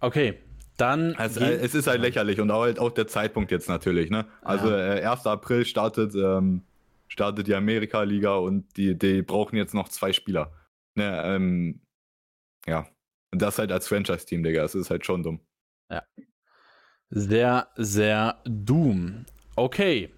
[0.00, 0.38] Okay,
[0.80, 1.14] dann.
[1.16, 4.10] Also, es ist halt lächerlich und auch, halt auch der Zeitpunkt jetzt natürlich.
[4.10, 4.26] Ne?
[4.42, 4.94] Also ja.
[4.94, 5.26] äh, 1.
[5.26, 6.62] April startet, ähm,
[7.08, 10.52] startet die Amerika-Liga und die, die brauchen jetzt noch zwei Spieler.
[10.94, 11.80] Ne, ähm,
[12.66, 12.86] ja.
[13.32, 14.62] Und das halt als Franchise-Team, Digga.
[14.62, 15.40] Das ist halt schon dumm.
[15.90, 16.02] Ja.
[17.10, 19.26] Sehr, sehr dumm.
[19.56, 20.10] Okay.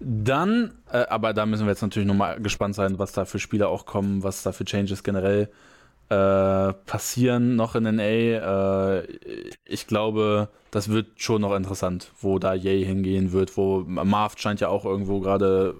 [0.00, 3.68] Dann, äh, aber da müssen wir jetzt natürlich nochmal gespannt sein, was da für Spieler
[3.68, 5.73] auch kommen, was da für Changes generell äh,
[6.08, 8.02] passieren noch in NA.
[8.02, 9.08] Äh,
[9.64, 14.60] ich glaube, das wird schon noch interessant, wo da Yay hingehen wird, wo Marv scheint
[14.60, 15.76] ja auch irgendwo gerade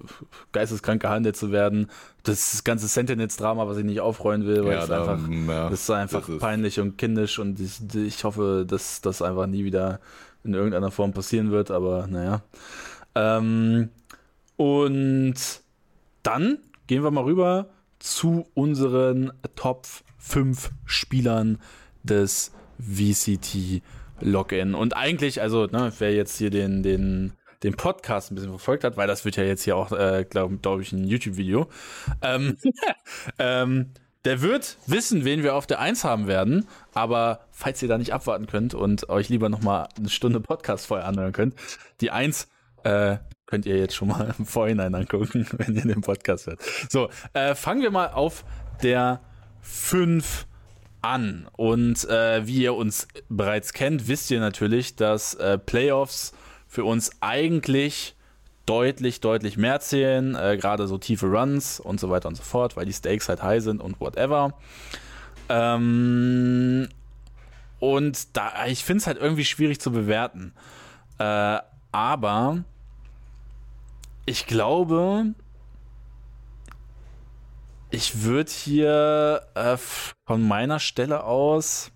[0.51, 1.91] geisteskrank gehandelt zu werden.
[2.23, 5.81] Das ganze Sentinels-Drama, was ich nicht aufreuen will, weil ja, es da, einfach, ja, das
[5.81, 6.83] ist einfach das peinlich ist.
[6.83, 9.99] und kindisch und ich, ich hoffe, dass das einfach nie wieder
[10.43, 12.41] in irgendeiner Form passieren wird, aber naja.
[13.15, 13.89] Ähm,
[14.55, 15.35] und
[16.23, 16.57] dann
[16.87, 17.67] gehen wir mal rüber
[17.99, 19.87] zu unseren Top
[20.25, 21.59] fünf Spielern
[22.03, 23.81] des VCT
[24.19, 24.73] Login.
[24.73, 27.33] Und eigentlich, also, ne, wer jetzt hier den, den,
[27.63, 30.57] den Podcast ein bisschen verfolgt hat, weil das wird ja jetzt hier auch, äh, glaube
[30.57, 31.69] glaub ich, ein YouTube-Video,
[32.21, 32.57] ähm,
[33.39, 33.91] ähm,
[34.23, 36.67] der wird wissen, wen wir auf der Eins haben werden.
[36.93, 40.87] Aber falls ihr da nicht abwarten könnt und euch lieber noch mal eine Stunde Podcast
[40.87, 41.53] vorher anhören könnt,
[42.01, 42.47] die Eins
[42.83, 46.61] äh, könnt ihr jetzt schon mal im Vorhinein angucken, wenn ihr den Podcast hört.
[46.89, 48.43] So, äh, fangen wir mal auf
[48.81, 49.21] der
[49.65, 50.45] 5
[51.01, 51.47] an.
[51.57, 56.33] Und äh, wie ihr uns bereits kennt, wisst ihr natürlich, dass äh, Playoffs
[56.67, 58.15] für uns eigentlich
[58.65, 60.35] deutlich, deutlich mehr zählen.
[60.35, 63.43] Äh, Gerade so tiefe Runs und so weiter und so fort, weil die Stakes halt
[63.43, 64.53] high sind und whatever.
[65.49, 66.89] Ähm,
[67.79, 70.53] und da, ich finde es halt irgendwie schwierig zu bewerten.
[71.19, 71.59] Äh,
[71.91, 72.63] aber
[74.25, 75.33] ich glaube,
[77.91, 81.91] ich würde hier äh, von meiner Stelle aus.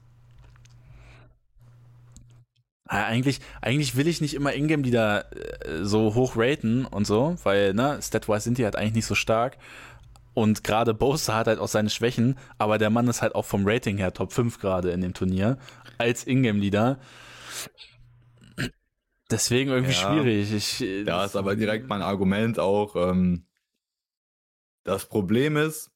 [2.86, 7.99] Eigentlich, eigentlich will ich nicht immer Ingame-Leader äh, so hoch raten und so, weil, ne,
[8.02, 9.57] Statwise sind die halt eigentlich nicht so stark.
[10.34, 13.68] Und gerade Bosa hat halt auch seine Schwächen, aber der Mann ist halt auch vom
[13.68, 15.57] Rating her Top 5 gerade in dem Turnier
[15.98, 16.98] als Ingame-Leader.
[19.30, 20.52] Deswegen irgendwie ja, schwierig.
[20.53, 22.95] Ich, äh, da ist aber direkt mein Argument auch.
[22.95, 23.45] Ähm,
[24.84, 25.91] das Problem ist,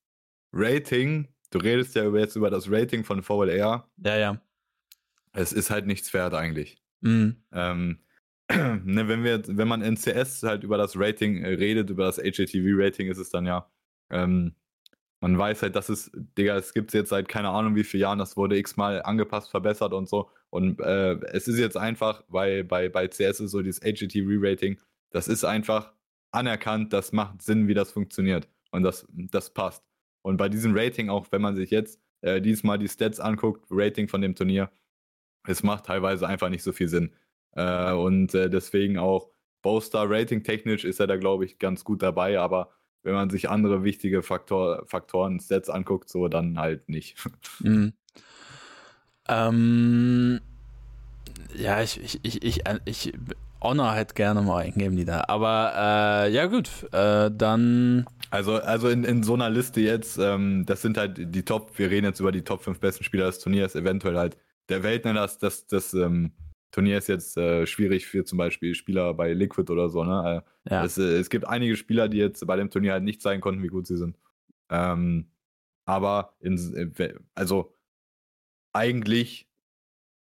[0.52, 3.90] Rating, du redest ja jetzt über das Rating von VLR.
[3.98, 4.42] Ja, ja.
[5.34, 6.78] Es ist halt nichts wert eigentlich.
[7.02, 7.44] Mhm.
[7.52, 8.00] Ähm,
[8.52, 12.18] ne, wenn, wir, wenn man in CS halt über das Rating äh, redet, über das
[12.18, 13.70] HATV-Rating, ist es dann ja,
[14.12, 14.56] ähm,
[15.22, 18.02] man weiß halt, dass es, Digga, es gibt es jetzt seit keine Ahnung wie vielen
[18.02, 20.30] Jahren, das wurde x-mal angepasst, verbessert und so.
[20.50, 24.78] Und äh, es ist jetzt einfach, weil bei, bei CS ist so dieses HATV-Rating,
[25.12, 25.94] das ist einfach
[26.32, 28.50] anerkannt, das macht Sinn, wie das funktioniert.
[28.74, 29.84] Und das, das passt.
[30.24, 34.08] Und bei diesem Rating, auch wenn man sich jetzt äh, diesmal die Stats anguckt, Rating
[34.08, 34.72] von dem Turnier,
[35.46, 37.14] es macht teilweise einfach nicht so viel Sinn.
[37.52, 39.30] Äh, und äh, deswegen auch
[39.62, 42.72] Bowstar Rating technisch ist er da, glaube ich, ganz gut dabei, aber
[43.04, 47.18] wenn man sich andere wichtige Faktor, Faktoren, Stats anguckt, so dann halt nicht.
[47.60, 47.94] Mhm.
[49.30, 50.42] Ähm,
[51.56, 53.14] ja, ich, ich, ich, ich, ich
[53.64, 55.30] honor halt gerne mal Ingame Leader.
[55.30, 58.06] Aber äh, ja, gut, äh, dann.
[58.30, 61.90] Also, also in, in so einer Liste jetzt, ähm, das sind halt die Top, wir
[61.90, 64.38] reden jetzt über die Top 5 besten Spieler des Turniers, eventuell halt
[64.70, 66.32] der Welt, ne, das, das, das ähm,
[66.72, 70.04] Turnier ist jetzt äh, schwierig für zum Beispiel Spieler bei Liquid oder so.
[70.04, 70.44] Ne?
[70.68, 70.84] Äh, ja.
[70.84, 73.62] es, äh, es, gibt einige Spieler, die jetzt bei dem Turnier halt nicht zeigen konnten,
[73.62, 74.18] wie gut sie sind.
[74.70, 75.30] Ähm,
[75.86, 76.58] aber in,
[76.98, 77.76] äh, also
[78.74, 79.48] eigentlich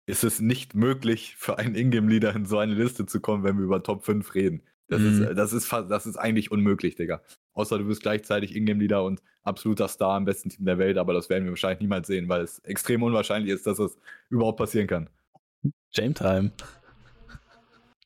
[0.09, 3.63] ist es nicht möglich für einen Ingame-Leader in so eine Liste zu kommen, wenn wir
[3.63, 4.63] über Top 5 reden.
[4.87, 5.23] Das, mhm.
[5.23, 7.21] ist, das, ist, das ist eigentlich unmöglich, Digga.
[7.53, 11.29] Außer du bist gleichzeitig Ingame-Leader und absoluter Star im besten Team der Welt, aber das
[11.29, 13.97] werden wir wahrscheinlich niemals sehen, weil es extrem unwahrscheinlich ist, dass das
[14.29, 15.09] überhaupt passieren kann.
[15.93, 16.53] Game Time.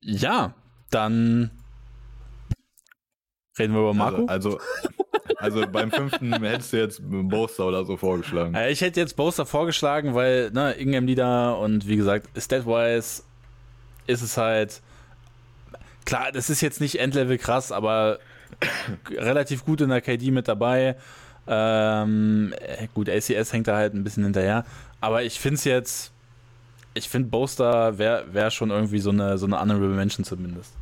[0.01, 0.53] Ja,
[0.89, 1.51] dann
[3.57, 4.25] reden wir über Marco.
[4.25, 5.02] Also, also,
[5.43, 8.55] also beim fünften hättest du jetzt Boaster oder so vorgeschlagen.
[8.69, 13.23] Ich hätte jetzt Boaster vorgeschlagen, weil, ne, Ingame-Leader und wie gesagt, Statwise
[14.07, 14.81] ist es halt
[16.05, 18.19] klar, das ist jetzt nicht Endlevel krass, aber
[19.11, 20.95] relativ gut in der KD mit dabei.
[21.45, 24.63] Ähm, äh, gut, ACS hängt da halt ein bisschen hinterher.
[25.01, 26.13] Aber ich finde es jetzt,
[26.93, 30.73] ich finde Boaster wäre wär schon irgendwie so eine, so eine Honorable Mention zumindest.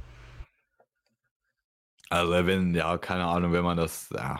[2.11, 4.37] Also wenn, ja, keine Ahnung, wenn man das, ja.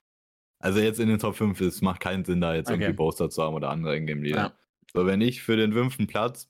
[0.61, 2.75] Also jetzt in den Top 5 ist, macht keinen Sinn, da jetzt okay.
[2.75, 4.37] irgendwie Boaster zu haben oder andere Ingame-Lieder.
[4.37, 4.53] Ja.
[4.93, 6.49] So, wenn ich für den fünften Platz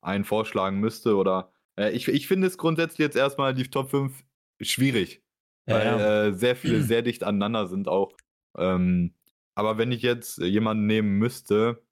[0.00, 4.24] einen vorschlagen müsste oder äh, ich, ich finde es grundsätzlich jetzt erstmal die Top 5
[4.60, 5.22] schwierig,
[5.66, 6.26] ja, weil ja.
[6.26, 8.16] Äh, sehr viele sehr dicht aneinander sind auch.
[8.56, 9.14] Ähm,
[9.54, 11.82] aber wenn ich jetzt jemanden nehmen müsste,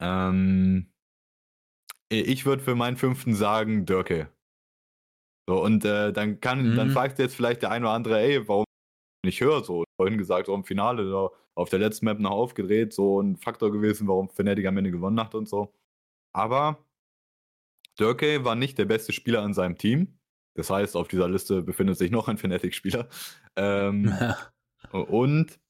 [0.00, 0.92] ähm,
[2.08, 4.28] ich würde für meinen fünften sagen Dörke.
[5.48, 6.76] So, und äh, dann kann, mhm.
[6.76, 8.64] dann fragt jetzt vielleicht der eine oder andere, ey, warum
[9.24, 9.84] nicht höher so?
[9.96, 13.72] Vorhin gesagt, so im Finale so, auf der letzten Map noch aufgedreht, so ein Faktor
[13.72, 15.72] gewesen, warum Fnatic am Ende gewonnen hat und so.
[16.32, 16.78] Aber
[17.96, 20.18] Durkey war nicht der beste Spieler in seinem Team.
[20.54, 23.08] Das heißt, auf dieser Liste befindet sich noch ein Fnatic-Spieler.
[23.56, 24.12] Ähm,
[24.90, 25.60] und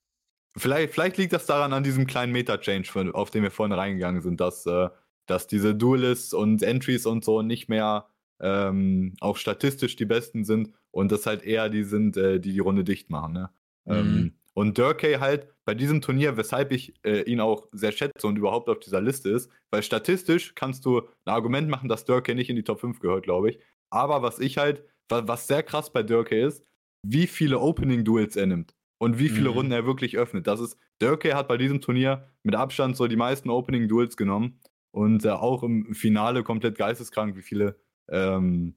[0.57, 4.41] vielleicht, vielleicht liegt das daran an diesem kleinen Meta-Change, auf den wir vorhin reingegangen sind,
[4.41, 4.89] dass, äh,
[5.27, 8.09] dass diese Duelists und Entries und so nicht mehr
[8.45, 12.59] ähm, auch statistisch die besten sind und das halt eher die sind, äh, die die
[12.59, 13.33] Runde dicht machen.
[13.33, 13.51] Ne?
[13.87, 13.95] Mhm.
[13.95, 18.37] Ähm, und Durkay halt bei diesem Turnier, weshalb ich äh, ihn auch sehr schätze und
[18.37, 22.51] überhaupt auf dieser Liste ist, weil statistisch kannst du ein Argument machen, dass Durkay nicht
[22.51, 23.59] in die Top 5 gehört, glaube ich.
[23.91, 26.63] Aber was ich halt, was sehr krass bei Durkay ist,
[27.03, 29.57] wie viele Opening-Duels er nimmt und wie viele mhm.
[29.57, 30.47] Runden er wirklich öffnet.
[30.47, 34.61] Das ist, Durkay hat bei diesem Turnier mit Abstand so die meisten Opening-Duels genommen
[34.91, 37.77] und äh, auch im Finale komplett geisteskrank, wie viele
[38.09, 38.75] ähm,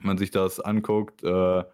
[0.00, 1.22] man sich das anguckt.
[1.22, 1.64] Äh,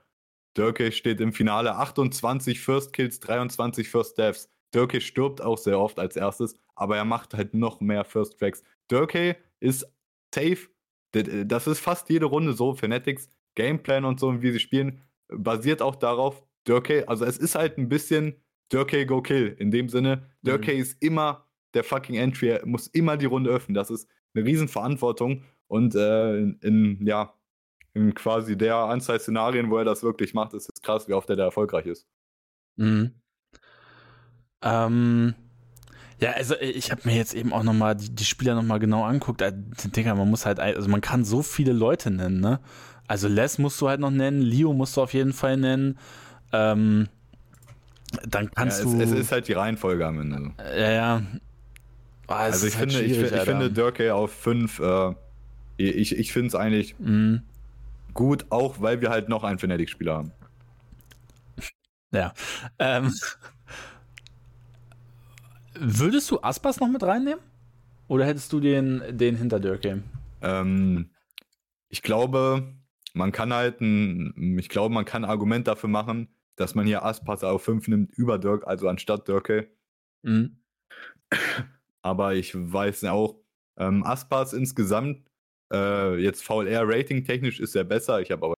[0.54, 4.50] Dörke steht im Finale 28 First Kills, 23 First Deaths.
[4.72, 8.62] Dörke stirbt auch sehr oft als erstes, aber er macht halt noch mehr First Tracks.
[8.88, 9.86] Dörke ist
[10.34, 10.68] safe.
[11.12, 12.74] Das ist fast jede Runde so.
[12.74, 16.42] Fanatics Gameplan und so, wie sie spielen, basiert auch darauf.
[16.64, 18.36] Dörke, also es ist halt ein bisschen
[18.68, 19.56] Dörke go kill.
[19.58, 20.80] In dem Sinne, Dörke mhm.
[20.80, 22.48] ist immer der fucking Entry.
[22.48, 23.74] Er muss immer die Runde öffnen.
[23.74, 25.44] Das ist eine Riesenverantwortung.
[25.68, 27.32] Und äh, in, in, ja,
[27.94, 31.28] in quasi der Anzahl Szenarien, wo er das wirklich macht, ist es krass, wie oft
[31.30, 32.06] er da erfolgreich ist.
[32.76, 33.12] Mhm.
[34.62, 35.34] Ähm,
[36.20, 39.04] ja, also äh, ich habe mir jetzt eben auch nochmal die, die Spieler nochmal genau
[39.04, 39.42] anguckt.
[39.42, 42.60] Äh, Digga, man muss halt, also man kann so viele Leute nennen, ne?
[43.06, 45.98] Also Les musst du halt noch nennen, Leo musst du auf jeden Fall nennen.
[46.52, 47.08] Ähm,
[48.26, 49.02] dann kannst ja, es, du.
[49.02, 50.52] Es ist halt die Reihenfolge am Ende.
[50.58, 51.22] Ja, ja.
[52.28, 55.14] Oh, also ich, finde, ich, ich, finde Dirk auf 5 äh,
[55.78, 57.42] ich, ich finde es eigentlich Mhm.
[58.14, 60.32] gut, auch weil wir halt noch einen Fnatic-Spieler haben.
[62.10, 62.32] Ja.
[62.78, 63.14] Ähm,
[65.74, 67.40] würdest du Aspas noch mit reinnehmen?
[68.08, 69.84] Oder hättest du den, den hinter Dirk
[70.40, 71.10] Ähm,
[71.90, 72.74] ich glaube,
[73.12, 77.04] man kann halt ein, ich glaube, man kann ein Argument dafür machen, dass man hier
[77.04, 79.68] Aspas auf 5 nimmt über Dirk, also anstatt Dirke.
[80.22, 80.58] Mhm.
[82.02, 83.36] Aber ich weiß auch,
[83.76, 85.27] ähm, Aspas insgesamt,
[85.72, 88.20] äh, jetzt VLR-Rating technisch ist er besser.
[88.20, 88.54] Ich habe aber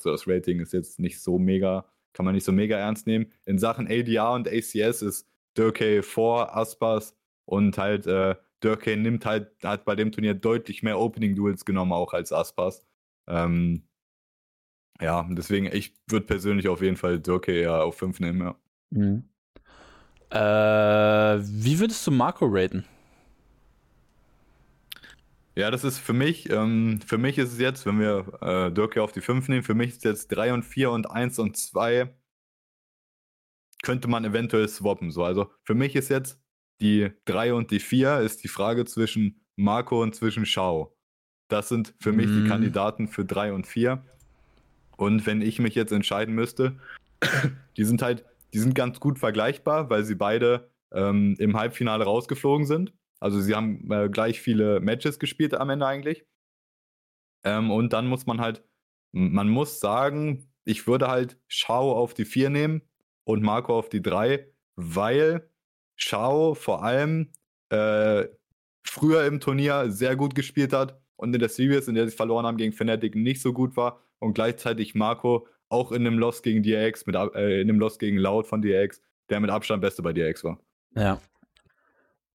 [0.00, 3.32] so das Rating ist jetzt nicht so mega, kann man nicht so mega ernst nehmen.
[3.46, 7.16] In Sachen ADR und ACS ist Dirke vor Aspas
[7.46, 11.92] und halt äh, Dirke nimmt halt, hat bei dem Turnier deutlich mehr Opening Duels genommen,
[11.92, 12.86] auch als Aspas.
[13.26, 13.82] Ähm,
[15.00, 18.56] ja, deswegen, ich würde persönlich auf jeden Fall Dirke eher auf 5 nehmen, ja.
[18.90, 19.24] Mhm.
[20.30, 22.84] Äh, wie würdest du Marco raten?
[25.56, 28.98] Ja, das ist für mich, ähm, für mich ist es jetzt, wenn wir äh, Dirk
[28.98, 32.12] auf die 5 nehmen, für mich ist jetzt 3 und 4 und 1 und 2
[33.82, 35.10] könnte man eventuell swappen.
[35.10, 36.42] So, also für mich ist jetzt
[36.80, 40.96] die 3 und die 4 ist die Frage zwischen Marco und zwischen Schau.
[41.48, 42.48] Das sind für mich die Mm.
[42.48, 44.02] Kandidaten für 3 und 4.
[44.96, 46.80] Und wenn ich mich jetzt entscheiden müsste,
[47.76, 52.66] die sind halt, die sind ganz gut vergleichbar, weil sie beide ähm, im Halbfinale rausgeflogen
[52.66, 52.92] sind.
[53.24, 56.26] Also sie haben äh, gleich viele Matches gespielt am Ende eigentlich.
[57.42, 58.62] Ähm, und dann muss man halt,
[59.12, 62.82] man muss sagen, ich würde halt Schau auf die 4 nehmen
[63.24, 64.46] und Marco auf die 3,
[64.76, 65.48] weil
[65.96, 67.32] Schau vor allem
[67.70, 68.26] äh,
[68.86, 72.44] früher im Turnier sehr gut gespielt hat und in der Series, in der sie verloren
[72.44, 76.62] haben gegen Fnatic, nicht so gut war und gleichzeitig Marco auch in einem Loss gegen
[76.62, 80.12] DRX, mit, äh, in einem Loss gegen Loud von DRX, der mit Abstand Beste bei
[80.12, 80.60] DRX war.
[80.94, 81.22] Ja.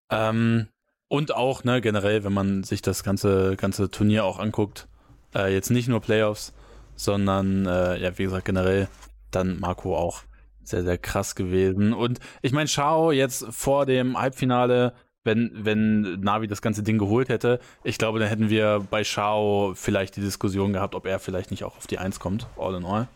[0.09, 0.67] Ähm,
[1.09, 4.87] und auch, ne, generell, wenn man sich das ganze, ganze Turnier auch anguckt,
[5.35, 6.53] äh, jetzt nicht nur Playoffs,
[6.95, 8.87] sondern, äh, ja, wie gesagt, generell,
[9.31, 10.21] dann Marco auch
[10.63, 11.93] sehr, sehr krass gewesen.
[11.93, 17.29] Und ich meine, Shao jetzt vor dem Halbfinale, wenn, wenn Navi das ganze Ding geholt
[17.29, 21.49] hätte, ich glaube, dann hätten wir bei Shao vielleicht die Diskussion gehabt, ob er vielleicht
[21.51, 23.07] nicht auch auf die Eins kommt, all in all.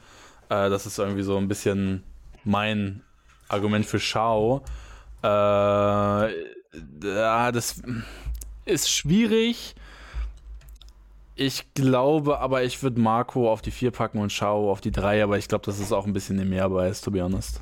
[0.50, 2.04] Äh, das ist irgendwie so ein bisschen
[2.44, 3.04] mein
[3.50, 4.64] Argument für Shao.
[5.22, 6.32] Äh,
[7.04, 7.82] ja, das
[8.66, 9.76] ist schwierig.
[11.36, 15.24] Ich glaube, aber ich würde Marco auf die 4 packen und Shao auf die 3,
[15.24, 17.62] aber ich glaube, das ist auch ein bisschen mehr bei, to be honest.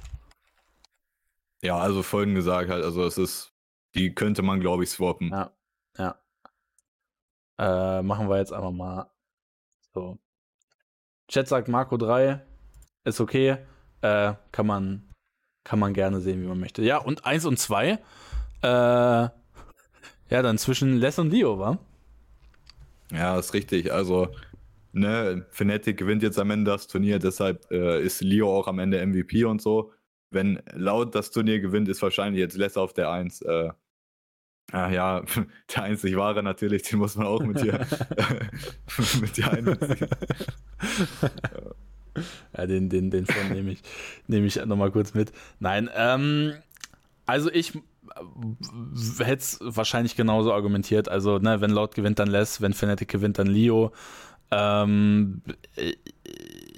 [1.61, 3.53] Ja, also folgen gesagt halt, also es ist,
[3.95, 5.29] die könnte man, glaube ich, swappen.
[5.29, 5.51] Ja,
[5.97, 6.15] ja.
[7.59, 9.09] Äh, machen wir jetzt einfach mal
[9.93, 10.17] so.
[11.27, 12.45] Chat sagt Marco 3,
[13.05, 13.57] ist okay.
[14.01, 15.13] Äh, kann man,
[15.63, 16.81] kann man gerne sehen, wie man möchte.
[16.81, 17.99] Ja, und 1 und 2,
[18.61, 19.29] äh,
[20.31, 21.77] ja, dann zwischen Les und Leo, wa?
[23.11, 23.91] Ja, ist richtig.
[23.91, 24.29] Also,
[24.93, 29.05] ne, Fnatic gewinnt jetzt am Ende das Turnier, deshalb äh, ist Leo auch am Ende
[29.05, 29.91] MVP und so.
[30.29, 33.41] Wenn Laut das Turnier gewinnt, ist wahrscheinlich jetzt Lesser auf der 1.
[33.41, 33.71] Äh,
[34.71, 35.23] ah, ja,
[35.75, 37.73] der einzig wahre natürlich, den muss man auch mit dir,
[39.21, 40.07] mit dir einbeziehen.
[42.57, 43.81] Ja, den, den, den von nehme ich,
[44.27, 45.31] nehme ich nochmal kurz mit.
[45.59, 46.53] Nein, ähm,
[47.25, 47.73] also ich
[49.19, 51.09] hätte es wahrscheinlich genauso argumentiert.
[51.09, 53.91] Also, ne, wenn Laut gewinnt, dann Les, wenn Fnatic gewinnt, dann Leo.
[54.51, 55.41] Ähm,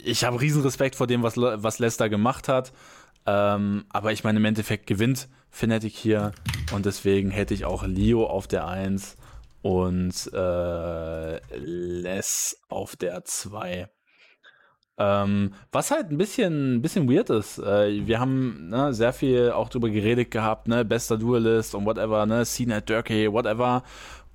[0.04, 2.72] ich habe riesen Respekt vor dem, was, was Les da gemacht hat.
[3.26, 6.34] Ähm, aber ich meine, im Endeffekt gewinnt Fnatic hier
[6.74, 9.18] und deswegen hätte ich auch Leo auf der 1
[9.62, 13.88] und äh, Les auf der 2.
[15.04, 19.52] Ähm, was halt ein bisschen, ein bisschen weird ist, äh, wir haben ne, sehr viel
[19.52, 23.84] auch drüber geredet gehabt, ne, bester Duelist und whatever, ne, CNET, Durkey, whatever.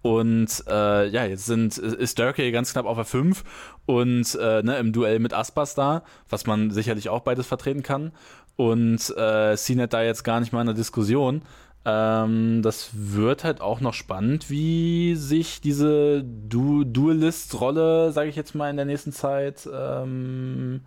[0.02, 3.44] Und äh, ja, jetzt sind, ist Durkey ganz knapp auf der 5
[3.86, 8.12] und äh, ne, im Duell mit Aspas da, was man sicherlich auch beides vertreten kann.
[8.56, 11.42] Und äh, CNET da jetzt gar nicht mal in der Diskussion.
[11.90, 18.54] Ähm, das wird halt auch noch spannend, wie sich diese du Duelist-Rolle, sage ich jetzt
[18.54, 20.82] mal, in der nächsten Zeit ähm,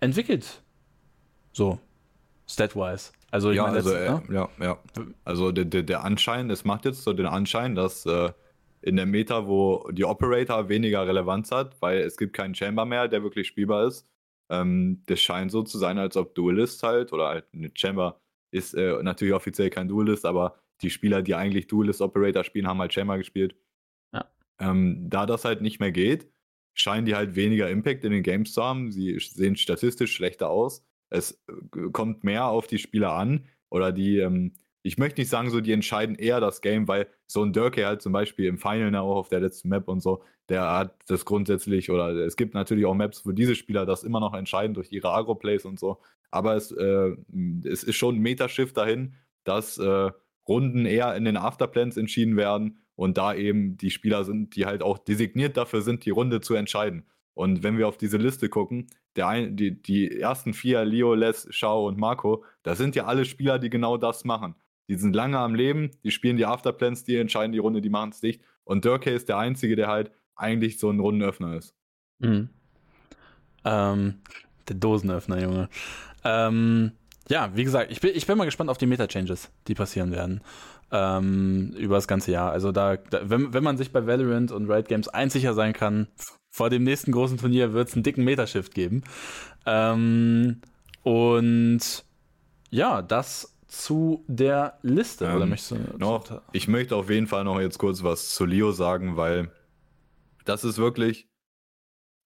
[0.00, 0.62] entwickelt.
[1.52, 1.78] So,
[2.48, 3.12] statwise.
[3.30, 4.22] Also, ich ja, meine, also, das, äh, ne?
[4.30, 4.78] ja, ja.
[5.26, 8.32] Also der, der, der Anschein, es macht jetzt so den Anschein, dass äh,
[8.80, 13.08] in der Meta, wo die Operator weniger Relevanz hat, weil es gibt keinen Chamber mehr,
[13.08, 14.08] der wirklich spielbar ist.
[14.48, 18.18] Ähm, das scheint so zu sein, als ob Duelist halt, oder halt eine Chamber
[18.50, 22.80] ist äh, natürlich offiziell kein Duelist, aber die Spieler, die eigentlich Duelist Operator spielen, haben
[22.80, 23.54] halt Chamber gespielt.
[24.12, 24.30] Ja.
[24.58, 26.30] Ähm, da das halt nicht mehr geht,
[26.74, 28.90] scheinen die halt weniger Impact in den Games zu haben.
[28.90, 30.84] Sie sehen statistisch schlechter aus.
[31.10, 35.50] Es äh, kommt mehr auf die Spieler an oder die, ähm, ich möchte nicht sagen,
[35.50, 38.94] so die entscheiden eher das Game, weil so ein Dirk halt zum Beispiel im Final
[38.96, 42.86] auch auf der letzten Map und so, der hat das grundsätzlich, oder es gibt natürlich
[42.86, 46.00] auch Maps, wo diese Spieler das immer noch entscheiden durch ihre Agro-Plays und so,
[46.30, 47.16] aber es, äh,
[47.64, 50.10] es ist schon ein Metashift dahin, dass äh,
[50.48, 54.82] Runden eher in den Afterplans entschieden werden und da eben die Spieler sind, die halt
[54.82, 57.06] auch designiert dafür sind, die Runde zu entscheiden.
[57.34, 61.46] Und wenn wir auf diese Liste gucken, der ein, die, die ersten vier, Leo, Les,
[61.50, 64.54] Shao und Marco, das sind ja alle Spieler, die genau das machen.
[64.88, 68.10] Die sind lange am Leben, die spielen die Afterplans, die entscheiden die Runde, die machen
[68.10, 68.42] es dicht.
[68.64, 71.74] Und Durkay ist der Einzige, der halt eigentlich so ein Rundenöffner ist.
[72.18, 72.50] Mhm.
[73.64, 74.14] Ähm,
[74.68, 75.68] der Dosenöffner, Junge.
[76.24, 76.92] Ähm,
[77.28, 80.40] ja, wie gesagt, ich bin, ich bin mal gespannt auf die Meta-Changes, die passieren werden.
[80.92, 82.50] Ähm, über das ganze Jahr.
[82.50, 86.08] Also da, da, wenn, wenn man sich bei Valorant und Riot Games einsicher sein kann,
[86.50, 89.04] vor dem nächsten großen Turnier wird es einen dicken Metashift geben.
[89.66, 90.60] Ähm,
[91.02, 92.04] und
[92.70, 95.26] ja, das zu der Liste.
[95.26, 96.42] Ähm, Oder möchtest du noch?
[96.52, 99.52] Ich möchte auf jeden Fall noch jetzt kurz was zu Leo sagen, weil
[100.44, 101.28] das ist wirklich.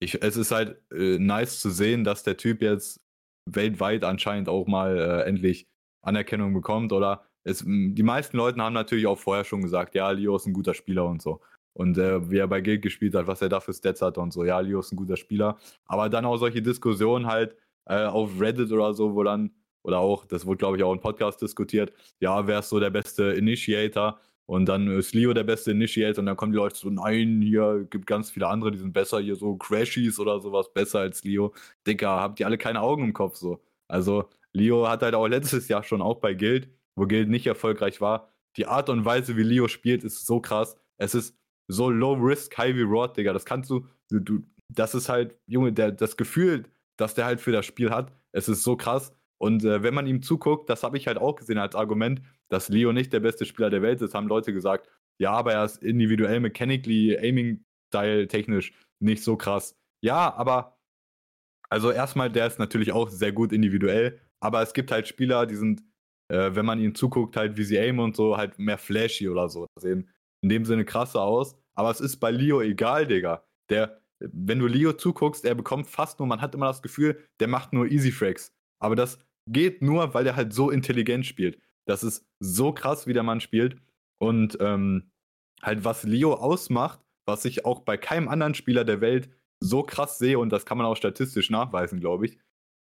[0.00, 3.00] Ich, es ist halt äh, nice zu sehen, dass der Typ jetzt
[3.46, 5.66] weltweit anscheinend auch mal äh, endlich
[6.02, 6.92] Anerkennung bekommt.
[6.92, 10.52] Oder es, die meisten Leute haben natürlich auch vorher schon gesagt, ja, Leo ist ein
[10.52, 11.40] guter Spieler und so.
[11.72, 14.32] Und äh, wie er bei Guild gespielt hat, was er da für Stats hat und
[14.32, 14.44] so.
[14.44, 15.58] Ja, Leo ist ein guter Spieler.
[15.86, 17.56] Aber dann auch solche Diskussionen halt
[17.86, 19.50] äh, auf Reddit oder so, wo dann,
[19.82, 22.90] oder auch, das wurde glaube ich auch im Podcast diskutiert, ja, wer ist so der
[22.90, 24.20] beste Initiator?
[24.46, 27.86] Und dann ist Leo der beste Initiator und dann kommen die Leute so, nein, hier
[27.88, 31.54] gibt ganz viele andere, die sind besser, hier so Crashies oder sowas, besser als Leo.
[31.86, 33.62] Dicker, habt ihr alle keine Augen im Kopf so.
[33.88, 38.00] Also Leo hat halt auch letztes Jahr schon auch bei Guild, wo Guild nicht erfolgreich
[38.00, 40.76] war, die Art und Weise, wie Leo spielt, ist so krass.
[40.98, 41.36] Es ist
[41.68, 43.32] so low risk, high reward, Digga.
[43.32, 46.64] Das kannst du, du, du das ist halt, Junge, der, das Gefühl,
[46.96, 49.12] das der halt für das Spiel hat, es ist so krass.
[49.38, 52.68] Und äh, wenn man ihm zuguckt, das habe ich halt auch gesehen als Argument, dass
[52.68, 54.88] Leo nicht der beste Spieler der Welt ist, haben Leute gesagt,
[55.18, 59.76] ja, aber er ist individuell, mechanically, aiming-style technisch nicht so krass.
[60.02, 60.78] Ja, aber
[61.70, 65.56] also erstmal, der ist natürlich auch sehr gut individuell, aber es gibt halt Spieler, die
[65.56, 65.82] sind,
[66.28, 69.48] äh, wenn man ihnen zuguckt, halt wie sie aimen und so, halt mehr flashy oder
[69.48, 69.66] so.
[69.80, 70.08] Sehen
[70.44, 71.56] in dem Sinne krasser aus.
[71.74, 73.44] Aber es ist bei Leo egal, Digga.
[73.70, 77.48] Der, wenn du Leo zuguckst, er bekommt fast nur, man hat immer das Gefühl, der
[77.48, 78.52] macht nur Easy Fracks.
[78.84, 79.18] Aber das
[79.50, 81.58] geht nur, weil er halt so intelligent spielt.
[81.86, 83.80] Das ist so krass, wie der Mann spielt.
[84.18, 85.10] Und ähm,
[85.62, 90.18] halt, was Leo ausmacht, was ich auch bei keinem anderen Spieler der Welt so krass
[90.18, 92.38] sehe, und das kann man auch statistisch nachweisen, glaube ich.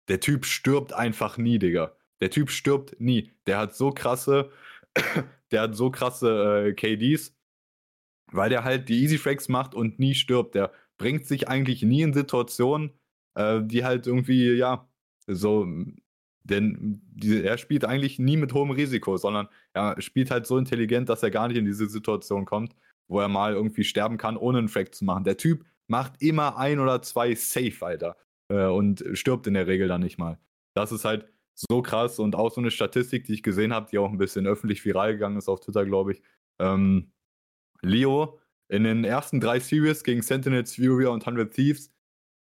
[0.09, 1.97] Der Typ stirbt einfach nie, Digga.
[2.20, 3.31] Der Typ stirbt nie.
[3.47, 4.51] Der hat so krasse,
[5.53, 7.37] der hat so krasse äh, KDs,
[8.33, 10.57] weil der halt die Easy Fracks macht und nie stirbt.
[10.57, 12.91] Der bringt sich eigentlich nie in Situationen,
[13.37, 14.89] äh, die halt irgendwie, ja,
[15.27, 15.66] so
[16.44, 21.09] denn die, er spielt eigentlich nie mit hohem Risiko, sondern er spielt halt so intelligent,
[21.09, 22.74] dass er gar nicht in diese Situation kommt,
[23.09, 25.24] wo er mal irgendwie sterben kann, ohne einen Frack zu machen.
[25.24, 28.16] Der Typ macht immer ein oder zwei Safe, Alter.
[28.49, 30.39] Äh, und stirbt in der Regel dann nicht mal.
[30.74, 33.99] Das ist halt so krass und auch so eine Statistik, die ich gesehen habe, die
[33.99, 36.23] auch ein bisschen öffentlich viral gegangen ist auf Twitter, glaube ich.
[36.59, 37.12] Ähm,
[37.82, 38.39] Leo
[38.69, 41.90] in den ersten drei Series gegen Sentinels, Furia und 100 Thieves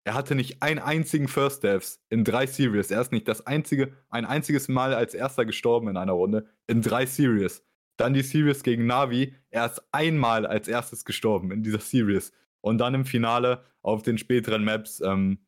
[0.08, 2.90] er hatte nicht einen einzigen First Deaths in drei Series.
[2.90, 6.46] Er ist nicht das einzige, ein einziges Mal als erster gestorben in einer Runde.
[6.66, 7.62] In drei Series.
[7.98, 9.34] Dann die Series gegen Navi.
[9.50, 12.32] Er ist einmal als erstes gestorben in dieser Series.
[12.62, 15.40] Und dann im Finale auf den späteren Maps, ähm,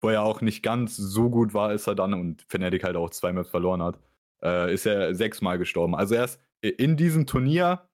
[0.00, 3.10] wo er auch nicht ganz so gut war, ist er dann und Fnatic halt auch
[3.10, 4.00] zwei Maps verloren hat,
[4.42, 5.94] äh, ist er sechsmal gestorben.
[5.94, 7.88] Also er ist in diesem Turnier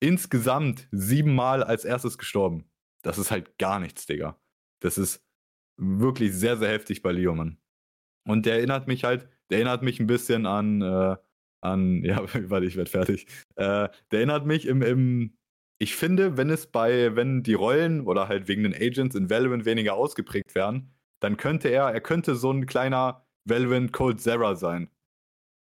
[0.00, 2.64] insgesamt siebenmal als erstes gestorben.
[3.02, 4.36] Das ist halt gar nichts, Digga.
[4.82, 5.24] Das ist
[5.76, 7.58] wirklich sehr, sehr heftig bei Leo, Mann.
[8.26, 11.16] Und der erinnert mich halt, der erinnert mich ein bisschen an, äh,
[11.60, 13.26] an, ja, warte, ich werde fertig.
[13.56, 15.36] Äh, der erinnert mich im, im,
[15.78, 19.64] ich finde, wenn es bei, wenn die Rollen oder halt wegen den Agents in Valorant
[19.64, 24.90] weniger ausgeprägt wären, dann könnte er, er könnte so ein kleiner Valorant Cold Zera sein.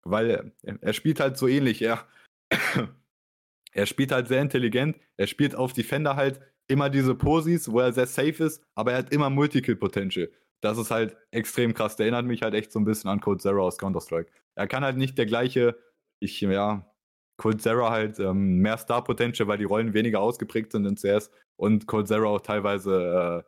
[0.04, 2.06] Weil er, spielt halt so ähnlich, er,
[3.72, 7.92] er spielt halt sehr intelligent, er spielt auf Defender halt immer diese Posis, wo er
[7.92, 10.30] sehr safe ist, aber er hat immer Multikill-Potential.
[10.60, 11.96] Das ist halt extrem krass.
[11.96, 14.30] Der erinnert mich halt echt so ein bisschen an Code Zero aus Counter-Strike.
[14.54, 15.76] Er kann halt nicht der gleiche,
[16.18, 16.90] ich, ja,
[17.36, 21.86] Cold Zero halt ähm, mehr Star-Potential, weil die Rollen weniger ausgeprägt sind in CS und
[21.86, 23.44] Cold Zero auch teilweise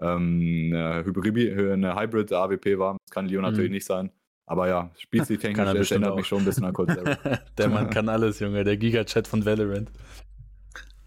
[0.00, 2.96] äh, ähm, eine, Hybrid, eine Hybrid AWP war.
[3.04, 3.46] Das kann Leo mhm.
[3.46, 4.10] natürlich nicht sein.
[4.46, 6.16] Aber ja, spieltechnisch erinnert auch.
[6.16, 7.16] mich schon ein bisschen an Cold Zero.
[7.58, 8.62] der Mann kann alles, Junge.
[8.64, 9.90] Der Giga-Chat von Valorant.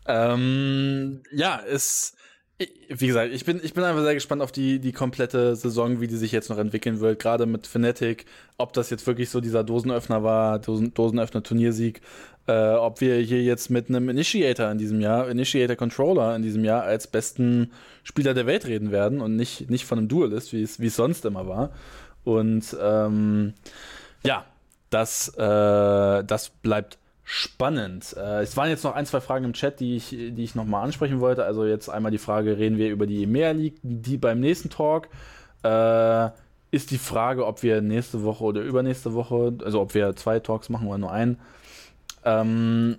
[0.07, 2.17] Ähm, ja, es
[2.89, 6.07] wie gesagt, ich bin, ich bin einfach sehr gespannt auf die, die komplette Saison, wie
[6.07, 7.19] die sich jetzt noch entwickeln wird.
[7.19, 8.25] Gerade mit Fnatic,
[8.57, 12.01] ob das jetzt wirklich so dieser Dosenöffner war, Dosen, Dosenöffner-Turniersieg,
[12.47, 16.65] äh, ob wir hier jetzt mit einem Initiator in diesem Jahr, Initiator Controller in diesem
[16.65, 17.71] Jahr als besten
[18.03, 20.95] Spieler der Welt reden werden und nicht, nicht von einem Duelist, wie es, wie es
[20.95, 21.71] sonst immer war.
[22.23, 23.53] Und ähm,
[24.23, 24.45] ja,
[24.89, 26.97] das, äh, das bleibt
[27.29, 28.15] spannend.
[28.17, 30.85] Äh, es waren jetzt noch ein, zwei Fragen im Chat, die ich, die ich nochmal
[30.85, 31.43] ansprechen wollte.
[31.43, 35.09] Also jetzt einmal die Frage, reden wir über die EMEA League, die beim nächsten Talk.
[35.61, 36.29] Äh,
[36.71, 40.69] ist die Frage, ob wir nächste Woche oder übernächste Woche, also ob wir zwei Talks
[40.69, 41.37] machen oder nur einen.
[42.23, 42.97] Ähm,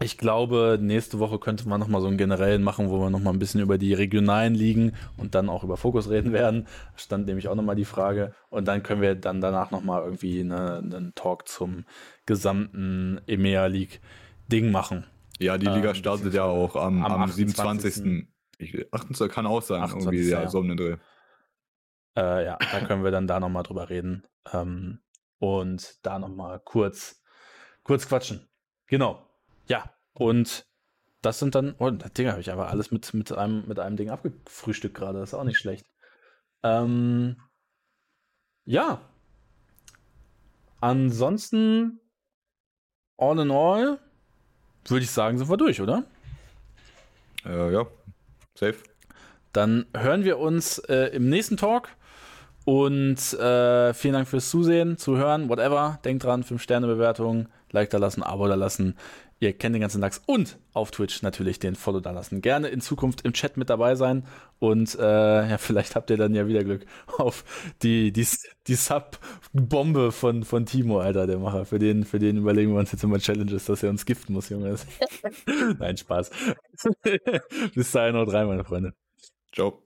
[0.00, 3.38] ich glaube, nächste Woche könnte man nochmal so einen generellen machen, wo wir nochmal ein
[3.38, 6.66] bisschen über die regionalen Ligen und dann auch über Fokus reden werden.
[6.94, 8.34] Stand nämlich auch nochmal die Frage.
[8.50, 11.84] Und dann können wir dann danach nochmal irgendwie eine, einen Talk zum
[12.26, 14.00] gesamten EMEA League
[14.50, 15.06] Ding machen.
[15.38, 18.26] Ja, die Liga ähm, startet ja auch am, am, am 27.
[18.92, 19.32] 28.
[19.32, 20.96] kann auch sein, 28, irgendwie, ja, so um den Dreh.
[22.16, 24.26] Äh, ja, da können wir dann da nochmal drüber reden.
[24.52, 25.00] Ähm,
[25.38, 27.22] und da nochmal kurz,
[27.82, 28.48] kurz quatschen.
[28.86, 29.28] Genau.
[29.66, 30.66] Ja, und
[31.20, 33.96] das sind dann, oh, das Ding habe ich aber alles mit, mit, einem, mit einem
[33.96, 35.86] Ding abgefrühstückt gerade, das ist auch nicht schlecht.
[36.62, 37.36] Ähm,
[38.64, 39.00] ja.
[40.80, 42.00] Ansonsten,
[43.16, 43.98] all in all,
[44.86, 46.04] würde ich sagen, sind wir durch, oder?
[47.44, 47.86] Äh, ja,
[48.54, 48.76] safe.
[49.52, 51.88] Dann hören wir uns äh, im nächsten Talk.
[52.64, 55.98] Und äh, vielen Dank fürs Zusehen, Zuhören, whatever.
[56.04, 58.96] Denkt dran, 5-Sterne-Bewertung, Like da lassen, Abo da lassen.
[59.44, 62.40] Ihr kennt den ganzen Lachs und auf Twitch natürlich den Follow da lassen.
[62.40, 64.26] Gerne in Zukunft im Chat mit dabei sein
[64.58, 65.02] und äh,
[65.50, 66.86] ja, vielleicht habt ihr dann ja wieder Glück
[67.18, 67.44] auf
[67.82, 68.26] die, die,
[68.66, 71.66] die Sub-Bombe von, von Timo, Alter, der Macher.
[71.66, 74.48] Für den, für den überlegen wir uns jetzt immer Challenges, dass er uns giften muss,
[74.48, 74.76] Junge.
[75.78, 76.30] Nein, Spaß.
[77.74, 78.94] Bis dahin noch drei, meine Freunde.
[79.52, 79.83] Ciao.